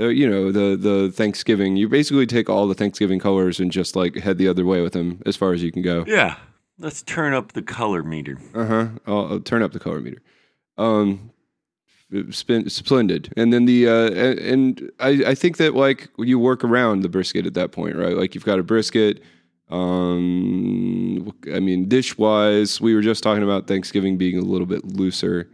Uh, 0.00 0.06
you 0.06 0.26
know 0.28 0.50
the 0.50 0.74
the 0.74 1.12
Thanksgiving. 1.12 1.76
You 1.76 1.86
basically 1.86 2.26
take 2.26 2.48
all 2.48 2.66
the 2.66 2.74
Thanksgiving 2.74 3.18
colors 3.18 3.60
and 3.60 3.70
just 3.70 3.94
like 3.94 4.16
head 4.16 4.38
the 4.38 4.48
other 4.48 4.64
way 4.64 4.80
with 4.80 4.94
them 4.94 5.20
as 5.26 5.36
far 5.36 5.52
as 5.52 5.62
you 5.62 5.70
can 5.70 5.82
go. 5.82 6.04
Yeah. 6.06 6.36
Let's 6.78 7.02
turn 7.02 7.34
up 7.34 7.52
the 7.52 7.62
color 7.62 8.02
meter. 8.02 8.38
Uh 8.54 8.66
huh. 8.66 8.88
I'll, 9.06 9.32
I'll 9.32 9.40
turn 9.40 9.62
up 9.62 9.72
the 9.72 9.78
color 9.78 10.00
meter. 10.00 10.22
Um, 10.78 11.30
spin, 12.30 12.68
splendid. 12.68 13.32
And 13.36 13.52
then 13.52 13.64
the 13.64 13.88
uh, 13.88 14.10
and, 14.10 14.90
I 15.00 15.22
I 15.28 15.34
think 15.34 15.56
that 15.58 15.74
like 15.74 16.08
you 16.18 16.38
work 16.38 16.64
around 16.64 17.02
the 17.02 17.08
brisket 17.08 17.46
at 17.46 17.54
that 17.54 17.72
point, 17.72 17.96
right? 17.96 18.16
Like 18.16 18.34
you've 18.34 18.44
got 18.44 18.58
a 18.58 18.62
brisket. 18.62 19.22
Um, 19.70 21.32
I 21.52 21.60
mean, 21.60 21.88
dish 21.88 22.18
wise, 22.18 22.80
we 22.80 22.94
were 22.94 23.00
just 23.00 23.22
talking 23.22 23.42
about 23.42 23.66
Thanksgiving 23.66 24.18
being 24.18 24.36
a 24.38 24.42
little 24.42 24.66
bit 24.66 24.84
looser 24.84 25.48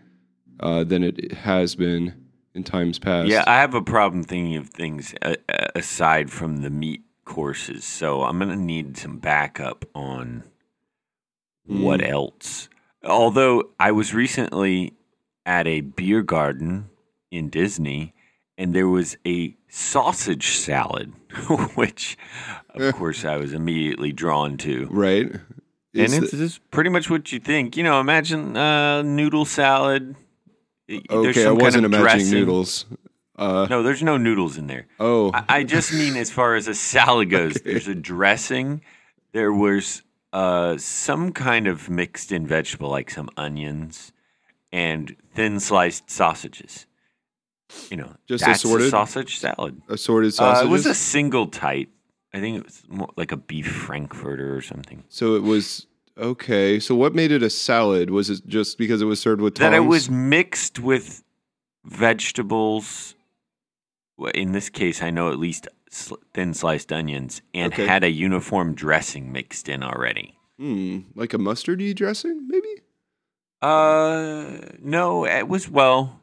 uh, 0.60 0.84
than 0.84 1.04
it 1.04 1.32
has 1.32 1.74
been 1.74 2.14
in 2.54 2.64
times 2.64 2.98
past. 2.98 3.28
Yeah, 3.28 3.44
I 3.46 3.60
have 3.60 3.74
a 3.74 3.82
problem 3.82 4.24
thinking 4.24 4.56
of 4.56 4.68
things 4.70 5.14
uh, 5.22 5.36
uh, 5.48 5.68
aside 5.76 6.30
from 6.30 6.62
the 6.62 6.70
meat 6.70 7.02
courses. 7.24 7.84
So 7.84 8.22
I'm 8.24 8.38
going 8.38 8.50
to 8.50 8.56
need 8.56 8.96
some 8.96 9.18
backup 9.18 9.84
on 9.94 10.42
what 11.66 12.00
Mm. 12.00 12.08
else. 12.08 12.68
Although 13.04 13.70
I 13.78 13.92
was 13.92 14.14
recently 14.14 14.94
at 15.48 15.66
a 15.66 15.80
beer 15.80 16.20
garden 16.22 16.90
in 17.30 17.48
Disney 17.48 18.12
and 18.58 18.74
there 18.74 18.86
was 18.88 19.16
a 19.26 19.56
sausage 19.68 20.48
salad, 20.48 21.12
which 21.74 22.18
of 22.74 22.94
course 22.94 23.24
I 23.24 23.36
was 23.38 23.52
immediately 23.54 24.12
drawn 24.12 24.58
to. 24.58 24.86
right. 24.90 25.32
Is 25.94 26.12
and 26.12 26.22
it's 26.24 26.32
just 26.34 26.70
pretty 26.70 26.90
much 26.90 27.08
what 27.08 27.32
you 27.32 27.40
think. 27.40 27.76
You 27.78 27.82
know, 27.82 27.98
imagine 27.98 28.56
uh, 28.56 29.00
noodle 29.02 29.46
salad. 29.46 30.14
There's 30.86 31.00
okay, 31.10 31.28
I 31.30 31.32
some 31.32 31.44
kind 31.54 31.60
wasn't 31.62 31.84
of 31.86 31.92
imagining 31.94 32.04
dressing. 32.26 32.38
noodles. 32.40 32.84
Uh, 33.36 33.66
No, 33.70 33.82
there's 33.82 34.02
no 34.02 34.18
noodles 34.18 34.58
in 34.58 34.66
there. 34.66 34.86
oh, 35.00 35.30
I, 35.32 35.44
I 35.48 35.64
just 35.64 35.92
mean 35.94 36.16
as 36.16 36.30
far 36.30 36.56
as 36.56 36.68
a 36.68 36.74
salad 36.74 37.30
goes, 37.30 37.56
Okay. 37.60 37.70
there's 37.72 37.88
a 37.88 37.94
dressing. 37.94 38.82
There 39.32 39.52
was 39.52 40.02
uh, 40.32 40.76
some 40.76 41.32
kind 41.32 41.66
of 41.66 41.88
mixed 41.88 42.32
in 42.32 42.46
vegetable, 42.46 42.90
like 42.90 43.10
some 43.10 43.30
onions 43.38 44.12
and 44.72 45.16
thin 45.34 45.60
sliced 45.60 46.10
sausages. 46.10 46.86
You 47.90 47.98
know, 47.98 48.14
Just 48.26 48.46
assorted? 48.46 48.90
sausage 48.90 49.38
salad. 49.38 49.80
assorted 49.88 50.28
Uh, 50.28 50.30
sausages. 50.32 50.68
it 50.68 50.72
was 50.72 50.86
a 50.86 50.94
single 50.94 51.46
type. 51.48 51.88
I 52.32 52.40
think 52.40 52.58
it 52.58 52.64
was 52.64 52.82
more 52.88 53.10
like 53.16 53.32
a 53.32 53.36
beef 53.36 53.66
frankfurter 53.66 54.54
or 54.56 54.60
something. 54.62 55.04
So 55.08 55.34
it 55.34 55.42
was 55.42 55.86
okay. 56.16 56.78
So 56.80 56.94
what 56.94 57.14
made 57.14 57.30
it 57.30 57.42
a 57.42 57.50
salad? 57.50 58.10
Was 58.10 58.30
it 58.30 58.46
just 58.46 58.78
because 58.78 59.00
it 59.02 59.06
was 59.06 59.20
served 59.20 59.40
with 59.40 59.54
tongs? 59.54 59.70
That 59.70 59.74
it 59.76 59.80
was 59.86 60.10
mixed 60.10 60.78
with 60.78 61.22
vegetables. 61.84 63.14
well, 64.16 64.32
In 64.34 64.52
this 64.52 64.68
case, 64.68 65.02
I 65.02 65.10
know 65.10 65.30
at 65.30 65.38
least 65.38 65.68
thin 66.34 66.52
sliced 66.54 66.92
onions, 66.92 67.40
and 67.54 67.72
Okay. 67.72 67.86
had 67.86 68.04
a 68.04 68.10
uniform 68.10 68.74
dressing 68.74 69.30
mixed 69.32 69.68
in 69.68 69.82
already. 69.82 70.34
Hmm, 70.58 71.00
like 71.14 71.32
a 71.34 71.38
mustardy 71.38 71.94
dressing, 71.94 72.46
maybe. 72.48 72.68
Uh, 73.60 74.58
no, 74.80 75.26
it 75.26 75.48
was 75.48 75.68
well, 75.68 76.20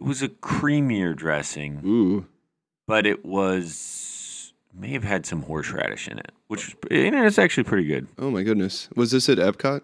it 0.00 0.04
was 0.04 0.22
a 0.22 0.28
creamier 0.28 1.14
dressing, 1.16 1.80
Ooh, 1.84 2.26
but 2.86 3.06
it 3.06 3.24
was 3.24 4.52
may 4.72 4.90
have 4.92 5.02
had 5.04 5.26
some 5.26 5.42
horseradish 5.42 6.06
in 6.08 6.18
it, 6.18 6.30
which 6.46 6.66
was 6.66 6.74
you 6.90 7.10
know, 7.10 7.26
it's 7.26 7.38
actually 7.38 7.64
pretty 7.64 7.86
good. 7.86 8.06
oh 8.18 8.30
my 8.30 8.42
goodness. 8.42 8.88
Was 8.94 9.10
this 9.10 9.28
at 9.28 9.38
Epcot? 9.38 9.82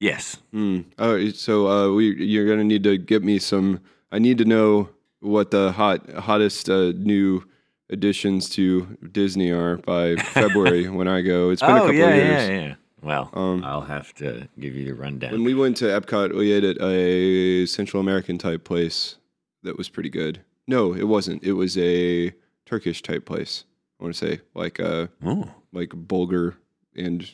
Yes, 0.00 0.36
Hmm. 0.52 0.82
Oh, 0.98 1.28
so 1.30 1.68
uh, 1.68 1.92
we 1.94 2.14
you're 2.24 2.46
gonna 2.48 2.64
need 2.64 2.84
to 2.84 2.98
get 2.98 3.22
me 3.24 3.38
some. 3.38 3.80
I 4.12 4.18
need 4.18 4.38
to 4.38 4.44
know 4.44 4.90
what 5.20 5.50
the 5.50 5.72
hot 5.72 6.08
hottest 6.10 6.68
uh, 6.70 6.92
new 6.96 7.44
additions 7.90 8.48
to 8.50 8.96
Disney 9.10 9.50
are 9.50 9.78
by 9.78 10.14
February 10.34 10.88
when 10.88 11.08
I 11.08 11.22
go. 11.22 11.50
It's 11.50 11.62
been 11.62 11.70
a 11.70 11.74
oh 11.74 11.78
couple 11.86 11.94
yeah, 11.94 12.08
of 12.10 12.16
years. 12.16 12.48
yeah, 12.48 12.60
yeah. 12.68 12.74
Well, 13.02 13.30
Um, 13.32 13.64
I'll 13.64 13.82
have 13.82 14.12
to 14.16 14.48
give 14.58 14.74
you 14.74 14.84
the 14.84 14.94
rundown. 14.94 15.32
When 15.32 15.44
we 15.44 15.54
went 15.54 15.76
to 15.78 15.84
Epcot, 15.84 16.34
we 16.36 16.52
ate 16.52 16.64
at 16.64 16.80
a 16.82 17.64
Central 17.66 18.00
American 18.00 18.38
type 18.38 18.64
place 18.64 19.16
that 19.62 19.76
was 19.78 19.88
pretty 19.88 20.10
good. 20.10 20.40
No, 20.66 20.92
it 20.94 21.04
wasn't. 21.04 21.42
It 21.44 21.52
was 21.52 21.78
a 21.78 22.32
Turkish 22.66 23.02
type 23.02 23.24
place. 23.24 23.64
I 24.00 24.04
want 24.04 24.14
to 24.14 24.18
say 24.26 24.40
like 24.54 24.78
uh 24.80 25.06
oh, 25.24 25.48
like 25.72 25.90
bulgur 25.90 26.54
and 26.94 27.28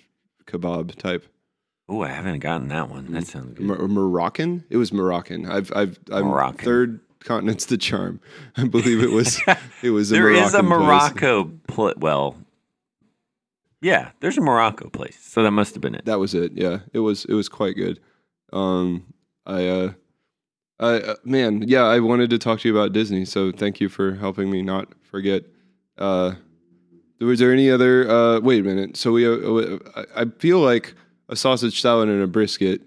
kebab 0.47 0.95
type. 0.97 1.27
oh, 1.89 2.03
I 2.03 2.09
haven't 2.09 2.39
gotten 2.39 2.69
that 2.69 2.89
one. 2.89 3.13
That 3.13 3.27
sounds 3.27 3.55
good. 3.59 3.67
Mor- 3.67 3.89
Moroccan? 3.89 4.65
It 4.71 4.77
was 4.77 4.93
Moroccan. 4.93 5.47
I've 5.51 5.73
I've 5.75 5.99
I'm 6.13 6.27
Moroccan. 6.27 6.65
third 6.65 7.01
continent's 7.21 7.67
the 7.67 7.77
charm. 7.79 8.21
I 8.57 8.65
believe 8.69 9.03
it 9.03 9.11
was 9.11 9.41
it 9.83 9.91
was 9.91 10.11
a 10.13 10.15
There 10.17 10.23
Moroccan 10.31 10.45
is 10.47 10.55
a. 10.55 10.63
Morocco 10.63 11.45
pl- 11.69 11.95
well, 11.99 12.37
yeah, 13.85 14.13
there's 14.21 14.39
a 14.39 14.41
Morocco 14.41 14.89
place, 14.89 15.19
so 15.21 15.43
that 15.43 15.51
must 15.51 15.75
have 15.75 15.83
been 15.83 15.95
it. 15.95 16.07
That 16.07 16.19
was 16.19 16.33
it. 16.35 16.53
Yeah, 16.55 16.79
it 16.95 17.01
was 17.01 17.27
it 17.27 17.35
was 17.35 17.51
quite 17.51 17.77
good. 17.77 18.01
Um, 18.51 19.13
I 19.45 19.67
uh, 19.67 19.93
I 20.81 20.87
uh, 21.01 21.15
man, 21.23 21.65
yeah, 21.69 21.83
I 21.83 22.01
wanted 22.01 22.31
to 22.31 22.39
talk 22.39 22.61
to 22.61 22.69
you 22.69 22.75
about 22.75 22.95
Disney, 22.95 23.27
so 23.27 23.53
thank 23.53 23.81
you 23.81 23.91
for 23.91 24.15
helping 24.15 24.51
me 24.51 24.63
not 24.63 24.89
forget. 25.03 25.43
Uh, 25.99 26.33
was 27.21 27.41
there 27.41 27.53
any 27.53 27.71
other? 27.71 28.11
Uh, 28.11 28.41
wait 28.41 28.61
a 28.61 28.63
minute. 28.63 28.97
So 28.97 29.13
we, 29.13 29.27
uh, 29.27 29.79
I 29.95 30.23
I 30.23 30.25
feel 30.39 30.61
like 30.61 30.95
a 31.29 31.37
sausage 31.37 31.83
salad 31.83 32.09
and 32.09 32.23
a 32.23 32.27
brisket 32.27 32.81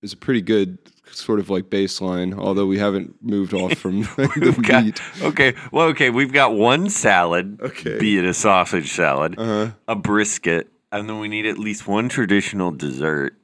is 0.00 0.12
a 0.12 0.16
pretty 0.16 0.42
good 0.42 0.78
sort 1.12 1.38
of 1.40 1.50
like 1.50 1.70
baseline. 1.70 2.38
Although 2.38 2.66
we 2.66 2.78
haven't 2.78 3.14
moved 3.22 3.54
off 3.54 3.74
from 3.78 4.02
the 4.16 4.58
got- 4.66 4.84
meat. 4.84 5.00
okay, 5.22 5.54
well, 5.72 5.86
okay, 5.88 6.10
we've 6.10 6.32
got 6.32 6.54
one 6.54 6.88
salad, 6.90 7.58
Okay. 7.62 7.98
be 7.98 8.18
it 8.18 8.24
a 8.24 8.34
sausage 8.34 8.92
salad, 8.92 9.34
Uh-huh. 9.38 9.70
a 9.88 9.94
brisket, 9.96 10.68
and 10.92 11.08
then 11.08 11.18
we 11.18 11.28
need 11.28 11.46
at 11.46 11.58
least 11.58 11.86
one 11.88 12.08
traditional 12.08 12.70
dessert. 12.70 13.36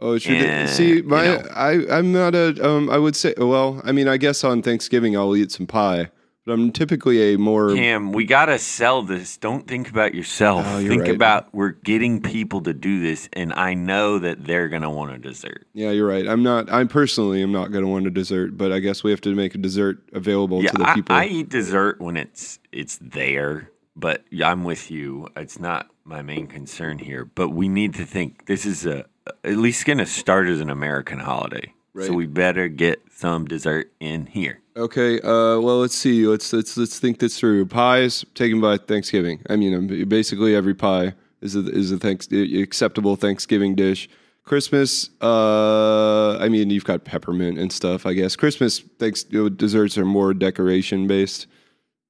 Oh, 0.00 0.18
true. 0.18 0.34
And, 0.34 0.68
See, 0.68 1.00
my 1.02 1.24
you 1.24 1.38
know. 1.38 1.48
I 1.54 1.98
I'm 1.98 2.12
not 2.12 2.34
a 2.34 2.48
um. 2.68 2.90
I 2.90 2.98
would 2.98 3.16
say 3.16 3.32
well. 3.38 3.80
I 3.84 3.92
mean, 3.92 4.08
I 4.08 4.16
guess 4.18 4.42
on 4.44 4.60
Thanksgiving 4.60 5.16
I'll 5.16 5.34
eat 5.36 5.50
some 5.52 5.66
pie, 5.66 6.10
but 6.46 6.52
I'm 6.52 6.72
typically 6.72 7.34
a 7.34 7.38
more 7.38 7.74
Cam, 7.74 8.12
we 8.12 8.24
gotta 8.24 8.58
sell 8.58 9.02
this. 9.02 9.36
Don't 9.36 9.66
think 9.66 9.88
about 9.90 10.14
yourself. 10.14 10.64
Oh, 10.68 10.78
think 10.86 11.02
right. 11.02 11.10
about 11.10 11.52
we're 11.54 11.70
getting 11.70 12.20
people 12.20 12.60
to 12.62 12.72
do 12.74 13.00
this, 13.00 13.28
and 13.32 13.52
I 13.52 13.74
know 13.74 14.18
that 14.18 14.44
they're 14.44 14.68
gonna 14.68 14.90
want 14.90 15.12
a 15.12 15.18
dessert. 15.18 15.66
yeah. 15.72 15.90
You're 15.90 16.08
right. 16.08 16.26
I'm 16.26 16.42
not. 16.42 16.70
I'm 16.72 16.88
personally 16.88 17.40
I'm 17.42 17.52
not 17.52 17.72
going 17.72 17.84
to 17.84 17.90
want 17.90 18.06
a 18.06 18.10
dessert, 18.10 18.56
but 18.56 18.72
I 18.72 18.78
guess 18.80 19.02
we 19.04 19.10
have 19.10 19.20
to 19.22 19.34
make 19.34 19.54
a 19.54 19.58
dessert 19.58 20.02
available 20.12 20.62
Yeah, 20.62 20.70
to 20.70 20.78
the 20.78 20.92
people. 20.94 21.14
I 21.16 21.26
eat 21.26 21.48
dessert 21.48 22.00
when 22.00 22.16
it's 22.16 22.58
it's 22.72 22.98
there, 23.00 23.70
but 23.96 24.24
I'm 24.44 24.64
with 24.64 24.90
you. 24.90 25.28
It's 25.36 25.58
not 25.58 25.88
my 26.04 26.20
main 26.22 26.46
concern 26.46 26.98
here, 26.98 27.24
but 27.24 27.50
we 27.50 27.68
need 27.68 27.94
to 27.94 28.04
think 28.04 28.46
this 28.46 28.66
is 28.66 28.84
a 28.86 29.06
at 29.42 29.56
least 29.56 29.86
going 29.86 29.98
to 29.98 30.06
start 30.06 30.48
as 30.48 30.60
an 30.60 30.68
American 30.68 31.18
holiday, 31.18 31.72
Right. 31.94 32.06
so 32.06 32.12
we 32.12 32.26
better 32.26 32.68
get 32.68 33.00
some 33.10 33.46
dessert 33.46 33.90
in 34.00 34.26
here. 34.26 34.60
Okay. 34.76 35.20
Uh. 35.20 35.60
Well, 35.60 35.78
let's 35.78 35.94
see. 35.94 36.26
Let's 36.26 36.52
let's 36.52 36.76
let's 36.76 36.98
think 36.98 37.18
this 37.18 37.38
through. 37.38 37.66
Pies 37.66 38.24
taken 38.34 38.60
by 38.60 38.76
Thanksgiving. 38.76 39.40
I 39.48 39.56
mean, 39.56 39.74
um, 39.74 40.08
basically 40.08 40.54
every 40.54 40.74
pie 40.74 41.14
is 41.40 41.54
a, 41.54 41.60
is 41.68 41.92
a 41.92 41.98
thanks 41.98 42.28
acceptable 42.32 43.16
Thanksgiving 43.16 43.74
dish. 43.74 44.08
Christmas. 44.44 45.10
Uh. 45.20 46.36
I 46.38 46.48
mean, 46.48 46.70
you've 46.70 46.84
got 46.84 47.04
peppermint 47.04 47.58
and 47.58 47.72
stuff. 47.72 48.04
I 48.06 48.14
guess 48.14 48.36
Christmas 48.36 48.80
thanks 48.98 49.24
you 49.30 49.44
know, 49.44 49.48
desserts 49.48 49.96
are 49.96 50.04
more 50.04 50.34
decoration 50.34 51.06
based. 51.06 51.46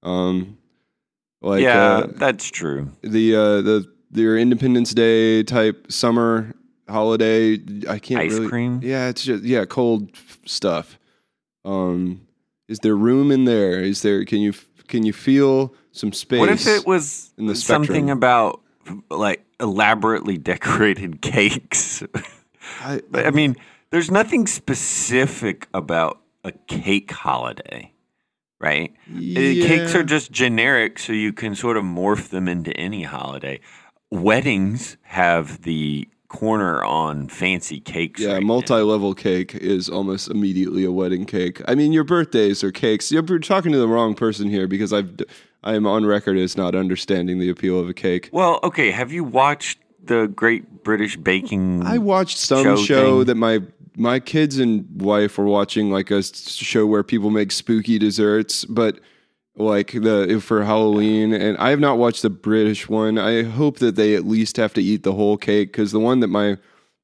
Um. 0.02 0.58
Like 1.42 1.62
yeah, 1.62 1.98
uh, 1.98 2.06
that's 2.14 2.50
true. 2.50 2.90
the 3.02 3.36
uh 3.36 3.60
the 3.60 3.94
your 4.12 4.38
Independence 4.38 4.94
Day 4.94 5.42
type 5.42 5.90
summer 5.90 6.54
holiday. 6.88 7.58
I 7.88 7.98
can't 7.98 8.20
Ice 8.20 8.32
really. 8.32 8.48
cream? 8.48 8.80
Yeah, 8.82 9.08
it's 9.08 9.24
just 9.24 9.44
yeah, 9.44 9.66
cold 9.66 10.10
stuff. 10.46 10.98
Um, 11.64 12.23
is 12.68 12.78
there 12.80 12.96
room 12.96 13.30
in 13.30 13.44
there? 13.44 13.80
Is 13.80 14.02
there? 14.02 14.24
Can 14.24 14.38
you 14.40 14.52
can 14.88 15.04
you 15.04 15.12
feel 15.12 15.74
some 15.92 16.12
space? 16.12 16.40
What 16.40 16.50
if 16.50 16.66
it 16.66 16.86
was 16.86 17.32
in 17.38 17.46
the 17.46 17.54
something 17.54 18.06
spectrum. 18.06 18.10
about 18.10 18.60
like 19.10 19.44
elaborately 19.60 20.38
decorated 20.38 21.20
cakes? 21.22 22.02
I, 22.80 23.00
I 23.12 23.30
mean, 23.30 23.56
there's 23.90 24.10
nothing 24.10 24.46
specific 24.46 25.68
about 25.74 26.20
a 26.42 26.52
cake 26.52 27.10
holiday, 27.10 27.92
right? 28.60 28.94
Uh, 29.10 29.20
Cakes 29.28 29.94
are 29.94 30.02
just 30.02 30.32
generic, 30.32 30.98
so 30.98 31.12
you 31.12 31.32
can 31.32 31.54
sort 31.54 31.76
of 31.76 31.84
morph 31.84 32.28
them 32.28 32.48
into 32.48 32.74
any 32.76 33.02
holiday. 33.02 33.60
Weddings 34.10 34.96
have 35.02 35.62
the 35.62 36.08
corner 36.34 36.82
on 36.84 37.28
fancy 37.28 37.78
cakes. 37.78 38.20
yeah, 38.20 38.32
right 38.32 38.42
multi-level 38.42 39.14
cake 39.14 39.54
is 39.54 39.88
almost 39.88 40.28
immediately 40.28 40.84
a 40.84 40.90
wedding 40.90 41.24
cake. 41.24 41.62
I 41.68 41.76
mean, 41.76 41.92
your 41.92 42.02
birthdays 42.02 42.64
are 42.64 42.72
cakes. 42.72 43.12
You're 43.12 43.22
talking 43.38 43.70
to 43.70 43.78
the 43.78 43.86
wrong 43.86 44.16
person 44.16 44.50
here 44.50 44.66
because 44.66 44.92
I've 44.92 45.20
I 45.62 45.76
am 45.76 45.86
on 45.86 46.04
record 46.04 46.36
as 46.36 46.56
not 46.56 46.74
understanding 46.74 47.38
the 47.38 47.48
appeal 47.48 47.78
of 47.78 47.88
a 47.88 47.94
cake. 47.94 48.30
Well, 48.32 48.58
okay. 48.64 48.90
Have 48.90 49.12
you 49.12 49.22
watched 49.22 49.78
the 50.02 50.26
Great 50.26 50.82
British 50.82 51.16
Baking? 51.16 51.84
I 51.84 51.98
watched 51.98 52.38
some 52.38 52.64
show 52.64 52.76
show, 52.76 53.24
that 53.24 53.36
my 53.36 53.60
my 53.96 54.18
kids 54.18 54.58
and 54.58 54.84
wife 55.00 55.38
were 55.38 55.46
watching, 55.46 55.92
like 55.92 56.10
a 56.10 56.20
show 56.24 56.84
where 56.84 57.04
people 57.04 57.30
make 57.30 57.52
spooky 57.52 57.96
desserts, 57.96 58.64
but 58.64 58.98
like 59.56 59.92
the 59.92 60.40
for 60.44 60.64
Halloween. 60.64 61.32
And 61.32 61.56
I 61.58 61.70
have 61.70 61.80
not 61.80 61.98
watched 61.98 62.22
the 62.22 62.30
British 62.30 62.88
one. 62.88 63.18
I 63.18 63.42
hope 63.44 63.78
that 63.78 63.96
they 63.96 64.14
at 64.14 64.24
least 64.26 64.56
have 64.56 64.74
to 64.74 64.82
eat 64.82 65.02
the 65.02 65.12
whole 65.14 65.36
cake 65.36 65.72
because 65.72 65.92
the 65.92 66.00
one 66.00 66.20
that 66.20 66.28
my 66.28 66.58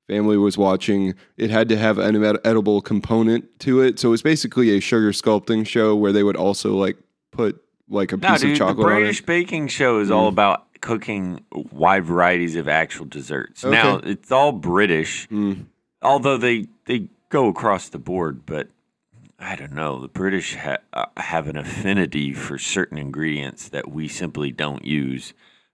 family 0.09 0.37
was 0.37 0.59
watching, 0.59 1.15
it 1.37 1.51
had 1.51 1.69
to 1.69 1.77
have 1.77 1.99
an 1.99 2.23
ed- 2.25 2.39
edible 2.45 2.81
component 2.81 3.61
to 3.61 3.81
it. 3.81 3.99
So 4.01 4.13
it's 4.13 4.23
basically 4.23 4.71
a 4.77 4.81
sugar 4.81 5.13
sculpting 5.13 5.67
show 5.67 5.95
where 5.95 6.13
they 6.13 6.25
would 6.25 6.37
also 6.37 6.75
like 6.77 6.97
put 7.31 7.63
like 7.89 8.13
a 8.13 8.17
no, 8.17 8.29
piece 8.31 8.41
dude. 8.41 8.51
of 8.51 8.55
The 8.55 8.59
chocolate 8.59 8.87
on 8.87 8.93
British 9.01 9.21
it. 9.21 9.27
baking 9.27 9.69
show 9.69 10.01
is 10.01 10.11
all 10.11 10.27
about 10.29 10.67
cooking 10.81 11.45
wide 11.53 12.05
varieties 12.05 12.57
of 12.57 12.67
actual 12.67 13.05
desserts. 13.05 13.65
Now 13.65 14.01
it's 14.03 14.33
all 14.33 14.51
British. 14.53 15.29
Mm. 15.29 15.67
although 16.03 16.37
they 16.39 16.67
they 16.87 17.09
go 17.29 17.47
across 17.49 17.89
the 17.91 17.99
board, 17.99 18.45
but 18.47 18.69
I 19.43 19.57
don't 19.57 19.73
know. 19.73 20.01
The 20.01 20.09
British 20.09 20.55
ha- 20.57 20.79
uh, 20.93 21.07
have 21.17 21.49
an 21.49 21.57
affinity 21.57 22.33
for 22.35 22.59
certain 22.59 22.99
ingredients 22.99 23.69
that 23.71 23.91
we 23.91 24.07
simply 24.07 24.53
don't 24.53 24.85
use 24.85 25.33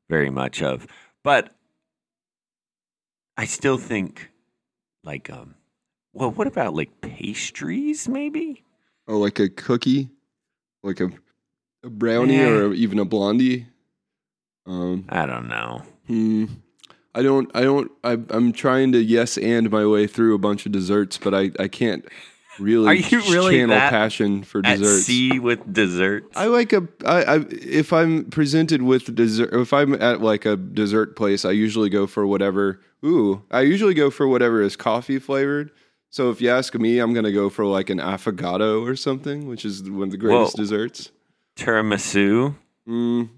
very 0.09 0.31
much 0.31 0.63
of. 0.63 0.87
But 1.25 1.53
I 3.37 3.45
still 3.45 3.77
think, 3.77 4.31
like, 5.03 5.29
um, 5.31 5.57
well, 6.13 6.31
what 6.31 6.47
about 6.47 6.75
like 6.75 7.01
pastries? 7.01 8.09
Maybe 8.09 8.63
Oh, 9.09 9.19
like 9.19 9.39
a 9.39 9.49
cookie, 9.49 10.09
like 10.83 11.01
a, 11.01 11.11
a 11.85 11.91
brownie 11.91 12.37
Yeah. 12.37 12.49
or 12.49 12.73
even 12.73 12.99
a 12.99 13.05
blondie. 13.05 13.67
Um, 14.67 15.05
I 15.09 15.27
don't 15.27 15.49
know. 15.49 15.83
Hmm. 16.07 16.45
I 17.15 17.23
don't. 17.23 17.51
I 17.55 17.63
don't. 17.63 17.91
I, 18.05 18.19
I'm 18.31 18.53
trying 18.53 18.93
to 18.93 18.99
yes 19.03 19.39
and 19.39 19.71
my 19.71 19.87
way 19.87 20.07
through 20.07 20.35
a 20.35 20.39
bunch 20.39 20.67
of 20.67 20.73
desserts, 20.73 21.19
but 21.19 21.35
I, 21.35 21.51
I 21.59 21.67
can't 21.69 22.05
really. 22.59 22.89
Are 22.89 22.95
you 22.95 23.21
really 23.33 23.59
channel 23.59 23.79
passion 23.79 24.43
for 24.43 24.63
desserts. 24.63 25.01
At 25.01 25.05
sea 25.05 25.39
with 25.39 25.73
desserts. 25.73 26.37
I 26.37 26.47
like 26.47 26.73
a. 26.73 26.87
I, 27.05 27.23
I 27.23 27.45
if 27.51 27.93
I'm 27.93 28.25
presented 28.27 28.83
with 28.83 29.15
dessert, 29.15 29.53
if 29.53 29.73
I'm 29.73 29.95
at 29.95 30.21
like 30.21 30.45
a 30.45 30.57
dessert 30.57 31.17
place, 31.17 31.45
I 31.45 31.53
usually 31.53 31.89
go 31.89 32.07
for 32.07 32.27
whatever. 32.27 32.81
Ooh, 33.05 33.43
I 33.51 33.61
usually 33.61 33.95
go 33.95 34.11
for 34.11 34.27
whatever 34.27 34.63
is 34.63 34.77
coffee 34.77 35.19
flavored. 35.19 35.71
So 36.11 36.31
if 36.31 36.41
you 36.41 36.51
ask 36.51 36.75
me, 36.75 36.99
I'm 36.99 37.13
gonna 37.13 37.33
go 37.33 37.51
for 37.51 37.67
like 37.67 37.91
an 37.91 37.99
affogato 37.99 38.83
or 38.87 38.97
something, 38.97 39.47
which 39.47 39.65
is 39.65 39.83
one 39.91 40.05
of 40.05 40.11
the 40.11 40.17
greatest 40.17 40.57
Whoa. 40.57 40.63
desserts. 40.63 41.11
Tiramisu. 41.57 42.55
Mm, 42.89 43.29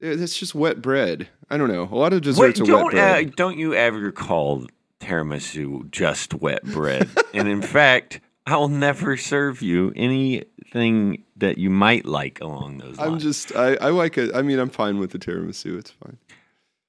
that's 0.00 0.36
just 0.38 0.54
wet 0.54 0.80
bread. 0.80 1.28
I 1.50 1.56
don't 1.56 1.68
know. 1.68 1.84
A 1.90 1.94
lot 1.96 2.12
of 2.12 2.18
Wait, 2.18 2.24
desserts 2.24 2.60
are 2.60 2.64
wet 2.64 2.70
don't 2.70 2.90
bread. 2.90 3.26
uh, 3.26 3.30
don't 3.36 3.58
you 3.58 3.74
ever 3.74 4.10
call 4.12 4.66
tiramisu 5.00 5.90
just 5.90 6.34
wet 6.34 6.64
bread? 6.64 7.08
and 7.34 7.48
in 7.48 7.62
fact, 7.62 8.20
I'll 8.50 8.68
never 8.68 9.16
serve 9.16 9.62
you 9.62 9.92
anything 9.96 11.24
that 11.36 11.58
you 11.58 11.70
might 11.70 12.04
like 12.04 12.40
along 12.40 12.78
those 12.78 12.98
lines. 12.98 13.12
I'm 13.12 13.18
just 13.18 13.54
I, 13.56 13.74
I 13.76 13.88
like 13.90 14.18
it. 14.18 14.34
I 14.34 14.42
mean, 14.42 14.58
I'm 14.58 14.70
fine 14.70 14.98
with 14.98 15.10
the 15.12 15.18
tiramisu. 15.18 15.78
It's 15.78 15.90
fine. 15.90 16.18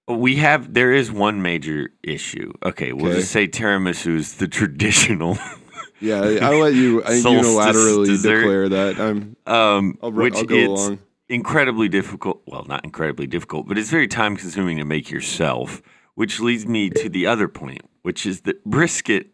we 0.08 0.36
have 0.38 0.74
there 0.74 0.92
is 0.92 1.12
one 1.12 1.42
major 1.42 1.90
issue. 2.04 2.52
Okay, 2.64 2.94
we'll 2.94 3.08
Okay. 3.12 3.20
just 3.22 3.32
say 3.32 3.48
tiramisu 3.48 4.16
is 4.18 4.36
the 4.36 4.48
traditional, 4.48 5.38
Yeah, 6.02 6.22
I, 6.22 6.38
I'll 6.38 6.58
let 6.60 6.74
you 6.74 7.04
I 7.04 7.12
unilaterally 7.12 8.06
dessert. 8.08 8.40
declare 8.42 8.70
that. 8.70 9.00
I'm 9.00 9.36
um, 9.46 9.98
I'll, 10.02 10.12
which 10.12 10.34
I'll 10.36 10.44
go 10.46 10.56
it's 10.56 10.82
along. 10.88 11.00
incredibly 11.30 11.88
difficult. 11.90 12.42
Well, 12.48 12.66
not 12.68 12.84
incredibly 12.84 13.28
difficult, 13.28 13.68
but 13.68 13.78
it's 13.78 13.90
very 13.92 14.08
time 14.08 14.36
consuming 14.36 14.78
to 14.78 14.86
make 14.86 15.12
yourself. 15.12 15.82
Which 16.16 16.40
leads 16.42 16.68
me 16.68 16.90
to 16.90 17.08
the 17.08 17.26
other 17.26 17.48
point, 17.48 17.82
which 18.02 18.26
is 18.26 18.42
that 18.42 18.64
brisket 18.66 19.28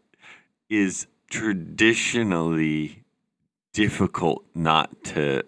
is 0.70 1.08
traditionally 1.30 3.04
difficult 3.74 4.46
not 4.56 5.04
to 5.04 5.44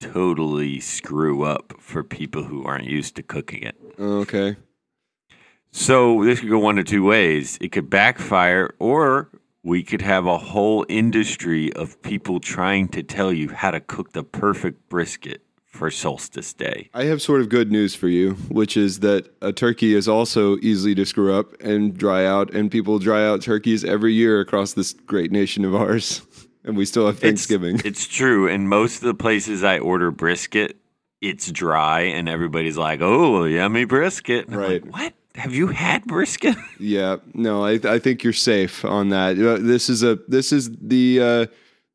totally 0.00 0.80
screw 0.80 1.42
up 1.42 1.74
for 1.80 2.04
people 2.04 2.44
who 2.44 2.64
aren't 2.64 2.84
used 2.84 3.16
to 3.16 3.22
cooking 3.22 3.62
it. 3.62 3.76
Okay. 3.98 4.56
So 5.70 6.24
this 6.24 6.40
could 6.40 6.48
go 6.48 6.58
one 6.58 6.78
of 6.78 6.86
two 6.86 7.04
ways. 7.04 7.58
It 7.60 7.72
could 7.72 7.90
backfire, 7.90 8.74
or 8.78 9.28
we 9.62 9.82
could 9.82 10.02
have 10.02 10.26
a 10.26 10.38
whole 10.38 10.86
industry 10.88 11.72
of 11.74 12.00
people 12.02 12.40
trying 12.40 12.88
to 12.88 13.02
tell 13.02 13.32
you 13.32 13.48
how 13.48 13.70
to 13.70 13.80
cook 13.80 14.12
the 14.12 14.22
perfect 14.22 14.88
brisket 14.88 15.42
for 15.78 15.90
solstice 15.90 16.52
day. 16.52 16.90
I 16.92 17.04
have 17.04 17.22
sort 17.22 17.40
of 17.40 17.48
good 17.48 17.70
news 17.70 17.94
for 17.94 18.08
you, 18.08 18.32
which 18.50 18.76
is 18.76 18.98
that 19.00 19.30
a 19.40 19.52
turkey 19.52 19.94
is 19.94 20.08
also 20.08 20.56
easy 20.58 20.94
to 20.96 21.04
screw 21.06 21.32
up 21.32 21.54
and 21.62 21.96
dry 21.96 22.26
out, 22.26 22.52
and 22.52 22.70
people 22.70 22.98
dry 22.98 23.24
out 23.24 23.40
turkeys 23.42 23.84
every 23.84 24.12
year 24.12 24.40
across 24.40 24.72
this 24.72 24.92
great 24.92 25.30
nation 25.30 25.64
of 25.64 25.74
ours, 25.74 26.22
and 26.64 26.76
we 26.76 26.84
still 26.84 27.06
have 27.06 27.18
Thanksgiving. 27.20 27.80
It's, 27.84 28.06
true. 28.08 28.48
And 28.48 28.68
most 28.68 28.96
of 28.96 29.02
the 29.02 29.14
places 29.14 29.62
I 29.62 29.78
order 29.78 30.10
brisket, 30.10 30.76
it's 31.20 31.50
dry, 31.50 32.02
and 32.02 32.28
everybody's 32.28 32.76
like, 32.76 33.00
"Oh, 33.00 33.44
yummy 33.44 33.84
brisket!" 33.84 34.46
I'm 34.48 34.54
like, 34.54 34.68
Right. 34.68 34.86
what? 34.86 35.12
Have 35.36 35.54
you 35.54 35.68
had 35.68 36.04
brisket? 36.04 36.56
Yeah, 36.80 37.16
no, 37.34 37.64
I 37.64 37.78
I 37.84 37.98
think 38.00 38.24
you're 38.24 38.32
safe 38.32 38.84
on 38.84 39.10
that. 39.10 39.38
Uh, 39.38 39.58
This 39.60 39.88
is 39.88 40.02
a 40.02 40.18
this 40.28 40.52
is 40.52 40.70
the 40.80 41.20
uh, 41.20 41.46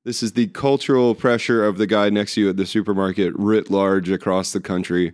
this 0.04 0.22
is 0.22 0.34
the 0.34 0.48
cultural 0.48 1.16
pressure 1.16 1.66
of 1.66 1.78
the 1.78 1.88
guy 1.88 2.10
next 2.10 2.36
to 2.36 2.42
you 2.42 2.50
at 2.50 2.58
the 2.58 2.66
supermarket 2.66 3.34
writ 3.36 3.70
large 3.70 4.10
across 4.10 4.52
the 4.52 4.60
country. 4.60 5.14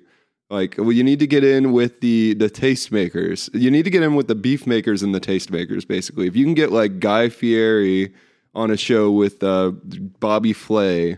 Like, 0.50 0.76
well, 0.78 0.92
you 0.92 1.04
need 1.04 1.20
to 1.20 1.28
get 1.28 1.44
in 1.44 1.72
with 1.74 2.02
the 2.02 2.34
the 2.34 2.50
tastemakers. 2.50 3.50
You 3.54 3.70
need 3.70 3.84
to 3.84 3.92
get 3.92 4.02
in 4.02 4.16
with 4.16 4.28
the 4.28 4.36
beef 4.36 4.66
makers 4.66 5.04
and 5.04 5.14
the 5.14 5.22
tastemakers. 5.22 5.88
Basically, 5.88 6.28
if 6.28 6.36
you 6.36 6.44
can 6.44 6.56
get 6.56 6.72
like 6.72 7.00
Guy 7.00 7.30
Fieri 7.30 8.14
on 8.56 8.72
a 8.72 8.78
show 8.78 9.12
with 9.12 9.44
uh, 9.44 9.72
Bobby 10.20 10.54
Flay 10.54 11.18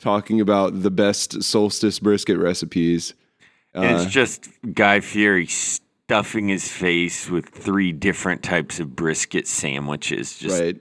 talking 0.00 0.40
about 0.40 0.82
the 0.82 0.90
best 0.90 1.42
solstice 1.42 1.98
brisket 2.00 2.38
recipes. 2.38 3.14
And 3.72 3.84
Uh, 3.84 4.00
it's 4.00 4.12
just 4.12 4.48
Guy 4.72 5.00
Fieri 5.00 5.46
stuffing 5.46 6.48
his 6.48 6.68
face 6.68 7.30
with 7.30 7.48
three 7.48 7.92
different 7.92 8.42
types 8.42 8.80
of 8.80 8.94
brisket 8.94 9.46
sandwiches, 9.46 10.36
just 10.36 10.60
right. 10.60 10.80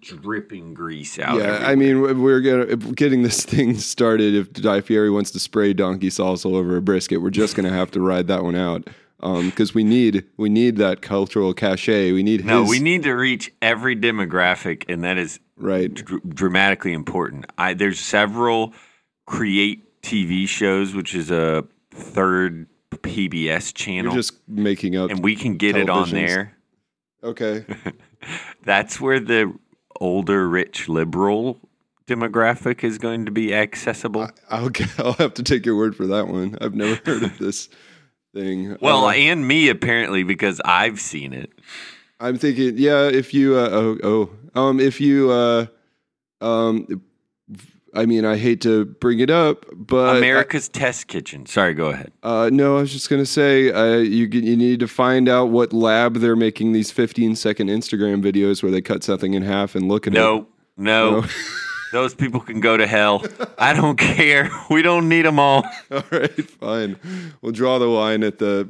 Dripping 0.00 0.74
grease 0.74 1.18
out. 1.18 1.36
Yeah, 1.36 1.44
everywhere. 1.44 1.66
I 1.68 1.74
mean, 1.74 2.22
we're 2.22 2.40
gonna, 2.40 2.76
getting 2.92 3.22
this 3.22 3.44
thing 3.44 3.78
started. 3.78 4.34
If 4.34 4.52
Guy 4.52 4.80
Fieri 4.80 5.10
wants 5.10 5.30
to 5.32 5.40
spray 5.40 5.72
donkey 5.72 6.10
sauce 6.10 6.44
all 6.44 6.56
over 6.56 6.76
a 6.76 6.82
brisket, 6.82 7.22
we're 7.22 7.30
just 7.30 7.56
going 7.56 7.68
to 7.68 7.76
have 7.76 7.90
to 7.92 8.00
ride 8.00 8.26
that 8.28 8.44
one 8.44 8.56
out 8.56 8.88
um, 9.20 9.50
because 9.50 9.74
we 9.74 9.84
need 9.84 10.24
we 10.36 10.48
need 10.48 10.76
that 10.76 11.02
cultural 11.02 11.54
cachet. 11.54 12.12
We 12.12 12.22
need 12.22 12.44
no, 12.44 12.62
his, 12.62 12.70
we 12.70 12.78
need 12.78 13.02
to 13.04 13.12
reach 13.12 13.52
every 13.62 13.96
demographic, 13.96 14.84
and 14.88 15.04
that 15.04 15.18
is 15.18 15.40
right. 15.56 15.92
dr- 15.92 16.22
dramatically 16.28 16.92
important. 16.92 17.46
I 17.56 17.74
there's 17.74 18.00
several 18.00 18.74
create 19.26 20.02
TV 20.02 20.46
shows, 20.46 20.94
which 20.94 21.14
is 21.14 21.30
a 21.30 21.64
third 21.90 22.66
PBS 22.90 23.74
channel, 23.74 24.12
You're 24.12 24.22
just 24.22 24.34
making 24.48 24.96
up. 24.96 25.10
and 25.10 25.22
we 25.22 25.36
can 25.36 25.56
get 25.56 25.76
it 25.76 25.88
on 25.88 26.10
there. 26.10 26.56
okay, 27.22 27.64
That's 28.64 29.00
where 29.00 29.20
the 29.20 29.52
older, 30.00 30.48
rich, 30.48 30.88
liberal 30.88 31.60
demographic 32.06 32.84
is 32.84 32.98
going 32.98 33.24
to 33.26 33.32
be 33.32 33.54
accessible. 33.54 34.30
I'll 34.48 34.70
I'll 34.98 35.14
have 35.14 35.34
to 35.34 35.42
take 35.42 35.66
your 35.66 35.76
word 35.76 35.96
for 35.96 36.06
that 36.06 36.28
one. 36.28 36.56
I've 36.60 36.74
never 36.74 37.00
heard 37.04 37.22
of 37.22 37.38
this 37.38 37.68
thing. 38.34 38.76
well, 38.80 39.06
Uh, 39.06 39.12
and 39.12 39.46
me 39.46 39.68
apparently 39.68 40.22
because 40.22 40.60
I've 40.64 41.00
seen 41.00 41.32
it. 41.32 41.52
I'm 42.20 42.38
thinking, 42.38 42.78
yeah, 42.78 43.08
if 43.08 43.34
you, 43.34 43.56
uh, 43.56 43.68
oh, 43.70 43.98
oh, 44.02 44.30
um, 44.60 44.80
if 44.80 45.00
you, 45.00 45.30
uh, 45.30 45.66
um, 46.40 47.02
I 47.96 48.06
mean, 48.06 48.24
I 48.24 48.36
hate 48.36 48.60
to 48.62 48.84
bring 48.84 49.18
it 49.20 49.30
up, 49.30 49.64
but 49.72 50.16
America's 50.18 50.68
Test 50.68 51.06
Kitchen. 51.08 51.46
Sorry, 51.46 51.74
go 51.74 51.86
ahead. 51.88 52.12
Uh, 52.22 52.50
no, 52.52 52.76
I 52.76 52.80
was 52.80 52.92
just 52.92 53.08
gonna 53.10 53.26
say 53.26 53.70
uh, 53.72 53.96
you 53.98 54.26
you 54.26 54.56
need 54.56 54.80
to 54.80 54.88
find 54.88 55.28
out 55.28 55.46
what 55.50 55.72
lab 55.72 56.14
they're 56.16 56.36
making 56.36 56.72
these 56.72 56.90
15 56.90 57.34
second 57.36 57.68
Instagram 57.68 58.22
videos 58.22 58.62
where 58.62 58.70
they 58.70 58.80
cut 58.82 59.02
something 59.02 59.34
in 59.34 59.42
half 59.42 59.74
and 59.74 59.88
look 59.88 60.06
at 60.06 60.12
No, 60.12 60.46
no, 60.76 61.20
No. 61.22 61.24
those 61.92 62.14
people 62.14 62.40
can 62.40 62.60
go 62.60 62.76
to 62.76 62.86
hell. 62.86 63.24
I 63.58 63.72
don't 63.72 63.96
care. 63.96 64.50
We 64.70 64.82
don't 64.82 65.08
need 65.08 65.22
them 65.24 65.38
all. 65.38 65.64
All 65.90 66.02
right, 66.10 66.50
fine. 66.50 66.96
We'll 67.40 67.52
draw 67.52 67.78
the 67.78 67.86
line 67.86 68.22
at 68.24 68.38
the 68.38 68.68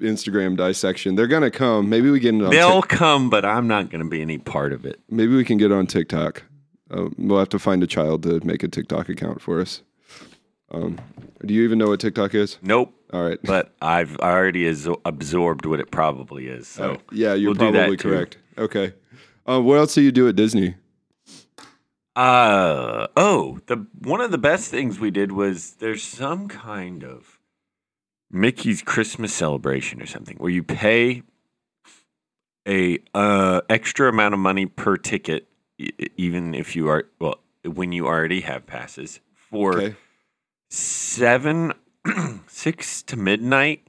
Instagram 0.00 0.56
dissection. 0.56 1.14
They're 1.14 1.26
gonna 1.28 1.50
come. 1.50 1.88
Maybe 1.88 2.10
we 2.10 2.20
get 2.20 2.34
it. 2.34 2.50
They'll 2.50 2.82
Tik- 2.82 2.90
come, 2.90 3.30
but 3.30 3.44
I'm 3.44 3.66
not 3.68 3.88
going 3.90 4.02
to 4.04 4.08
be 4.10 4.20
any 4.20 4.38
part 4.38 4.72
of 4.72 4.84
it. 4.84 5.00
maybe 5.08 5.34
we 5.34 5.44
can 5.44 5.56
get 5.58 5.72
on 5.72 5.86
TikTok. 5.86 6.42
Uh, 6.90 7.08
we'll 7.18 7.38
have 7.38 7.48
to 7.50 7.58
find 7.58 7.82
a 7.82 7.86
child 7.86 8.22
to 8.22 8.40
make 8.44 8.62
a 8.62 8.68
TikTok 8.68 9.08
account 9.08 9.40
for 9.40 9.60
us. 9.60 9.82
Um, 10.70 10.98
do 11.44 11.52
you 11.54 11.62
even 11.64 11.78
know 11.78 11.88
what 11.88 12.00
TikTok 12.00 12.34
is? 12.34 12.58
Nope. 12.62 12.92
All 13.12 13.22
right. 13.22 13.38
But 13.44 13.72
I've 13.80 14.16
already 14.18 14.66
absorbed 14.68 15.66
what 15.66 15.80
it 15.80 15.90
probably 15.90 16.48
is. 16.48 16.66
So 16.68 16.92
Oh, 16.92 16.96
yeah, 17.12 17.34
you're 17.34 17.54
we'll 17.54 17.72
probably 17.72 17.96
too. 17.96 18.08
correct. 18.08 18.38
Okay. 18.58 18.94
Uh, 19.48 19.60
what 19.60 19.78
else 19.78 19.94
do 19.94 20.02
you 20.02 20.12
do 20.12 20.28
at 20.28 20.36
Disney? 20.36 20.74
Uh 22.14 23.08
oh, 23.16 23.58
the 23.66 23.86
one 24.00 24.22
of 24.22 24.30
the 24.30 24.38
best 24.38 24.70
things 24.70 24.98
we 24.98 25.10
did 25.10 25.32
was 25.32 25.72
there's 25.74 26.02
some 26.02 26.48
kind 26.48 27.04
of 27.04 27.38
Mickey's 28.30 28.80
Christmas 28.80 29.34
celebration 29.34 30.00
or 30.00 30.06
something 30.06 30.36
where 30.38 30.50
you 30.50 30.62
pay 30.62 31.22
a 32.66 32.98
uh 33.14 33.60
extra 33.68 34.08
amount 34.08 34.32
of 34.32 34.40
money 34.40 34.64
per 34.64 34.96
ticket 34.96 35.46
even 36.16 36.54
if 36.54 36.74
you 36.76 36.88
are 36.88 37.04
well 37.18 37.38
when 37.64 37.92
you 37.92 38.06
already 38.06 38.40
have 38.42 38.66
passes 38.66 39.20
for 39.34 39.78
Okay. 39.78 39.96
7 40.70 41.72
6 42.46 43.02
to 43.02 43.16
midnight 43.16 43.86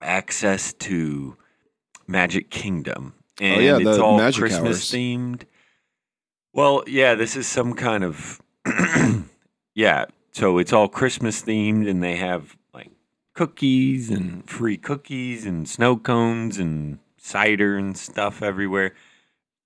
access 0.00 0.72
to 0.74 1.36
Magic 2.06 2.50
Kingdom 2.50 3.14
and 3.40 3.56
Oh, 3.56 3.60
yeah, 3.60 3.78
it's 3.90 3.98
all 3.98 4.16
magic 4.18 4.40
Christmas 4.40 4.76
hours. 4.76 4.90
themed. 4.90 5.42
Well, 6.52 6.84
yeah, 6.86 7.14
this 7.14 7.36
is 7.36 7.46
some 7.46 7.74
kind 7.74 8.02
of 8.04 8.40
yeah. 9.74 10.06
So 10.32 10.58
it's 10.58 10.72
all 10.72 10.88
Christmas 10.88 11.42
themed, 11.42 11.88
and 11.88 12.02
they 12.02 12.16
have 12.16 12.56
like 12.72 12.90
cookies 13.34 14.10
and 14.10 14.48
free 14.48 14.76
cookies 14.76 15.44
and 15.46 15.68
snow 15.68 15.96
cones 15.96 16.58
and 16.58 16.98
cider 17.18 17.76
and 17.76 17.96
stuff 17.96 18.42
everywhere. 18.42 18.94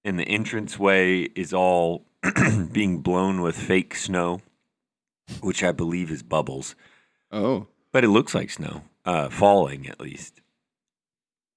And 0.04 0.18
the 0.18 0.24
entranceway 0.24 1.22
is 1.34 1.52
all 1.52 2.06
being 2.72 3.00
blown 3.02 3.42
with 3.42 3.56
fake 3.56 3.94
snow, 3.94 4.40
which 5.42 5.62
I 5.62 5.72
believe 5.72 6.10
is 6.10 6.22
bubbles, 6.22 6.74
Oh. 7.30 7.66
but 7.92 8.02
it 8.04 8.08
looks 8.08 8.34
like 8.34 8.50
snow, 8.50 8.82
uh, 9.04 9.28
falling 9.28 9.86
at 9.88 10.00
least. 10.00 10.40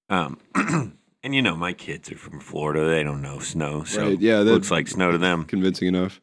Um, 0.10 0.38
and 0.56 1.34
you 1.36 1.42
know, 1.42 1.56
my 1.56 1.74
kids 1.74 2.12
are 2.12 2.18
from 2.18 2.40
Florida; 2.40 2.86
they 2.86 3.02
don't 3.04 3.22
know 3.22 3.40
snow, 3.40 3.84
so 3.84 4.10
Right, 4.10 4.20
yeah, 4.22 4.40
that- 4.40 4.52
looks 4.52 4.70
like 4.72 4.88
snow 4.88 5.12
to 5.12 5.18
them. 5.18 5.46
Convincing 5.46 5.88
enough. 5.88 6.20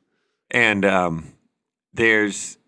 And 0.50 0.84
um, 0.84 1.32
there's 1.94 2.58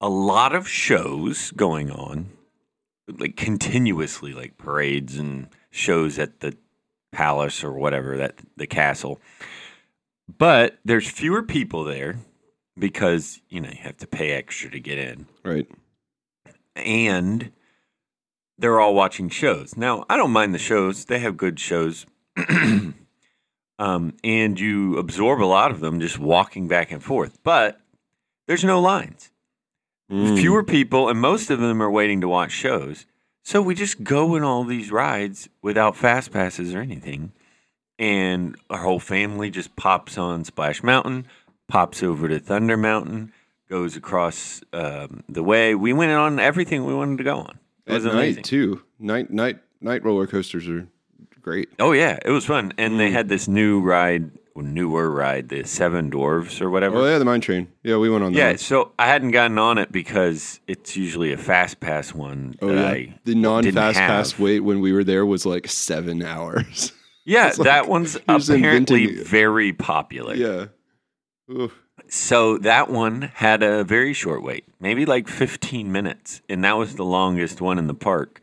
a 0.00 0.08
lot 0.08 0.54
of 0.54 0.68
shows 0.68 1.50
going 1.52 1.90
on, 1.90 2.30
like 3.08 3.36
continuously, 3.36 4.32
like 4.34 4.58
parades 4.58 5.16
and 5.16 5.48
shows 5.70 6.18
at 6.18 6.40
the 6.40 6.56
palace 7.12 7.64
or 7.64 7.72
whatever 7.72 8.16
that 8.16 8.36
the 8.56 8.66
castle. 8.66 9.20
But 10.36 10.78
there's 10.84 11.08
fewer 11.08 11.42
people 11.42 11.84
there 11.84 12.18
because 12.78 13.40
you 13.48 13.60
know 13.60 13.70
you 13.70 13.78
have 13.82 13.96
to 13.98 14.06
pay 14.06 14.30
extra 14.32 14.70
to 14.70 14.80
get 14.80 14.98
in, 14.98 15.26
Right. 15.44 15.66
and 16.76 17.50
they're 18.58 18.80
all 18.80 18.94
watching 18.94 19.28
shows. 19.30 19.76
Now 19.76 20.04
I 20.08 20.16
don't 20.16 20.32
mind 20.32 20.54
the 20.54 20.58
shows; 20.58 21.06
they 21.06 21.18
have 21.20 21.36
good 21.36 21.58
shows. 21.58 22.06
um, 23.78 24.14
and 24.22 24.60
you 24.60 24.98
absorb 24.98 25.42
a 25.42 25.44
lot 25.46 25.70
of 25.70 25.80
them 25.80 26.00
just 26.00 26.18
walking 26.18 26.68
back 26.68 26.92
and 26.92 27.02
forth. 27.02 27.38
But 27.42 27.80
there's 28.46 28.64
no 28.64 28.80
lines. 28.80 29.30
Mm. 30.10 30.38
Fewer 30.38 30.62
people, 30.62 31.08
and 31.08 31.20
most 31.20 31.50
of 31.50 31.60
them 31.60 31.82
are 31.82 31.90
waiting 31.90 32.20
to 32.22 32.28
watch 32.28 32.50
shows. 32.52 33.06
So 33.48 33.62
we 33.62 33.74
just 33.74 34.04
go 34.04 34.34
in 34.36 34.42
all 34.42 34.62
these 34.62 34.92
rides 34.92 35.48
without 35.62 35.96
fast 35.96 36.30
passes 36.32 36.74
or 36.74 36.80
anything. 36.80 37.32
And 37.98 38.54
our 38.68 38.82
whole 38.82 39.00
family 39.00 39.48
just 39.48 39.74
pops 39.74 40.18
on 40.18 40.44
Splash 40.44 40.82
Mountain, 40.82 41.26
pops 41.66 42.02
over 42.02 42.28
to 42.28 42.40
Thunder 42.40 42.76
Mountain, 42.76 43.32
goes 43.70 43.96
across 43.96 44.60
um, 44.74 45.24
the 45.30 45.42
way. 45.42 45.74
We 45.74 45.94
went 45.94 46.12
on 46.12 46.38
everything 46.38 46.84
we 46.84 46.92
wanted 46.92 47.16
to 47.16 47.24
go 47.24 47.38
on. 47.38 47.58
It 47.86 47.92
At 47.92 47.94
was 47.94 48.04
night 48.04 48.12
amazing. 48.12 48.42
too. 48.42 48.82
Night 48.98 49.30
night 49.30 49.60
night 49.80 50.04
roller 50.04 50.26
coasters 50.26 50.68
are 50.68 50.86
great. 51.40 51.70
Oh 51.78 51.92
yeah, 51.92 52.18
it 52.22 52.30
was 52.30 52.44
fun. 52.44 52.74
And 52.76 52.92
Mm. 52.94 52.98
they 52.98 53.10
had 53.12 53.30
this 53.30 53.48
new 53.48 53.80
ride, 53.80 54.30
newer 54.62 55.10
ride, 55.10 55.48
the 55.48 55.64
Seven 55.64 56.10
Dwarves 56.10 56.60
or 56.60 56.70
whatever. 56.70 56.98
Oh 56.98 57.06
yeah, 57.06 57.18
the 57.18 57.24
mine 57.24 57.40
train. 57.40 57.68
Yeah, 57.82 57.96
we 57.96 58.10
went 58.10 58.24
on 58.24 58.32
that. 58.32 58.38
Yeah, 58.38 58.48
one. 58.48 58.58
so 58.58 58.92
I 58.98 59.06
hadn't 59.06 59.30
gotten 59.30 59.58
on 59.58 59.78
it 59.78 59.90
because 59.92 60.60
it's 60.66 60.96
usually 60.96 61.32
a 61.32 61.36
fast 61.36 61.80
pass 61.80 62.14
one. 62.14 62.56
Oh 62.60 62.72
yeah. 62.72 62.88
I 62.88 63.18
the 63.24 63.34
non-fast 63.34 63.98
pass 63.98 64.38
wait 64.38 64.60
when 64.60 64.80
we 64.80 64.92
were 64.92 65.04
there 65.04 65.26
was 65.26 65.46
like 65.46 65.68
seven 65.68 66.22
hours. 66.22 66.92
Yeah, 67.24 67.48
like 67.48 67.56
that 67.58 67.88
one's 67.88 68.16
apparently 68.26 69.22
very 69.22 69.74
popular. 69.74 70.34
yeah. 70.34 70.66
Oof. 71.52 71.78
So 72.08 72.56
that 72.58 72.88
one 72.88 73.20
had 73.34 73.62
a 73.62 73.84
very 73.84 74.14
short 74.14 74.42
wait, 74.42 74.64
maybe 74.80 75.04
like 75.04 75.28
15 75.28 75.92
minutes, 75.92 76.40
and 76.48 76.64
that 76.64 76.78
was 76.78 76.94
the 76.94 77.04
longest 77.04 77.60
one 77.60 77.78
in 77.78 77.86
the 77.86 77.92
park. 77.92 78.40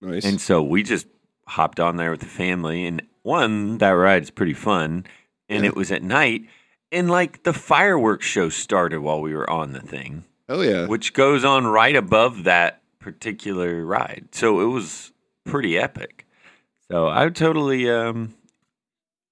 Nice. 0.00 0.24
And 0.24 0.40
so 0.40 0.62
we 0.62 0.82
just 0.82 1.06
hopped 1.46 1.78
on 1.78 1.96
there 1.96 2.10
with 2.10 2.20
the 2.20 2.26
family, 2.26 2.86
and 2.86 3.02
one 3.22 3.76
that 3.78 3.90
ride's 3.90 4.30
pretty 4.30 4.54
fun, 4.54 5.04
and 5.50 5.64
Yeah. 5.64 5.68
it 5.70 5.76
was 5.76 5.92
at 5.92 6.02
night, 6.02 6.46
and 6.90 7.10
like 7.10 7.42
the 7.42 7.52
fireworks 7.52 8.24
show 8.26 8.48
started 8.48 9.00
while 9.00 9.20
we 9.20 9.34
were 9.34 9.48
on 9.50 9.72
the 9.72 9.80
thing. 9.80 10.24
Hell 10.48 10.64
yeah. 10.64 10.86
which 10.86 11.12
goes 11.12 11.44
on 11.44 11.66
right 11.66 11.94
above 11.94 12.44
that 12.44 12.80
particular 12.98 13.84
ride. 13.84 14.28
So 14.32 14.60
it 14.60 14.64
was 14.72 15.12
pretty 15.44 15.78
epic. 15.78 16.26
So 16.90 17.08
I 17.08 17.28
totally 17.28 17.88
um 17.90 18.34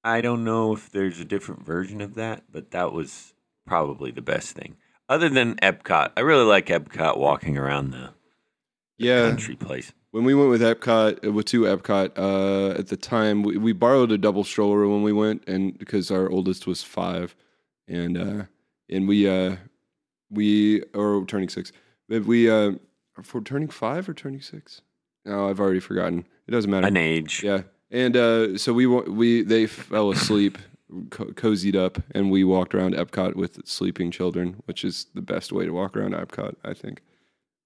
I 0.04 0.20
don't 0.20 0.44
know 0.44 0.72
if 0.74 0.90
there's 0.90 1.18
a 1.18 1.24
different 1.24 1.64
version 1.66 2.00
of 2.00 2.14
that, 2.14 2.44
but 2.52 2.70
that 2.70 2.92
was 2.92 3.34
probably 3.66 4.10
the 4.12 4.22
best 4.22 4.54
thing. 4.54 4.76
Other 5.08 5.28
than 5.28 5.56
Epcot, 5.56 6.12
I 6.16 6.20
really 6.20 6.44
like 6.44 6.66
Epcot 6.66 7.16
walking 7.18 7.58
around 7.58 7.90
the 7.90 8.10
yeah. 8.96 9.28
country 9.28 9.56
place. 9.56 9.92
When 10.10 10.24
we 10.24 10.34
went 10.34 10.48
with 10.48 10.62
Epcot, 10.62 11.26
uh, 11.26 11.32
with 11.32 11.46
two 11.46 11.62
Epcot, 11.62 12.12
uh, 12.16 12.78
at 12.78 12.88
the 12.88 12.96
time 12.96 13.42
we, 13.42 13.58
we 13.58 13.72
borrowed 13.72 14.10
a 14.10 14.18
double 14.18 14.42
stroller 14.42 14.88
when 14.88 15.02
we 15.02 15.12
went, 15.12 15.46
and 15.46 15.78
because 15.78 16.10
our 16.10 16.30
oldest 16.30 16.66
was 16.66 16.82
five, 16.82 17.36
and 17.86 18.16
uh, 18.16 18.44
and 18.88 19.06
we 19.06 19.28
uh, 19.28 19.56
we 20.30 20.82
or 20.94 21.24
turning 21.26 21.50
six, 21.50 21.72
but 22.08 22.24
we 22.24 22.48
uh, 22.48 22.72
for 23.22 23.42
turning 23.42 23.68
five 23.68 24.08
or 24.08 24.14
turning 24.14 24.40
six. 24.40 24.80
No, 25.26 25.50
I've 25.50 25.60
already 25.60 25.80
forgotten. 25.80 26.24
It 26.46 26.52
doesn't 26.52 26.70
matter. 26.70 26.86
An 26.86 26.96
age. 26.96 27.42
Yeah, 27.42 27.62
and 27.90 28.16
uh, 28.16 28.56
so 28.56 28.72
we 28.72 28.86
we 28.86 29.42
they 29.42 29.66
fell 29.66 30.10
asleep, 30.10 30.56
co- 31.10 31.32
cozied 31.32 31.76
up, 31.76 32.02
and 32.12 32.30
we 32.30 32.44
walked 32.44 32.74
around 32.74 32.94
Epcot 32.94 33.34
with 33.36 33.66
sleeping 33.66 34.10
children, 34.10 34.62
which 34.64 34.84
is 34.84 35.06
the 35.14 35.20
best 35.20 35.52
way 35.52 35.66
to 35.66 35.72
walk 35.72 35.96
around 35.98 36.14
Epcot, 36.14 36.54
I 36.64 36.72
think. 36.72 37.02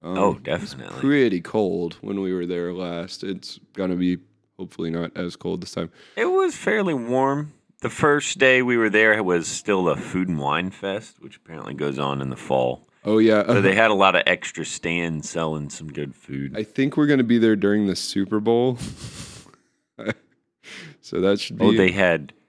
Um, 0.03 0.19
Oh, 0.19 0.35
definitely. 0.35 1.01
pretty 1.01 1.41
cold 1.41 1.97
when 2.01 2.21
we 2.21 2.33
were 2.35 2.47
there 2.47 2.73
last. 2.73 3.23
It's 3.23 3.61
gonna 3.75 3.97
be 3.97 4.19
hopefully 4.59 4.91
not 4.91 5.17
as 5.17 5.37
cold 5.37 5.63
this 5.63 5.73
time. 5.73 5.91
It 6.17 6.27
was 6.27 6.57
fairly 6.57 6.95
warm. 6.95 7.53
The 7.81 7.91
first 7.91 8.39
day 8.39 8.63
we 8.63 8.77
were 8.77 8.91
there 8.91 9.13
it 9.13 9.25
was 9.25 9.47
still 9.49 9.85
the 9.85 9.97
Food 9.97 10.29
and 10.29 10.39
Wine 10.39 10.71
Fest, 10.71 11.17
which 11.21 11.37
apparently 11.37 11.75
goes 11.75 11.99
on 11.99 12.21
in 12.21 12.31
the 12.31 12.37
fall. 12.37 12.87
Oh 13.05 13.19
yeah, 13.19 13.45
So 13.47 13.61
they 13.61 13.75
had 13.75 13.91
a 13.91 13.95
lot 13.95 14.15
of 14.15 14.23
extra 14.27 14.65
stands 14.65 15.29
selling 15.29 15.71
some 15.71 15.93
good 15.93 16.15
food. 16.15 16.57
I 16.57 16.63
think 16.63 16.97
we're 16.97 17.09
gonna 17.09 17.25
be 17.25 17.39
there 17.39 17.57
during 17.57 17.87
the 17.87 17.97
Super 17.97 18.39
Bowl. 18.39 18.79
so 21.01 21.21
that 21.21 21.41
should 21.41 21.59
be. 21.59 21.65
Oh, 21.65 21.73
they 21.73 21.91
had. 21.91 22.33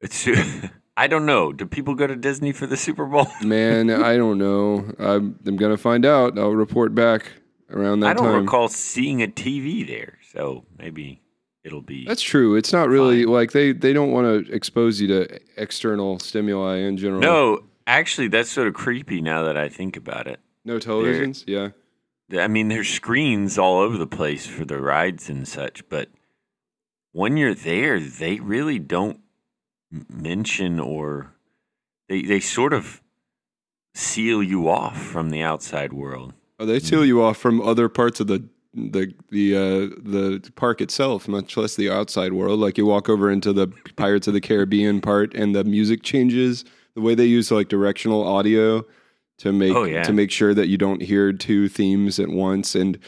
It's, 0.00 0.28
I 0.96 1.06
don't 1.08 1.26
know. 1.26 1.52
Do 1.52 1.66
people 1.66 1.94
go 1.94 2.06
to 2.06 2.14
Disney 2.16 2.52
for 2.52 2.66
the 2.66 2.76
Super 2.76 3.04
Bowl? 3.06 3.26
Man, 3.42 3.90
I 3.90 4.16
don't 4.16 4.38
know. 4.38 4.92
I'm, 4.98 5.38
I'm 5.44 5.56
gonna 5.56 5.76
find 5.76 6.06
out. 6.06 6.38
I'll 6.38 6.50
report 6.50 6.94
back 6.94 7.32
around 7.70 8.00
that 8.00 8.06
time. 8.06 8.16
I 8.16 8.22
don't 8.22 8.32
time. 8.32 8.44
recall 8.44 8.68
seeing 8.68 9.22
a 9.22 9.26
TV 9.26 9.86
there, 9.86 10.18
so 10.32 10.64
maybe 10.78 11.20
it'll 11.64 11.82
be. 11.82 12.06
That's 12.06 12.22
true. 12.22 12.54
It's 12.54 12.72
not 12.72 12.88
really 12.88 13.24
Fine. 13.24 13.32
like 13.32 13.52
they 13.52 13.72
they 13.72 13.92
don't 13.92 14.12
want 14.12 14.46
to 14.46 14.52
expose 14.52 15.00
you 15.00 15.08
to 15.08 15.40
external 15.56 16.18
stimuli 16.20 16.78
in 16.78 16.96
general. 16.96 17.20
no, 17.20 17.64
actually, 17.86 18.28
that's 18.28 18.50
sort 18.50 18.68
of 18.68 18.74
creepy 18.74 19.20
now 19.20 19.42
that 19.44 19.56
I 19.56 19.68
think 19.68 19.96
about 19.96 20.26
it. 20.28 20.38
no 20.64 20.78
televisions. 20.78 21.44
Yeah, 21.46 21.70
I 22.40 22.46
mean, 22.46 22.68
there's 22.68 22.88
screens 22.88 23.58
all 23.58 23.80
over 23.80 23.98
the 23.98 24.06
place 24.06 24.46
for 24.46 24.64
the 24.64 24.80
rides 24.80 25.28
and 25.28 25.46
such, 25.46 25.88
but 25.88 26.08
when 27.12 27.36
you're 27.36 27.54
there, 27.54 27.98
they 28.00 28.40
really 28.40 28.78
don't 28.78 29.20
mention 30.08 30.80
or 30.80 31.32
they 32.08 32.22
they 32.22 32.40
sort 32.40 32.72
of 32.72 33.00
seal 33.94 34.42
you 34.42 34.68
off 34.68 35.00
from 35.00 35.30
the 35.30 35.42
outside 35.42 35.92
world. 35.92 36.32
oh, 36.58 36.66
they 36.66 36.80
seal 36.80 37.04
you 37.04 37.22
off 37.22 37.36
from 37.36 37.60
other 37.60 37.88
parts 37.88 38.20
of 38.20 38.26
the 38.26 38.44
the 38.74 39.14
the 39.30 39.54
uh, 39.56 39.60
the 40.02 40.50
park 40.56 40.80
itself, 40.80 41.28
much 41.28 41.56
less 41.56 41.76
the 41.76 41.88
outside 41.90 42.32
world. 42.32 42.58
Like 42.58 42.76
you 42.76 42.86
walk 42.86 43.08
over 43.08 43.30
into 43.30 43.52
the 43.52 43.68
Pirates 43.96 44.26
of 44.26 44.34
the 44.34 44.40
Caribbean 44.40 45.00
part, 45.00 45.32
and 45.34 45.54
the 45.54 45.62
music 45.64 46.02
changes. 46.02 46.64
The 46.94 47.00
way 47.00 47.14
they 47.14 47.26
use 47.26 47.50
like 47.52 47.68
directional 47.68 48.26
audio 48.26 48.84
to 49.38 49.52
make 49.52 49.74
Oh, 49.74 49.84
yeah. 49.84 50.02
to 50.04 50.12
make 50.12 50.30
sure 50.30 50.54
that 50.54 50.68
you 50.68 50.76
don't 50.76 51.02
hear 51.02 51.32
two 51.32 51.68
themes 51.68 52.18
at 52.18 52.28
once 52.30 52.74
and. 52.74 52.98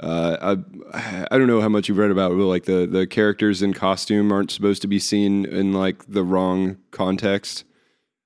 Uh, 0.00 0.56
I 0.96 1.26
I 1.30 1.38
don't 1.38 1.46
know 1.46 1.60
how 1.60 1.68
much 1.68 1.88
you've 1.88 1.98
read 1.98 2.10
about 2.10 2.30
but 2.30 2.44
like 2.44 2.64
the 2.64 2.86
the 2.86 3.06
characters 3.06 3.62
in 3.62 3.72
costume 3.74 4.32
aren't 4.32 4.50
supposed 4.50 4.82
to 4.82 4.88
be 4.88 4.98
seen 4.98 5.44
in 5.44 5.72
like 5.72 6.04
the 6.08 6.24
wrong 6.24 6.78
context. 6.90 7.64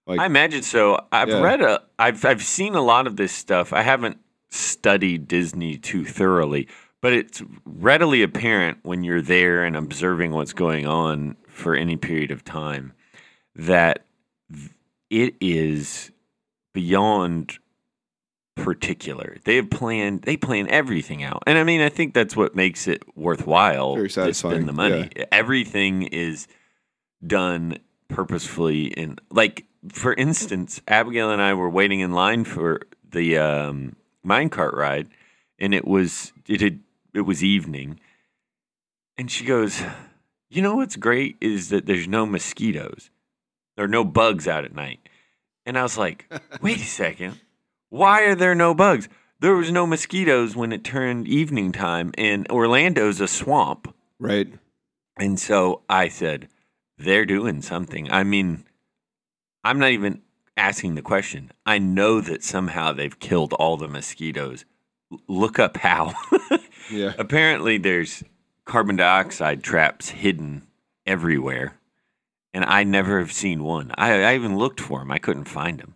Like- 0.06 0.20
I 0.20 0.26
imagine 0.26 0.62
so. 0.62 0.98
I've 1.12 1.28
Yeah. 1.28 1.42
read 1.42 1.60
a, 1.60 1.82
I've 1.98 2.24
I've 2.24 2.42
seen 2.42 2.74
a 2.74 2.80
lot 2.82 3.06
of 3.06 3.16
this 3.16 3.32
stuff. 3.32 3.72
I 3.72 3.82
haven't 3.82 4.18
studied 4.48 5.26
Disney 5.28 5.76
too 5.76 6.04
thoroughly, 6.04 6.68
but 7.02 7.12
it's 7.12 7.42
readily 7.64 8.22
apparent 8.22 8.78
when 8.82 9.02
you're 9.02 9.20
there 9.20 9.64
and 9.64 9.76
observing 9.76 10.30
what's 10.30 10.52
going 10.52 10.86
on 10.86 11.36
for 11.48 11.74
any 11.74 11.96
period 11.96 12.30
of 12.30 12.44
time 12.44 12.92
that 13.56 14.06
it 15.10 15.34
is 15.40 16.10
beyond 16.72 17.58
particular. 18.56 19.36
They 19.44 19.56
have 19.56 19.70
planned 19.70 20.22
they 20.22 20.36
plan 20.36 20.68
everything 20.68 21.22
out. 21.22 21.42
And 21.46 21.58
I 21.58 21.64
mean 21.64 21.80
I 21.80 21.88
think 21.88 22.14
that's 22.14 22.34
what 22.34 22.56
makes 22.56 22.88
it 22.88 23.02
worthwhile 23.14 23.94
Very 23.94 24.08
to 24.08 24.34
spend 24.34 24.68
the 24.68 24.72
money. 24.72 25.10
Everything 25.30 26.02
is 26.02 26.48
done 27.24 27.78
purposefully 28.08 28.96
and 28.96 29.20
like 29.30 29.66
for 29.92 30.14
instance, 30.14 30.80
Abigail 30.88 31.30
and 31.30 31.40
I 31.40 31.54
were 31.54 31.70
waiting 31.70 32.00
in 32.00 32.12
line 32.12 32.44
for 32.44 32.80
the 33.08 33.38
um, 33.38 33.94
minecart 34.26 34.72
ride 34.72 35.08
and 35.58 35.72
it 35.74 35.86
was 35.86 36.32
it 36.48 36.60
had 36.60 36.80
it 37.14 37.20
was 37.20 37.44
evening 37.44 38.00
and 39.18 39.30
she 39.30 39.44
goes, 39.44 39.82
"You 40.48 40.62
know 40.62 40.76
what's 40.76 40.96
great 40.96 41.36
is 41.40 41.68
that 41.68 41.86
there's 41.86 42.08
no 42.08 42.26
mosquitoes. 42.26 43.10
There 43.76 43.84
are 43.84 43.88
no 43.88 44.04
bugs 44.04 44.48
out 44.48 44.64
at 44.64 44.74
night." 44.74 45.00
And 45.64 45.78
I 45.78 45.82
was 45.82 45.96
like, 45.96 46.26
"Wait 46.62 46.78
a 46.78 46.84
second. 46.84 47.40
Why 47.90 48.22
are 48.22 48.34
there 48.34 48.54
no 48.54 48.74
bugs? 48.74 49.08
There 49.40 49.54
was 49.54 49.70
no 49.70 49.86
mosquitoes 49.86 50.56
when 50.56 50.72
it 50.72 50.82
turned 50.84 51.28
evening 51.28 51.72
time 51.72 52.12
and 52.16 52.48
Orlando's 52.50 53.20
a 53.20 53.28
swamp." 53.28 53.94
Right. 54.18 54.48
And 55.18 55.38
so 55.38 55.82
I 55.88 56.08
said, 56.08 56.48
they're 56.98 57.26
doing 57.26 57.62
something. 57.62 58.10
I 58.10 58.22
mean, 58.22 58.64
I'm 59.64 59.78
not 59.78 59.90
even 59.90 60.22
asking 60.56 60.94
the 60.94 61.02
question. 61.02 61.52
I 61.64 61.78
know 61.78 62.20
that 62.20 62.42
somehow 62.42 62.92
they've 62.92 63.18
killed 63.18 63.52
all 63.54 63.76
the 63.76 63.88
mosquitoes. 63.88 64.64
L- 65.12 65.20
Look 65.28 65.58
up 65.58 65.76
how. 65.78 66.14
Yeah. 66.88 67.14
Apparently, 67.18 67.78
there's 67.78 68.22
carbon 68.64 68.94
dioxide 68.94 69.64
traps 69.64 70.10
hidden 70.10 70.68
everywhere. 71.04 71.80
And 72.54 72.64
I 72.64 72.84
never 72.84 73.18
have 73.18 73.32
seen 73.32 73.64
one. 73.64 73.90
I, 73.98 74.22
I 74.22 74.34
even 74.36 74.56
looked 74.56 74.78
for 74.78 75.00
them, 75.00 75.10
I 75.10 75.18
couldn't 75.18 75.46
find 75.48 75.80
them. 75.80 75.95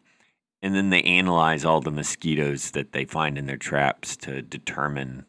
And 0.62 0.74
then 0.74 0.90
they 0.90 1.02
analyze 1.02 1.64
all 1.64 1.80
the 1.80 1.90
mosquitoes 1.90 2.72
that 2.72 2.92
they 2.92 3.04
find 3.04 3.38
in 3.38 3.46
their 3.46 3.56
traps 3.56 4.16
to 4.18 4.42
determine, 4.42 5.24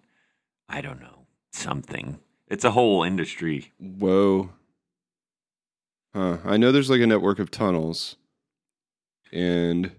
I 0.68 0.82
don't 0.82 1.00
know, 1.00 1.26
something. 1.54 2.20
It's 2.48 2.66
a 2.66 2.72
whole 2.72 3.04
industry. 3.04 3.72
Whoa. 3.80 4.52
Huh. 6.14 6.38
I 6.44 6.58
know 6.58 6.72
there's 6.72 6.90
like 6.90 7.02
a 7.02 7.08
network 7.08 7.40
of 7.40 7.50
tunnels, 7.50 8.18
and 9.32 9.92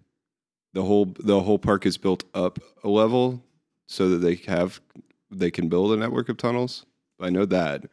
the 0.75 0.83
whole 0.83 1.15
the 1.19 1.41
whole 1.41 1.59
park 1.59 1.87
is 1.87 1.97
built 1.97 2.25
up 2.35 2.59
a 2.85 2.89
level 2.89 3.43
so 3.89 4.11
that 4.11 4.19
they 4.19 4.35
have 4.47 4.81
they 5.31 5.51
can 5.51 5.71
build 5.71 5.93
a 5.93 5.97
network 5.97 6.29
of 6.29 6.37
tunnels. 6.37 6.85
I 7.19 7.31
know 7.31 7.47
that. 7.47 7.85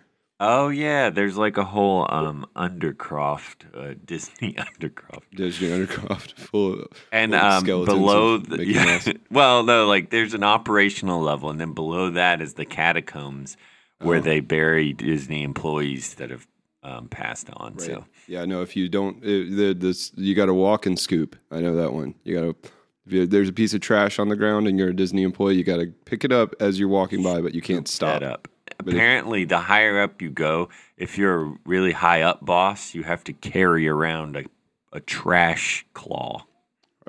Oh 0.42 0.70
yeah, 0.70 1.10
there's 1.10 1.38
like 1.38 1.58
a 1.58 1.66
whole 1.66 2.06
um 2.10 2.46
Undercroft, 2.56 3.66
uh, 3.76 3.96
Disney 4.06 4.54
Undercroft, 4.54 5.24
Disney 5.36 5.68
Undercroft 5.70 6.34
full 6.34 6.74
of 6.82 6.88
and 7.12 7.34
Like 7.34 7.42
um, 7.44 7.66
below 7.66 8.38
the 8.38 8.66
yeah, 8.66 9.02
well, 9.32 9.64
no, 9.64 9.86
like 9.88 10.10
there's 10.12 10.34
an 10.34 10.44
operational 10.44 11.22
level, 11.22 11.50
and 11.50 11.60
then 11.60 11.74
below 11.74 12.10
that 12.12 12.42
is 12.42 12.54
the 12.54 12.66
catacombs 12.66 13.58
where 14.02 14.20
Oh. 14.20 14.22
they 14.22 14.40
bury 14.40 14.94
Disney 14.94 15.44
employees 15.44 16.14
that 16.16 16.30
have 16.30 16.48
um, 16.84 17.10
passed 17.10 17.50
on. 17.58 17.74
Right. 17.74 17.82
So 17.82 18.06
Yeah, 18.28 18.46
no. 18.46 18.62
If 18.62 18.78
you 18.78 18.88
don't, 18.88 19.18
it, 19.24 19.54
the, 19.58 19.74
this 19.74 20.14
you 20.16 20.36
got 20.36 20.46
to 20.46 20.54
walk 20.54 20.86
and 20.86 20.98
scoop. 20.98 21.36
I 21.52 21.60
know 21.60 21.76
that 21.76 21.92
one. 21.92 22.16
You 22.24 22.36
got 22.36 22.42
to. 22.64 22.70
If 23.12 23.30
there's 23.32 23.50
a 23.50 23.54
piece 23.54 23.74
of 23.74 23.82
trash 23.82 24.20
on 24.20 24.30
the 24.30 24.36
ground 24.38 24.68
and 24.68 24.78
you're 24.78 24.90
a 24.90 24.96
Disney 24.96 25.24
employee, 25.24 25.56
you 25.56 25.64
got 25.64 25.78
to 25.78 25.88
pick 26.06 26.24
it 26.24 26.32
up 26.32 26.54
as 26.62 26.80
you're 26.80 26.88
walking 26.88 27.24
by, 27.24 27.42
but 27.42 27.54
you 27.56 27.62
can't 27.62 27.88
stop. 27.88 28.20
that 28.22 28.32
up. 28.32 28.48
Apparently, 28.80 29.43
the 29.43 29.59
higher 29.59 30.01
up 30.01 30.21
you 30.21 30.30
go, 30.30 30.69
if 30.97 31.17
you're 31.17 31.41
a 31.41 31.53
really 31.65 31.91
high 31.91 32.21
up 32.21 32.45
boss, 32.45 32.95
you 32.95 33.03
have 33.03 33.23
to 33.25 33.34
carry 33.34 33.88
around 33.88 34.38
a, 34.38 34.45
a 34.93 35.01
trash 35.01 35.86
claw. 35.93 36.45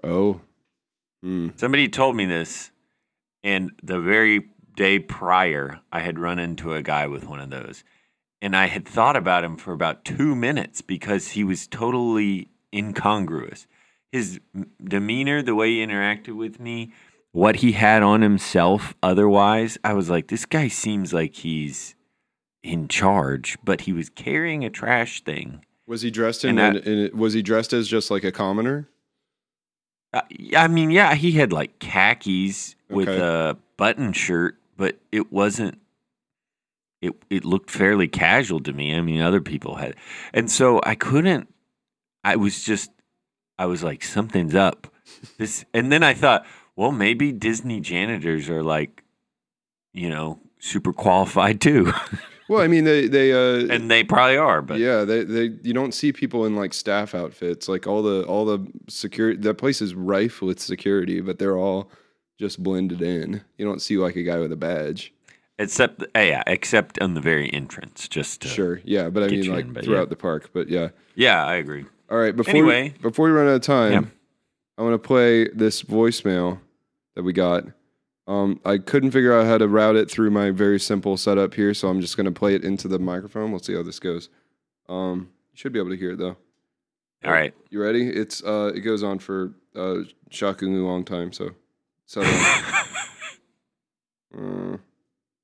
Oh, 0.03 0.41
hmm. 1.23 1.49
Somebody 1.57 1.89
told 1.89 2.17
me 2.17 2.27
this, 2.27 2.73
and 3.45 3.71
the 3.83 4.01
very 4.01 4.49
day 4.75 4.99
prior, 4.99 5.81
I 5.93 6.01
had 6.01 6.19
run 6.19 6.39
into 6.39 6.75
a 6.75 6.83
guy 6.83 7.07
with 7.07 7.25
one 7.25 7.41
of 7.41 7.51
those. 7.51 7.85
And 8.43 8.57
I 8.57 8.67
had 8.67 8.89
thought 8.89 9.17
about 9.17 9.45
him 9.45 9.57
for 9.57 9.73
about 9.73 10.05
two 10.05 10.35
minutes 10.35 10.81
because 10.81 11.29
he 11.29 11.45
was 11.45 11.67
totally 11.67 12.49
incongruous. 12.75 13.67
His 14.11 14.41
demeanor, 14.83 15.43
the 15.43 15.55
way 15.55 15.71
he 15.71 15.87
interacted 15.87 16.35
with 16.35 16.59
me, 16.59 16.93
what 17.33 17.57
he 17.57 17.73
had 17.73 18.03
on 18.03 18.23
himself 18.23 18.95
otherwise, 19.03 19.79
I 19.85 19.93
was 19.95 20.11
like, 20.11 20.29
this 20.29 20.45
guy 20.47 20.69
seems 20.69 21.13
like 21.13 21.35
he's 21.35 21.95
in 22.63 22.89
charge, 22.89 23.57
but 23.65 23.83
he 23.83 23.93
was 23.93 24.11
carrying 24.11 24.65
a 24.65 24.71
trash 24.71 25.23
thing. 25.23 25.65
Was 25.87 26.03
he 26.03 26.11
dressed 26.11 26.45
in? 26.45 26.59
And 26.59 26.77
an- 26.77 26.83
in 27.11 27.17
was 27.19 27.33
he 27.33 27.43
dressed 27.43 27.73
as 27.73 27.89
just 27.89 28.11
like 28.11 28.25
a 28.25 28.33
commoner? 28.33 28.89
Uh, 30.13 30.23
I 30.57 30.69
mean, 30.69 30.91
yeah, 30.91 31.15
he 31.15 31.33
had 31.33 31.53
like 31.53 31.79
khakis 31.79 32.75
with 32.89 33.09
a 33.09 33.57
button 33.77 34.13
shirt, 34.13 34.57
but 34.77 34.99
it 35.13 35.33
wasn't. 35.33 35.79
It 37.01 37.15
it 37.31 37.45
looked 37.45 37.71
fairly 37.71 38.09
casual 38.09 38.61
to 38.61 38.73
me. 38.73 38.95
I 38.95 39.01
mean, 39.01 39.21
other 39.21 39.41
people 39.41 39.77
had, 39.77 39.97
and 40.35 40.51
so 40.51 40.81
I 40.85 40.95
couldn't. 40.95 41.49
I 42.23 42.37
was 42.37 42.63
just, 42.63 42.91
I 43.59 43.67
was 43.67 43.83
like, 43.83 44.05
something's 44.05 44.55
up. 44.55 44.87
This, 45.39 45.65
and 45.75 45.91
then 45.91 46.03
I 46.03 46.15
thought, 46.15 46.47
well, 46.77 46.93
maybe 46.93 47.33
Disney 47.33 47.81
janitors 47.81 48.49
are 48.49 48.63
like, 48.63 49.03
you 49.93 50.09
know, 50.09 50.39
super 50.59 50.93
qualified 50.93 51.61
too, 51.61 51.93
Well, 52.51 52.61
I 52.63 52.67
mean, 52.67 52.83
they 52.83 53.07
they 53.07 53.33
uh, 53.33 53.73
and 53.73 53.89
they 53.89 54.03
probably 54.03 54.37
are. 54.37 54.61
But 54.61 54.81
yeah, 54.81 55.05
they 55.05 55.23
they 55.23 55.51
you 55.63 55.73
don't 55.73 55.95
see 55.95 56.13
people 56.13 56.45
in 56.47 56.57
like 56.57 56.75
staff 56.75 57.15
outfits. 57.15 57.69
Like 57.69 57.87
all 57.87 58.03
the 58.03 58.25
all 58.25 58.45
the 58.45 58.67
security, 58.89 59.41
that 59.43 59.55
place 59.55 59.81
is 59.81 59.95
rife 59.95 60.43
with 60.43 60.59
security, 60.59 61.21
but 61.21 61.39
they're 61.39 61.57
all 61.57 61.93
just 62.41 62.61
blended 62.61 63.03
in. 63.03 63.43
You 63.57 63.65
don't 63.67 63.81
see 63.81 63.99
like 63.99 64.17
a 64.17 64.25
guy 64.25 64.39
with 64.41 64.51
a 64.51 64.57
badge. 64.57 65.15
Except, 65.61 66.03
uh, 66.03 66.07
yeah, 66.19 66.43
except 66.49 66.99
on 67.01 67.15
the 67.15 67.21
very 67.21 67.53
entrance, 67.53 68.09
just 68.09 68.41
to, 68.41 68.49
Sure, 68.49 68.81
yeah, 68.83 69.11
but 69.11 69.23
I 69.23 69.29
mean 69.29 69.45
like 69.49 69.67
in, 69.67 69.75
throughout 69.75 70.05
yeah. 70.05 70.05
the 70.07 70.17
park. 70.17 70.51
But 70.53 70.69
yeah, 70.69 70.89
Yeah, 71.15 71.45
I 71.47 71.55
agree. 71.55 71.85
all 72.11 72.19
right. 72.19 72.35
Before 72.35 72.51
Anyway. 72.51 72.95
we, 72.97 72.99
before 73.11 73.27
we 73.27 73.31
run 73.31 73.47
out 73.47 73.55
of 73.57 73.61
time, 73.63 73.93
Yeah. 73.93 74.01
I 74.81 74.83
want 74.83 74.95
to 74.95 75.07
play 75.07 75.47
this 75.49 75.83
voicemail 75.83 76.59
that 77.15 77.23
we 77.23 77.35
got. 77.35 77.65
Um, 78.27 78.63
I 78.65 78.79
couldn't 78.79 79.11
figure 79.11 79.39
out 79.39 79.45
how 79.45 79.59
to 79.59 79.69
route 79.69 79.95
it 79.95 80.11
through 80.11 80.31
my 80.31 80.53
very 80.53 80.81
simple 80.81 81.19
setup 81.19 81.53
here, 81.53 81.75
so 81.75 81.89
I'm 81.89 82.01
just 82.01 82.17
going 82.17 82.25
to 82.25 82.33
play 82.33 82.55
it 82.55 82.65
into 82.65 82.89
the 82.89 82.99
microphone. 82.99 83.51
We'll 83.51 83.61
see 83.61 83.75
how 83.75 83.83
this 83.83 83.99
goes. 83.99 84.31
Um, 84.89 85.29
you 85.53 85.59
should 85.59 85.75
be 85.75 85.79
able 85.79 85.91
to 85.91 85.99
hear 85.99 86.13
it 86.13 86.19
though. 86.19 86.39
All 87.27 87.31
right. 87.31 87.53
You 87.69 87.83
ready? 87.83 88.09
It's 88.09 88.43
uh, 88.43 88.73
it 88.75 88.81
goes 88.81 89.03
on 89.03 89.19
for 89.19 89.53
uh, 89.77 89.97
shockingly 90.31 90.81
long 90.81 91.05
time. 91.05 91.31
So, 91.35 91.51
settle. 92.07 92.33
uh, 94.35 94.79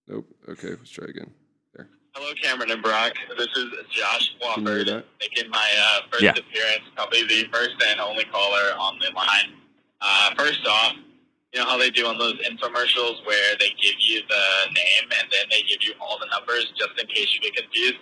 nope. 0.08 0.34
Okay, 0.48 0.70
let's 0.70 0.88
try 0.88 1.08
again. 1.08 1.30
Hello, 2.16 2.32
Cameron 2.42 2.70
and 2.70 2.82
Brock. 2.82 3.12
This 3.36 3.48
is 3.56 3.66
Josh 3.90 4.34
Can 4.40 4.64
Wofford 4.64 5.04
making 5.20 5.50
my 5.50 5.68
uh, 5.78 6.00
first 6.10 6.22
Yeah. 6.22 6.30
appearance, 6.30 6.80
probably 6.94 7.24
the 7.26 7.44
first 7.52 7.76
and 7.86 8.00
only 8.00 8.24
caller 8.24 8.72
on 8.78 8.98
the 9.00 9.10
line. 9.14 9.52
Uh, 10.00 10.34
first 10.34 10.66
off, 10.66 10.94
you 11.52 11.60
know 11.60 11.66
how 11.66 11.76
they 11.76 11.90
do 11.90 12.06
on 12.06 12.16
those 12.16 12.34
infomercials 12.48 13.24
where 13.26 13.56
they 13.60 13.68
give 13.82 13.96
you 13.98 14.22
the 14.30 14.72
name 14.72 15.10
and 15.20 15.28
then 15.30 15.44
they 15.50 15.60
give 15.68 15.82
you 15.82 15.92
all 16.00 16.18
the 16.18 16.26
numbers 16.26 16.72
just 16.78 16.98
in 16.98 17.06
case 17.06 17.34
you 17.34 17.40
get 17.40 17.54
confused? 17.62 17.98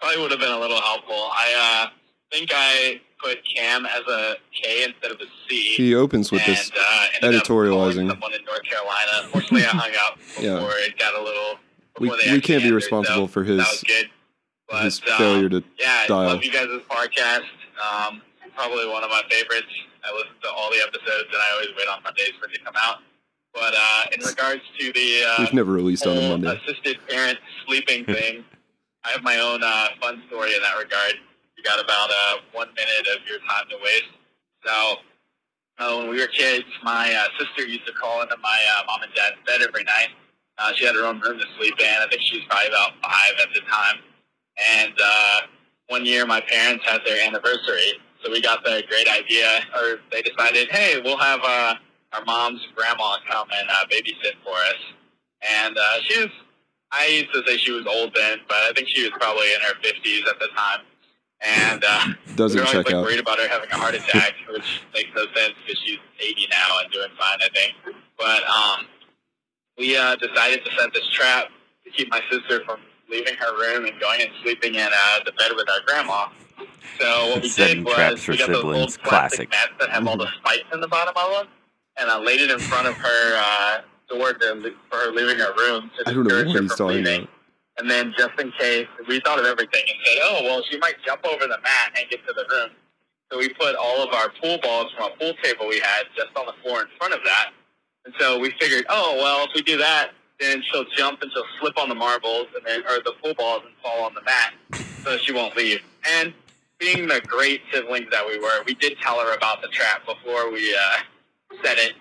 Probably 0.00 0.20
would 0.20 0.32
have 0.32 0.40
been 0.40 0.50
a 0.52 0.58
little 0.58 0.80
helpful. 0.80 1.14
I 1.14 1.84
uh, 1.86 1.90
think 2.32 2.50
I 2.52 3.00
put 3.22 3.38
Cam 3.54 3.86
as 3.86 4.00
a 4.08 4.34
K 4.60 4.82
instead 4.84 5.12
of 5.12 5.20
a 5.20 5.26
C. 5.48 5.74
He 5.76 5.94
opens 5.94 6.32
with 6.32 6.42
and, 6.42 6.56
this. 6.56 6.72
uh, 6.76 7.06
ended 7.22 7.40
editorializing. 7.42 7.94
calling 7.94 8.08
Someone 8.08 8.34
in 8.34 8.44
North 8.44 8.64
Carolina. 8.64 9.10
Unfortunately, 9.22 9.64
I 9.64 9.68
hung 9.68 9.92
up 10.04 10.16
before 10.34 10.42
Yeah. 10.42 10.86
it 10.86 10.98
got 10.98 11.14
a 11.14 11.18
little. 11.18 11.21
We, 12.02 12.32
we 12.32 12.40
can't 12.40 12.62
be 12.62 12.72
responsible 12.72 13.28
so 13.28 13.32
for 13.32 13.44
his 13.44 13.84
good. 13.86 14.10
But, 14.68 14.84
his 14.84 15.00
um, 15.10 15.18
failure 15.18 15.48
to. 15.50 15.62
yeah, 15.78 16.06
dial. 16.06 16.18
I 16.18 16.26
love 16.26 16.44
you 16.44 16.50
guys' 16.50 16.68
podcast. 16.90 17.44
Um, 17.78 18.22
probably 18.56 18.88
one 18.88 19.04
of 19.04 19.10
my 19.10 19.22
favorites. 19.30 19.66
I 20.04 20.12
listen 20.12 20.34
to 20.42 20.50
all 20.50 20.70
the 20.70 20.78
episodes, 20.78 21.28
and 21.32 21.40
I 21.40 21.52
always 21.52 21.68
wait 21.76 21.88
on 21.88 22.02
Mondays 22.02 22.32
for 22.40 22.48
it 22.48 22.54
to 22.54 22.60
come 22.64 22.74
out. 22.76 22.98
But 23.54 23.74
uh, 23.76 24.04
in 24.16 24.24
regards 24.24 24.62
to 24.78 24.92
the 24.92 25.24
uh, 25.24 25.34
We've 25.38 25.52
never 25.52 25.72
released 25.72 26.06
on 26.06 26.16
a 26.16 26.28
Monday. 26.28 26.58
assisted 26.66 26.98
parent 27.08 27.38
sleeping 27.66 28.04
thing, 28.06 28.44
I 29.04 29.10
have 29.10 29.22
my 29.22 29.38
own 29.38 29.62
uh, 29.62 29.88
fun 30.00 30.22
story 30.28 30.54
in 30.54 30.62
that 30.62 30.76
regard. 30.76 31.14
You 31.56 31.62
got 31.62 31.82
about 31.82 32.10
uh, 32.10 32.36
one 32.52 32.68
minute 32.74 33.06
of 33.14 33.28
your 33.28 33.38
time 33.40 33.66
to 33.70 33.76
waste. 33.84 34.10
So, 34.64 34.96
uh, 35.78 35.96
when 35.98 36.08
we 36.08 36.18
were 36.18 36.26
kids, 36.26 36.64
my 36.82 37.12
uh, 37.14 37.28
sister 37.38 37.68
used 37.68 37.86
to 37.86 37.92
crawl 37.92 38.22
into 38.22 38.36
my 38.42 38.58
uh, 38.78 38.84
mom 38.86 39.02
and 39.02 39.12
dad's 39.14 39.36
bed 39.46 39.62
every 39.62 39.84
night. 39.84 40.08
Uh, 40.62 40.72
she 40.74 40.84
had 40.86 40.94
her 40.94 41.04
own 41.04 41.18
room 41.20 41.38
to 41.38 41.44
sleep 41.58 41.74
in. 41.80 41.86
I 41.86 42.06
think 42.08 42.22
she 42.22 42.36
was 42.36 42.46
probably 42.48 42.68
about 42.68 42.92
five 43.02 43.34
at 43.42 43.48
the 43.54 43.60
time. 43.68 43.98
And 44.78 44.92
uh, 45.02 45.40
one 45.88 46.04
year, 46.06 46.24
my 46.26 46.40
parents 46.40 46.84
had 46.86 47.00
their 47.04 47.26
anniversary, 47.26 47.94
so 48.24 48.30
we 48.30 48.40
got 48.40 48.62
the 48.64 48.82
great 48.88 49.08
idea, 49.08 49.60
or 49.74 50.00
they 50.12 50.22
decided, 50.22 50.68
hey, 50.70 51.00
we'll 51.04 51.16
have 51.18 51.40
uh, 51.42 51.74
our 52.12 52.24
mom's 52.24 52.60
grandma 52.76 53.16
come 53.28 53.48
and 53.58 53.68
uh, 53.68 53.84
babysit 53.90 54.34
for 54.44 54.54
us. 54.54 54.80
And 55.50 55.76
uh, 55.76 56.00
she 56.06 56.20
was, 56.20 56.30
I 56.92 57.06
used 57.06 57.32
to 57.34 57.42
say 57.46 57.56
she 57.56 57.72
was 57.72 57.86
old 57.86 58.14
then, 58.14 58.38
but 58.48 58.58
I 58.58 58.72
think 58.74 58.88
she 58.88 59.02
was 59.02 59.10
probably 59.18 59.52
in 59.54 59.60
her 59.62 59.74
50s 59.82 60.28
at 60.28 60.38
the 60.38 60.48
time. 60.54 60.80
And 61.40 61.84
uh, 61.84 62.06
we 62.28 62.34
Doesn't 62.34 62.60
were 62.60 62.66
always 62.66 62.76
check 62.84 62.86
like 62.86 62.94
out. 62.94 63.02
worried 63.04 63.18
about 63.18 63.38
her 63.38 63.48
having 63.48 63.70
a 63.72 63.76
heart 63.76 63.94
attack, 63.96 64.34
which 64.48 64.82
makes 64.94 65.10
no 65.16 65.24
sense 65.34 65.54
because 65.66 65.82
she's 65.84 65.98
80 66.20 66.46
now 66.50 66.78
and 66.84 66.92
doing 66.92 67.08
fine, 67.18 67.38
I 67.42 67.48
think. 67.52 67.74
But 68.16 68.44
um, 68.44 68.86
we 69.78 69.96
uh, 69.96 70.16
decided 70.16 70.64
to 70.64 70.70
set 70.78 70.92
this 70.94 71.08
trap 71.12 71.46
to 71.84 71.90
keep 71.90 72.10
my 72.10 72.20
sister 72.30 72.62
from 72.64 72.80
leaving 73.10 73.34
her 73.36 73.52
room 73.58 73.86
and 73.86 74.00
going 74.00 74.20
and 74.22 74.30
sleeping 74.42 74.74
in 74.74 74.88
uh, 74.88 75.18
the 75.24 75.32
bed 75.32 75.52
with 75.56 75.68
our 75.68 75.80
grandma. 75.86 76.28
So 76.98 77.30
what 77.30 77.42
we 77.42 77.48
Setting 77.48 77.84
did 77.84 77.94
traps 77.94 78.12
was 78.12 78.24
for 78.24 78.32
we 78.32 78.38
got 78.38 78.48
those 78.48 78.56
siblings, 78.58 78.78
old 78.78 79.02
plastic 79.04 79.50
classic. 79.50 79.50
mats 79.50 79.72
that 79.80 79.90
have 79.90 80.06
all 80.06 80.16
the 80.16 80.28
spikes 80.38 80.64
in 80.72 80.80
the 80.80 80.88
bottom 80.88 81.14
of 81.16 81.32
them, 81.32 81.48
and 81.98 82.10
I 82.10 82.18
laid 82.18 82.40
it 82.40 82.50
in 82.50 82.58
front 82.58 82.86
of 82.88 82.94
her 82.96 83.36
uh, 83.38 83.80
door 84.08 84.32
to, 84.34 84.72
for 84.90 84.98
her 84.98 85.12
leaving 85.12 85.38
her 85.38 85.54
room 85.56 85.90
to 85.98 86.08
I 86.08 86.12
don't 86.12 86.24
know 86.28 86.44
discourage 86.44 86.46
what 86.48 86.56
her 86.56 86.62
he's 86.62 86.70
from 86.70 86.78
talking 86.78 87.04
leaving. 87.04 87.20
about. 87.22 87.30
And 87.78 87.90
then 87.90 88.14
just 88.18 88.38
in 88.40 88.52
case, 88.58 88.86
we 89.08 89.20
thought 89.20 89.38
of 89.40 89.46
everything 89.46 89.82
and 89.88 89.98
said, 90.04 90.18
oh, 90.24 90.40
well, 90.44 90.62
she 90.70 90.78
might 90.78 90.94
jump 91.06 91.24
over 91.24 91.42
the 91.42 91.58
mat 91.62 91.92
and 91.98 92.08
get 92.10 92.20
to 92.26 92.32
the 92.34 92.44
room. 92.50 92.70
So 93.32 93.38
we 93.38 93.48
put 93.48 93.74
all 93.76 94.02
of 94.06 94.14
our 94.14 94.28
pool 94.42 94.58
balls 94.62 94.92
from 94.96 95.10
a 95.12 95.16
pool 95.16 95.32
table 95.42 95.68
we 95.68 95.80
had 95.80 96.04
just 96.16 96.28
on 96.36 96.46
the 96.46 96.52
floor 96.62 96.82
in 96.82 96.88
front 96.98 97.14
of 97.14 97.20
that. 97.24 97.50
And 98.04 98.14
so 98.18 98.38
we 98.38 98.52
figured, 98.60 98.84
oh, 98.88 99.16
well, 99.18 99.46
if 99.46 99.50
we 99.54 99.62
do 99.62 99.76
that, 99.78 100.10
then 100.40 100.62
she'll 100.70 100.84
jump 100.96 101.22
and 101.22 101.30
she'll 101.32 101.44
slip 101.60 101.78
on 101.78 101.88
the 101.88 101.94
marbles 101.94 102.46
and 102.56 102.66
then, 102.66 102.80
or 102.82 103.02
the 103.04 103.12
pool 103.22 103.34
balls 103.34 103.62
and 103.64 103.74
fall 103.82 104.04
on 104.04 104.12
the 104.14 104.22
mat 104.22 104.54
so 105.04 105.16
she 105.18 105.32
won't 105.32 105.56
leave. 105.56 105.80
And 106.04 106.34
being 106.78 107.06
the 107.06 107.20
great 107.20 107.62
siblings 107.72 108.08
that 108.10 108.26
we 108.26 108.38
were, 108.38 108.64
we 108.66 108.74
did 108.74 108.98
tell 109.00 109.20
her 109.20 109.34
about 109.34 109.62
the 109.62 109.68
trap 109.68 110.04
before 110.04 110.50
we 110.50 110.74
uh, 110.74 111.56
set 111.62 111.78
it 111.78 111.92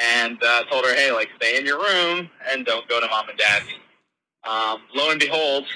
and 0.00 0.40
uh, 0.42 0.64
told 0.70 0.84
her, 0.84 0.94
hey, 0.94 1.10
like, 1.10 1.28
stay 1.36 1.58
in 1.58 1.66
your 1.66 1.78
room 1.78 2.30
and 2.50 2.64
don't 2.64 2.88
go 2.88 3.00
to 3.00 3.06
mom 3.08 3.28
and 3.28 3.38
dad's. 3.38 3.66
Um, 4.48 4.82
lo 4.94 5.10
and 5.10 5.18
behold, 5.18 5.66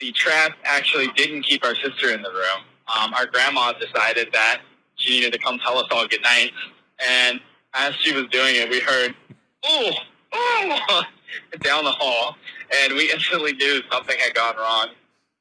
the 0.00 0.12
trap 0.12 0.52
actually 0.64 1.08
didn't 1.16 1.42
keep 1.42 1.64
our 1.64 1.74
sister 1.74 2.10
in 2.10 2.22
the 2.22 2.30
room. 2.30 2.60
Um, 2.94 3.14
our 3.14 3.26
grandma 3.26 3.72
decided 3.72 4.28
that 4.32 4.60
she 4.96 5.14
needed 5.14 5.32
to 5.32 5.38
come 5.38 5.58
tell 5.58 5.78
us 5.78 5.86
all 5.90 6.06
good 6.06 6.22
night. 6.22 6.52
And 6.98 7.40
as 7.76 7.94
she 7.96 8.14
was 8.14 8.26
doing 8.30 8.56
it, 8.56 8.70
we 8.70 8.80
heard, 8.80 9.14
ooh, 9.70 9.92
ooh, 10.36 11.02
down 11.60 11.84
the 11.84 11.92
hall. 11.92 12.36
And 12.84 12.94
we 12.94 13.10
instantly 13.14 13.52
knew 13.52 13.80
something 13.90 14.16
had 14.18 14.34
gone 14.34 14.56
wrong. 14.56 14.88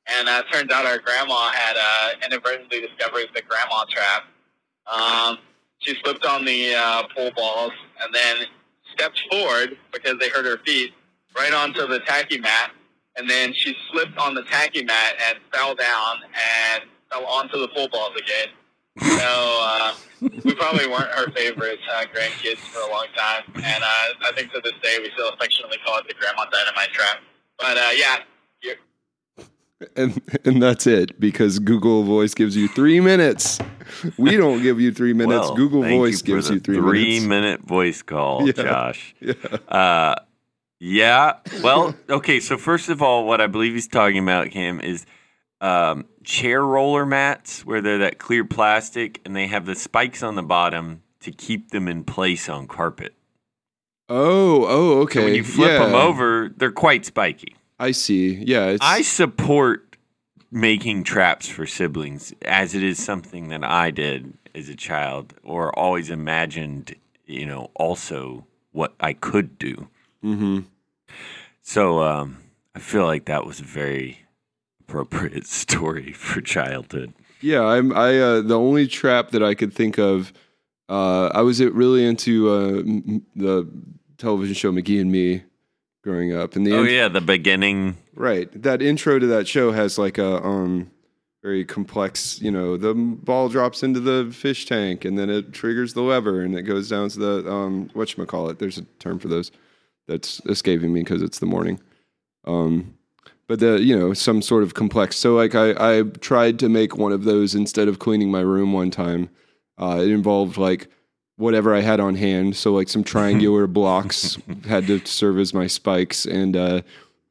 And 0.07 0.29
uh, 0.29 0.43
turns 0.51 0.71
out 0.71 0.85
our 0.85 0.99
grandma 0.99 1.49
had 1.51 1.75
uh, 1.77 2.09
inadvertently 2.25 2.81
discovered 2.81 3.27
the 3.33 3.41
grandma 3.41 3.85
trap. 3.89 4.23
Um, 4.85 5.39
she 5.79 5.95
slipped 6.03 6.25
on 6.25 6.45
the 6.45 6.75
uh, 6.75 7.03
pool 7.15 7.31
balls 7.35 7.71
and 8.01 8.13
then 8.13 8.45
stepped 8.93 9.19
forward 9.31 9.77
because 9.91 10.17
they 10.19 10.29
hurt 10.29 10.45
her 10.45 10.59
feet 10.63 10.93
right 11.37 11.53
onto 11.53 11.87
the 11.87 11.99
tacky 12.01 12.39
mat, 12.39 12.71
and 13.17 13.29
then 13.29 13.53
she 13.53 13.75
slipped 13.91 14.17
on 14.17 14.33
the 14.33 14.43
tacky 14.43 14.83
mat 14.83 15.15
and 15.27 15.37
fell 15.51 15.75
down 15.75 16.17
and 16.71 16.83
fell 17.11 17.25
onto 17.25 17.59
the 17.59 17.67
pool 17.69 17.87
balls 17.89 18.13
again. 18.15 18.49
So 19.01 19.59
uh, 19.61 19.93
we 20.43 20.53
probably 20.55 20.87
weren't 20.87 21.09
her 21.11 21.29
favorite 21.31 21.79
uh, 21.93 22.05
grandkids 22.05 22.57
for 22.57 22.79
a 22.79 22.91
long 22.91 23.07
time, 23.15 23.43
and 23.55 23.83
uh, 23.83 24.27
I 24.27 24.31
think 24.35 24.53
to 24.53 24.61
this 24.63 24.73
day 24.81 24.97
we 25.01 25.11
still 25.11 25.29
affectionately 25.29 25.77
call 25.85 25.97
it 25.99 26.07
the 26.07 26.13
grandma 26.13 26.45
dynamite 26.45 26.91
trap. 26.93 27.17
But 27.59 27.77
uh, 27.77 27.89
yeah, 27.95 28.17
And 29.97 30.21
and 30.45 30.63
that's 30.63 30.87
it 30.87 31.19
because 31.19 31.59
Google 31.59 32.03
Voice 32.03 32.33
gives 32.33 32.55
you 32.55 32.69
three 32.69 33.01
minutes. 33.01 33.59
We 34.17 34.37
don't 34.37 34.61
give 34.63 34.79
you 34.79 34.91
three 34.93 35.13
minutes. 35.13 35.47
Well, 35.47 35.55
Google 35.55 35.83
Voice 35.83 36.21
for 36.21 36.27
gives 36.27 36.49
you 36.49 36.59
three, 36.61 36.77
three 36.77 37.03
minutes. 37.19 37.25
minute 37.25 37.61
voice 37.61 38.01
call, 38.01 38.45
Yeah. 38.47 38.53
Josh. 38.53 39.13
Yeah. 39.21 39.33
Uh, 39.67 40.15
yeah. 40.79 41.33
Well, 41.61 41.95
okay. 42.09 42.39
So 42.39 42.57
first 42.57 42.89
of 42.89 43.01
all, 43.01 43.25
what 43.27 43.41
I 43.41 43.47
believe 43.47 43.73
he's 43.73 43.87
talking 43.87 44.23
about, 44.23 44.51
Cam, 44.51 44.79
is 44.81 45.05
um, 45.61 46.05
chair 46.25 46.65
roller 46.65 47.05
mats 47.05 47.65
where 47.65 47.81
they're 47.81 47.99
that 47.99 48.17
clear 48.17 48.43
plastic 48.43 49.21
and 49.23 49.35
they 49.35 49.47
have 49.47 49.65
the 49.65 49.75
spikes 49.75 50.21
on 50.23 50.35
the 50.35 50.43
bottom 50.43 51.03
to 51.21 51.31
keep 51.31 51.71
them 51.71 51.87
in 51.87 52.03
place 52.03 52.49
on 52.49 52.67
carpet. 52.67 53.13
Oh, 54.09 54.65
oh, 54.65 55.01
okay. 55.01 55.19
So 55.19 55.25
when 55.25 55.35
you 55.35 55.43
flip 55.43 55.71
yeah, 55.71 55.85
them 55.85 55.95
over, 55.95 56.51
they're 56.55 56.71
quite 56.71 57.05
spiky. 57.05 57.55
I 57.79 57.91
see. 57.91 58.35
Yeah, 58.35 58.67
it's 58.67 58.83
I 58.83 59.01
support 59.01 59.95
making 60.51 61.03
traps 61.03 61.47
for 61.47 61.65
siblings 61.65 62.33
as 62.43 62.75
it 62.75 62.83
is 62.83 63.03
something 63.03 63.49
that 63.49 63.63
I 63.63 63.91
did 63.91 64.33
as 64.53 64.69
a 64.69 64.75
child 64.75 65.33
or 65.43 65.77
always 65.77 66.09
imagined, 66.09 66.95
you 67.25 67.45
know, 67.45 67.71
also 67.75 68.45
what 68.71 68.93
I 68.99 69.13
could 69.13 69.57
do. 69.57 69.87
Mm-hmm. 70.23 70.59
So 71.61 72.01
um, 72.03 72.37
I 72.75 72.79
feel 72.79 73.05
like 73.05 73.25
that 73.25 73.45
was 73.45 73.59
very 73.59 74.24
appropriate 74.87 75.47
story 75.63 76.11
for 76.13 76.41
childhood. 76.41 77.13
Yeah, 77.41 77.61
I'm. 77.63 77.91
I 77.93 78.17
uh, 78.19 78.41
the 78.41 78.57
only 78.57 78.87
trap 78.87 79.31
that 79.31 79.43
I 79.43 79.53
could 79.55 79.73
think 79.73 79.97
of. 79.99 80.31
Uh, 80.87 81.27
I 81.33 81.41
was 81.41 81.61
really 81.63 82.05
into 82.05 82.49
uh, 82.49 82.67
m- 82.79 83.25
the 83.35 83.67
television 84.17 84.53
show 84.55 84.71
McGee 84.71 85.01
and 85.01 85.11
Me 85.11 85.43
growing 86.03 86.33
up, 86.33 86.55
and 86.55 86.65
the 86.65 86.73
Oh 86.73 86.83
int- 86.83 86.91
yeah, 86.91 87.07
the 87.07 87.21
beginning. 87.21 87.97
right 88.15 88.49
that 88.61 88.81
intro 88.81 89.19
to 89.19 89.27
that 89.27 89.47
show 89.47 89.71
has 89.71 89.97
like 89.97 90.17
a 90.17 90.43
um 90.43 90.91
very 91.43 91.65
complex. 91.65 92.39
You 92.41 92.51
know, 92.51 92.77
the 92.77 92.93
ball 92.93 93.49
drops 93.49 93.83
into 93.83 93.99
the 93.99 94.31
fish 94.31 94.65
tank, 94.65 95.03
and 95.05 95.17
then 95.17 95.29
it 95.29 95.51
triggers 95.53 95.93
the 95.93 96.01
lever, 96.01 96.41
and 96.41 96.55
it 96.57 96.63
goes 96.63 96.89
down 96.89 97.09
to 97.09 97.19
the 97.19 97.51
um 97.51 97.89
what 97.93 98.15
call 98.27 98.49
it. 98.49 98.59
There's 98.59 98.77
a 98.77 98.83
term 98.99 99.19
for 99.19 99.27
those 99.27 99.51
that's 100.07 100.39
escaping 100.45 100.93
me 100.93 101.01
because 101.01 101.21
it's 101.21 101.39
the 101.39 101.45
morning. 101.47 101.79
Um, 102.45 102.94
but 103.47 103.59
the 103.59 103.81
you 103.81 103.97
know 103.97 104.13
some 104.13 104.41
sort 104.41 104.63
of 104.63 104.73
complex. 104.73 105.17
So 105.17 105.35
like 105.35 105.55
I 105.55 105.99
I 105.99 106.01
tried 106.03 106.59
to 106.59 106.69
make 106.69 106.97
one 106.97 107.11
of 107.11 107.23
those 107.23 107.55
instead 107.55 107.87
of 107.87 107.99
cleaning 107.99 108.31
my 108.31 108.41
room 108.41 108.73
one 108.73 108.91
time. 108.91 109.29
Uh, 109.77 109.99
it 110.01 110.09
involved 110.09 110.57
like 110.57 110.87
whatever 111.37 111.75
I 111.75 111.81
had 111.81 111.99
on 111.99 112.15
hand. 112.15 112.55
So 112.55 112.73
like 112.73 112.89
some 112.89 113.03
triangular 113.03 113.67
blocks 113.79 114.37
had 114.67 114.87
to 114.87 115.05
serve 115.05 115.39
as 115.39 115.53
my 115.53 115.67
spikes, 115.67 116.25
and 116.25 116.55
uh, 116.55 116.81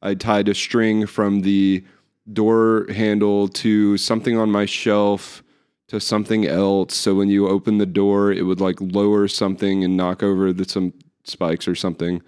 I 0.01 0.13
tied 0.15 0.47
a 0.49 0.55
string 0.55 1.05
from 1.05 1.41
the 1.41 1.83
door 2.31 2.87
handle 2.89 3.47
to 3.47 3.97
something 3.97 4.37
on 4.37 4.51
my 4.51 4.65
shelf 4.65 5.43
to 5.87 5.99
something 5.99 6.45
else. 6.47 6.95
So 6.95 7.15
when 7.15 7.29
you 7.29 7.47
open 7.47 7.77
the 7.77 7.85
door, 7.85 8.31
it 8.31 8.43
would 8.43 8.59
like 8.59 8.81
lower 8.81 9.27
something 9.27 9.83
and 9.83 9.95
knock 9.95 10.23
over 10.23 10.51
the, 10.51 10.65
some 10.65 10.93
spikes 11.23 11.67
or 11.67 11.75
something. 11.75 12.21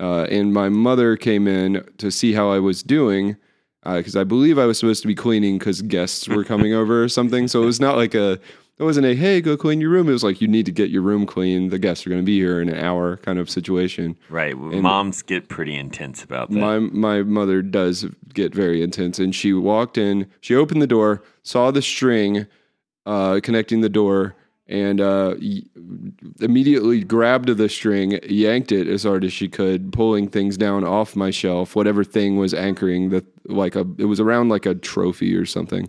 Uh, 0.00 0.22
and 0.24 0.52
my 0.54 0.68
mother 0.70 1.16
came 1.16 1.46
in 1.46 1.84
to 1.98 2.10
see 2.10 2.32
how 2.32 2.50
I 2.50 2.58
was 2.58 2.82
doing 2.82 3.36
because 3.84 4.16
I 4.16 4.24
believe 4.24 4.58
I 4.58 4.66
was 4.66 4.78
supposed 4.78 5.02
to 5.02 5.08
be 5.08 5.14
cleaning 5.14 5.58
because 5.58 5.82
guests 5.82 6.26
were 6.26 6.44
coming 6.44 6.72
over 6.74 7.02
or 7.02 7.08
something. 7.08 7.48
So 7.48 7.62
it 7.62 7.66
was 7.66 7.80
not 7.80 7.96
like 7.96 8.14
a 8.14 8.40
it 8.78 8.84
wasn't 8.84 9.06
a 9.06 9.14
hey 9.14 9.42
go 9.42 9.58
clean 9.58 9.78
your 9.80 9.90
room. 9.90 10.08
It 10.08 10.12
was 10.12 10.24
like 10.24 10.40
you 10.40 10.48
need 10.48 10.64
to 10.64 10.72
get 10.72 10.88
your 10.88 11.02
room 11.02 11.26
clean. 11.26 11.68
The 11.68 11.78
guests 11.78 12.06
are 12.06 12.10
going 12.10 12.22
to 12.22 12.26
be 12.26 12.38
here 12.38 12.62
in 12.62 12.70
an 12.70 12.82
hour 12.82 13.18
kind 13.18 13.38
of 13.38 13.50
situation. 13.50 14.16
Right. 14.30 14.56
Moms 14.56 15.20
get 15.20 15.48
pretty 15.48 15.76
intense 15.76 16.24
about 16.24 16.50
that. 16.50 16.58
My 16.58 16.78
my 16.78 17.22
mother 17.22 17.60
does 17.60 18.06
get 18.32 18.54
very 18.54 18.82
intense, 18.82 19.18
and 19.18 19.34
she 19.34 19.52
walked 19.52 19.98
in. 19.98 20.26
She 20.40 20.54
opened 20.54 20.80
the 20.80 20.86
door, 20.86 21.22
saw 21.42 21.70
the 21.70 21.82
string 21.82 22.46
uh, 23.04 23.40
connecting 23.42 23.82
the 23.82 23.90
door, 23.90 24.34
and 24.70 25.00
uh, 25.00 25.34
y- 25.40 25.62
immediately 26.40 27.02
grabbed 27.02 27.48
the 27.48 27.68
string, 27.68 28.20
yanked 28.22 28.70
it 28.70 28.86
as 28.86 29.02
hard 29.02 29.24
as 29.24 29.32
she 29.32 29.48
could, 29.48 29.92
pulling 29.92 30.28
things 30.28 30.56
down 30.56 30.84
off 30.84 31.16
my 31.16 31.30
shelf. 31.30 31.74
Whatever 31.74 32.04
thing 32.04 32.36
was 32.36 32.54
anchoring 32.54 33.10
the 33.10 33.26
like 33.46 33.74
a 33.74 33.80
it 33.98 34.04
was 34.04 34.20
around 34.20 34.48
like 34.48 34.66
a 34.66 34.74
trophy 34.76 35.34
or 35.34 35.44
something, 35.44 35.88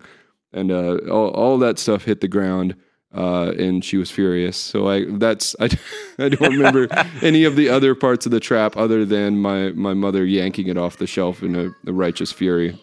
and 0.51 0.71
uh, 0.71 0.97
all 1.11 1.29
all 1.29 1.57
that 1.59 1.79
stuff 1.79 2.03
hit 2.03 2.19
the 2.21 2.27
ground. 2.27 2.75
Uh, 3.13 3.51
and 3.59 3.83
she 3.83 3.97
was 3.97 4.09
furious. 4.09 4.55
So 4.57 4.89
I 4.89 5.05
that's 5.05 5.55
I, 5.59 5.69
I 6.17 6.29
don't 6.29 6.53
remember 6.53 6.87
any 7.21 7.43
of 7.43 7.55
the 7.55 7.69
other 7.69 7.93
parts 7.93 8.25
of 8.25 8.31
the 8.31 8.39
trap 8.39 8.75
other 8.75 9.05
than 9.05 9.37
my 9.37 9.71
my 9.73 9.93
mother 9.93 10.25
yanking 10.25 10.67
it 10.67 10.77
off 10.77 10.97
the 10.97 11.07
shelf 11.07 11.43
in 11.43 11.55
a, 11.55 11.69
a 11.87 11.93
righteous 11.93 12.31
fury. 12.31 12.79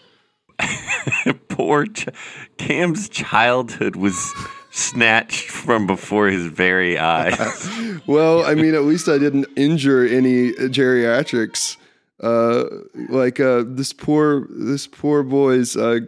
Poor 1.49 1.87
Ch- 1.87 2.09
Cam's 2.57 3.09
childhood 3.09 3.97
was 3.97 4.33
snatched 4.79 5.51
from 5.51 5.87
before 5.87 6.29
his 6.29 6.47
very 6.47 6.99
eyes. 6.99 7.59
well, 8.07 8.45
I 8.45 8.55
mean, 8.55 8.75
at 8.75 8.85
least 8.85 9.09
I 9.09 9.19
didn't 9.19 9.47
injure 9.57 10.07
any 10.07 10.53
geriatrics. 10.53 11.77
Uh, 12.21 12.65
like 13.09 13.39
uh, 13.39 13.63
this 13.67 13.93
poor 13.93 14.47
this 14.51 14.87
poor 14.89 15.23
boy's 15.23 15.77
uh, 15.77 16.01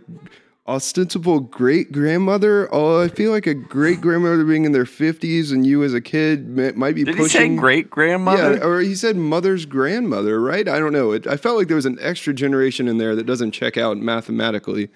ostensible 0.66 1.40
great 1.40 1.92
grandmother. 1.92 2.68
Oh, 2.72 3.00
I 3.00 3.08
feel 3.08 3.30
like 3.30 3.46
a 3.46 3.54
great 3.54 4.00
grandmother 4.00 4.44
being 4.44 4.64
in 4.64 4.72
their 4.72 4.86
fifties, 4.86 5.52
and 5.52 5.64
you 5.64 5.84
as 5.84 5.94
a 5.94 6.00
kid 6.00 6.48
might 6.76 6.96
be 6.96 7.04
Did 7.04 7.16
pushing. 7.16 7.52
he 7.52 7.56
say 7.56 7.60
great 7.60 7.90
grandmother? 7.90 8.56
Yeah, 8.56 8.64
or 8.64 8.80
he 8.80 8.96
said 8.96 9.16
mother's 9.16 9.66
grandmother, 9.66 10.40
right? 10.40 10.68
I 10.68 10.80
don't 10.80 10.92
know. 10.92 11.12
It, 11.12 11.28
I 11.28 11.36
felt 11.36 11.56
like 11.58 11.68
there 11.68 11.76
was 11.76 11.86
an 11.86 11.98
extra 12.00 12.34
generation 12.34 12.88
in 12.88 12.98
there 12.98 13.14
that 13.14 13.24
doesn't 13.26 13.52
check 13.52 13.76
out 13.76 13.96
mathematically. 13.98 14.90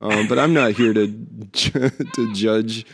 Um, 0.00 0.26
but 0.26 0.38
I'm 0.38 0.52
not 0.52 0.72
here 0.72 0.92
to 0.92 1.06
to 1.52 2.34
judge. 2.34 2.84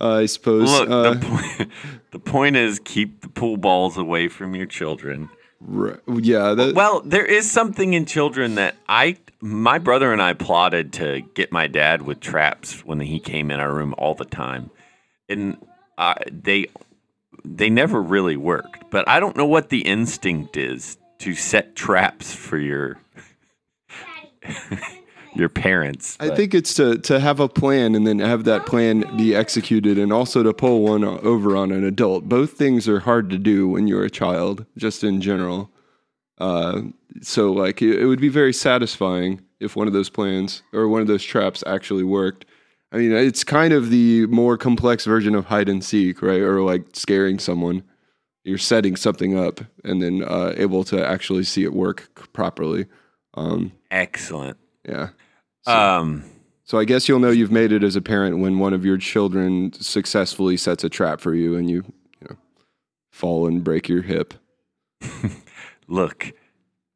Uh, 0.00 0.14
I 0.14 0.26
suppose. 0.26 0.70
Look, 0.70 0.90
uh, 0.90 1.14
the, 1.14 1.26
point, 1.26 1.70
the 2.10 2.18
point 2.18 2.56
is 2.56 2.78
keep 2.78 3.22
the 3.22 3.28
pool 3.28 3.56
balls 3.56 3.96
away 3.96 4.28
from 4.28 4.54
your 4.54 4.66
children. 4.66 5.30
Right. 5.60 5.98
Yeah. 6.06 6.54
That, 6.54 6.74
Well, 6.74 7.00
there 7.00 7.24
is 7.24 7.50
something 7.50 7.94
in 7.94 8.04
children 8.04 8.56
that 8.56 8.76
I, 8.88 9.16
my 9.40 9.78
brother 9.78 10.12
and 10.12 10.20
I 10.20 10.34
plotted 10.34 10.92
to 10.94 11.22
get 11.34 11.50
my 11.50 11.66
dad 11.66 12.02
with 12.02 12.20
traps 12.20 12.84
when 12.84 13.00
he 13.00 13.18
came 13.18 13.50
in 13.50 13.58
our 13.58 13.72
room 13.72 13.94
all 13.96 14.14
the 14.14 14.26
time, 14.26 14.70
and 15.28 15.56
uh, 15.96 16.14
they, 16.30 16.66
they 17.44 17.70
never 17.70 18.02
really 18.02 18.36
worked. 18.36 18.90
But 18.90 19.08
I 19.08 19.18
don't 19.18 19.36
know 19.36 19.46
what 19.46 19.70
the 19.70 19.80
instinct 19.80 20.56
is 20.56 20.98
to 21.20 21.34
set 21.34 21.74
traps 21.74 22.34
for 22.34 22.58
your, 22.58 22.98
your 25.36 25.48
parents. 25.48 26.16
I 26.18 26.28
but- 26.28 26.36
think 26.36 26.54
it's 26.54 26.74
to 26.74 26.98
to 26.98 27.20
have 27.20 27.40
a 27.40 27.48
plan 27.48 27.94
and 27.94 28.06
then 28.06 28.18
have 28.18 28.44
that 28.44 28.66
plan 28.66 29.04
be 29.16 29.34
executed, 29.34 29.98
and 29.98 30.12
also 30.12 30.42
to 30.42 30.52
pull 30.52 30.82
one 30.82 31.04
over 31.04 31.56
on 31.56 31.70
an 31.72 31.84
adult. 31.84 32.28
Both 32.28 32.52
things 32.52 32.88
are 32.88 33.00
hard 33.00 33.30
to 33.30 33.38
do 33.38 33.68
when 33.68 33.86
you're 33.86 34.04
a 34.04 34.10
child, 34.10 34.66
just 34.76 35.04
in 35.04 35.20
general. 35.20 35.70
Uh, 36.38 36.82
so, 37.22 37.50
like, 37.52 37.80
it, 37.80 38.00
it 38.00 38.06
would 38.06 38.20
be 38.20 38.28
very 38.28 38.52
satisfying 38.52 39.40
if 39.58 39.74
one 39.74 39.86
of 39.86 39.94
those 39.94 40.10
plans 40.10 40.62
or 40.72 40.86
one 40.88 41.00
of 41.00 41.06
those 41.06 41.24
traps 41.24 41.64
actually 41.66 42.04
worked. 42.04 42.44
I 42.92 42.98
mean, 42.98 43.12
it's 43.12 43.42
kind 43.42 43.72
of 43.72 43.90
the 43.90 44.26
more 44.26 44.56
complex 44.58 45.04
version 45.06 45.34
of 45.34 45.46
hide 45.46 45.68
and 45.68 45.82
seek, 45.82 46.20
right? 46.22 46.40
Or 46.40 46.60
like 46.62 46.84
scaring 46.92 47.38
someone. 47.38 47.82
You're 48.44 48.58
setting 48.58 48.94
something 48.94 49.36
up 49.36 49.60
and 49.82 50.00
then 50.00 50.22
uh, 50.22 50.52
able 50.56 50.84
to 50.84 51.04
actually 51.04 51.42
see 51.44 51.64
it 51.64 51.72
work 51.72 52.30
properly. 52.32 52.86
Um, 53.34 53.72
excellent. 53.90 54.56
yeah. 54.88 55.08
Um, 55.68 56.24
So 56.64 56.78
I 56.78 56.84
guess 56.84 57.08
you'll 57.08 57.20
know 57.20 57.30
you've 57.30 57.52
made 57.52 57.70
it 57.70 57.84
as 57.84 57.94
a 57.94 58.02
parent 58.02 58.38
when 58.38 58.58
one 58.58 58.74
of 58.74 58.84
your 58.84 58.98
children 58.98 59.72
successfully 59.72 60.56
sets 60.56 60.82
a 60.82 60.88
trap 60.88 61.20
for 61.20 61.32
you 61.32 61.54
and 61.54 61.70
you, 61.70 61.84
you 62.20 62.28
know, 62.28 62.36
fall 63.12 63.46
and 63.46 63.62
break 63.62 63.88
your 63.88 64.02
hip. 64.02 64.34
look, 65.88 66.32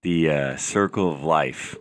the 0.03 0.29
uh, 0.29 0.57
circle 0.57 1.13
of 1.13 1.23
life, 1.23 1.77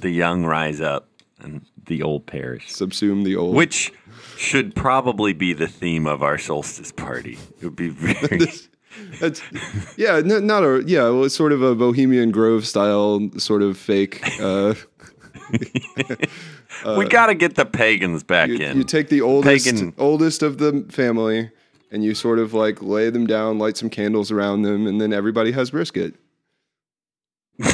the 0.00 0.10
young 0.10 0.44
rise 0.44 0.80
up, 0.80 1.08
and 1.38 1.66
the 1.84 2.02
old 2.02 2.26
perish. 2.26 2.72
Subsume 2.72 3.24
the 3.24 3.36
old. 3.36 3.54
Which 3.54 3.92
should 4.38 4.74
probably 4.74 5.34
be 5.34 5.52
the 5.52 5.68
theme 5.68 6.06
of 6.06 6.22
our 6.22 6.38
solstice 6.38 6.92
party. 6.92 7.36
It 7.60 7.64
would 7.64 7.76
be 7.76 7.90
very. 7.90 8.46
That's, 9.20 9.42
yeah, 9.96 10.20
no, 10.24 10.38
not 10.38 10.62
a 10.62 10.82
yeah. 10.86 11.02
Well, 11.02 11.24
it's 11.24 11.34
sort 11.34 11.52
of 11.52 11.62
a 11.62 11.74
Bohemian 11.74 12.30
Grove 12.30 12.64
style 12.64 13.28
sort 13.38 13.62
of 13.62 13.76
fake. 13.76 14.22
uh, 16.84 16.96
we 16.98 17.06
got 17.06 17.26
to 17.26 17.34
get 17.34 17.54
the 17.54 17.66
pagans 17.66 18.22
back 18.22 18.48
you, 18.48 18.56
in. 18.56 18.76
You 18.76 18.84
take 18.84 19.08
the 19.08 19.20
oldest 19.20 19.66
Pagan. 19.66 19.94
oldest 19.98 20.42
of 20.42 20.58
the 20.58 20.86
family 20.90 21.50
and 21.90 22.02
you 22.04 22.14
sort 22.14 22.38
of 22.38 22.52
like 22.52 22.82
lay 22.82 23.10
them 23.10 23.26
down, 23.26 23.58
light 23.58 23.76
some 23.76 23.88
candles 23.88 24.30
around 24.32 24.62
them, 24.62 24.86
and 24.86 25.00
then 25.00 25.12
everybody 25.12 25.52
has 25.52 25.70
brisket. 25.70 26.14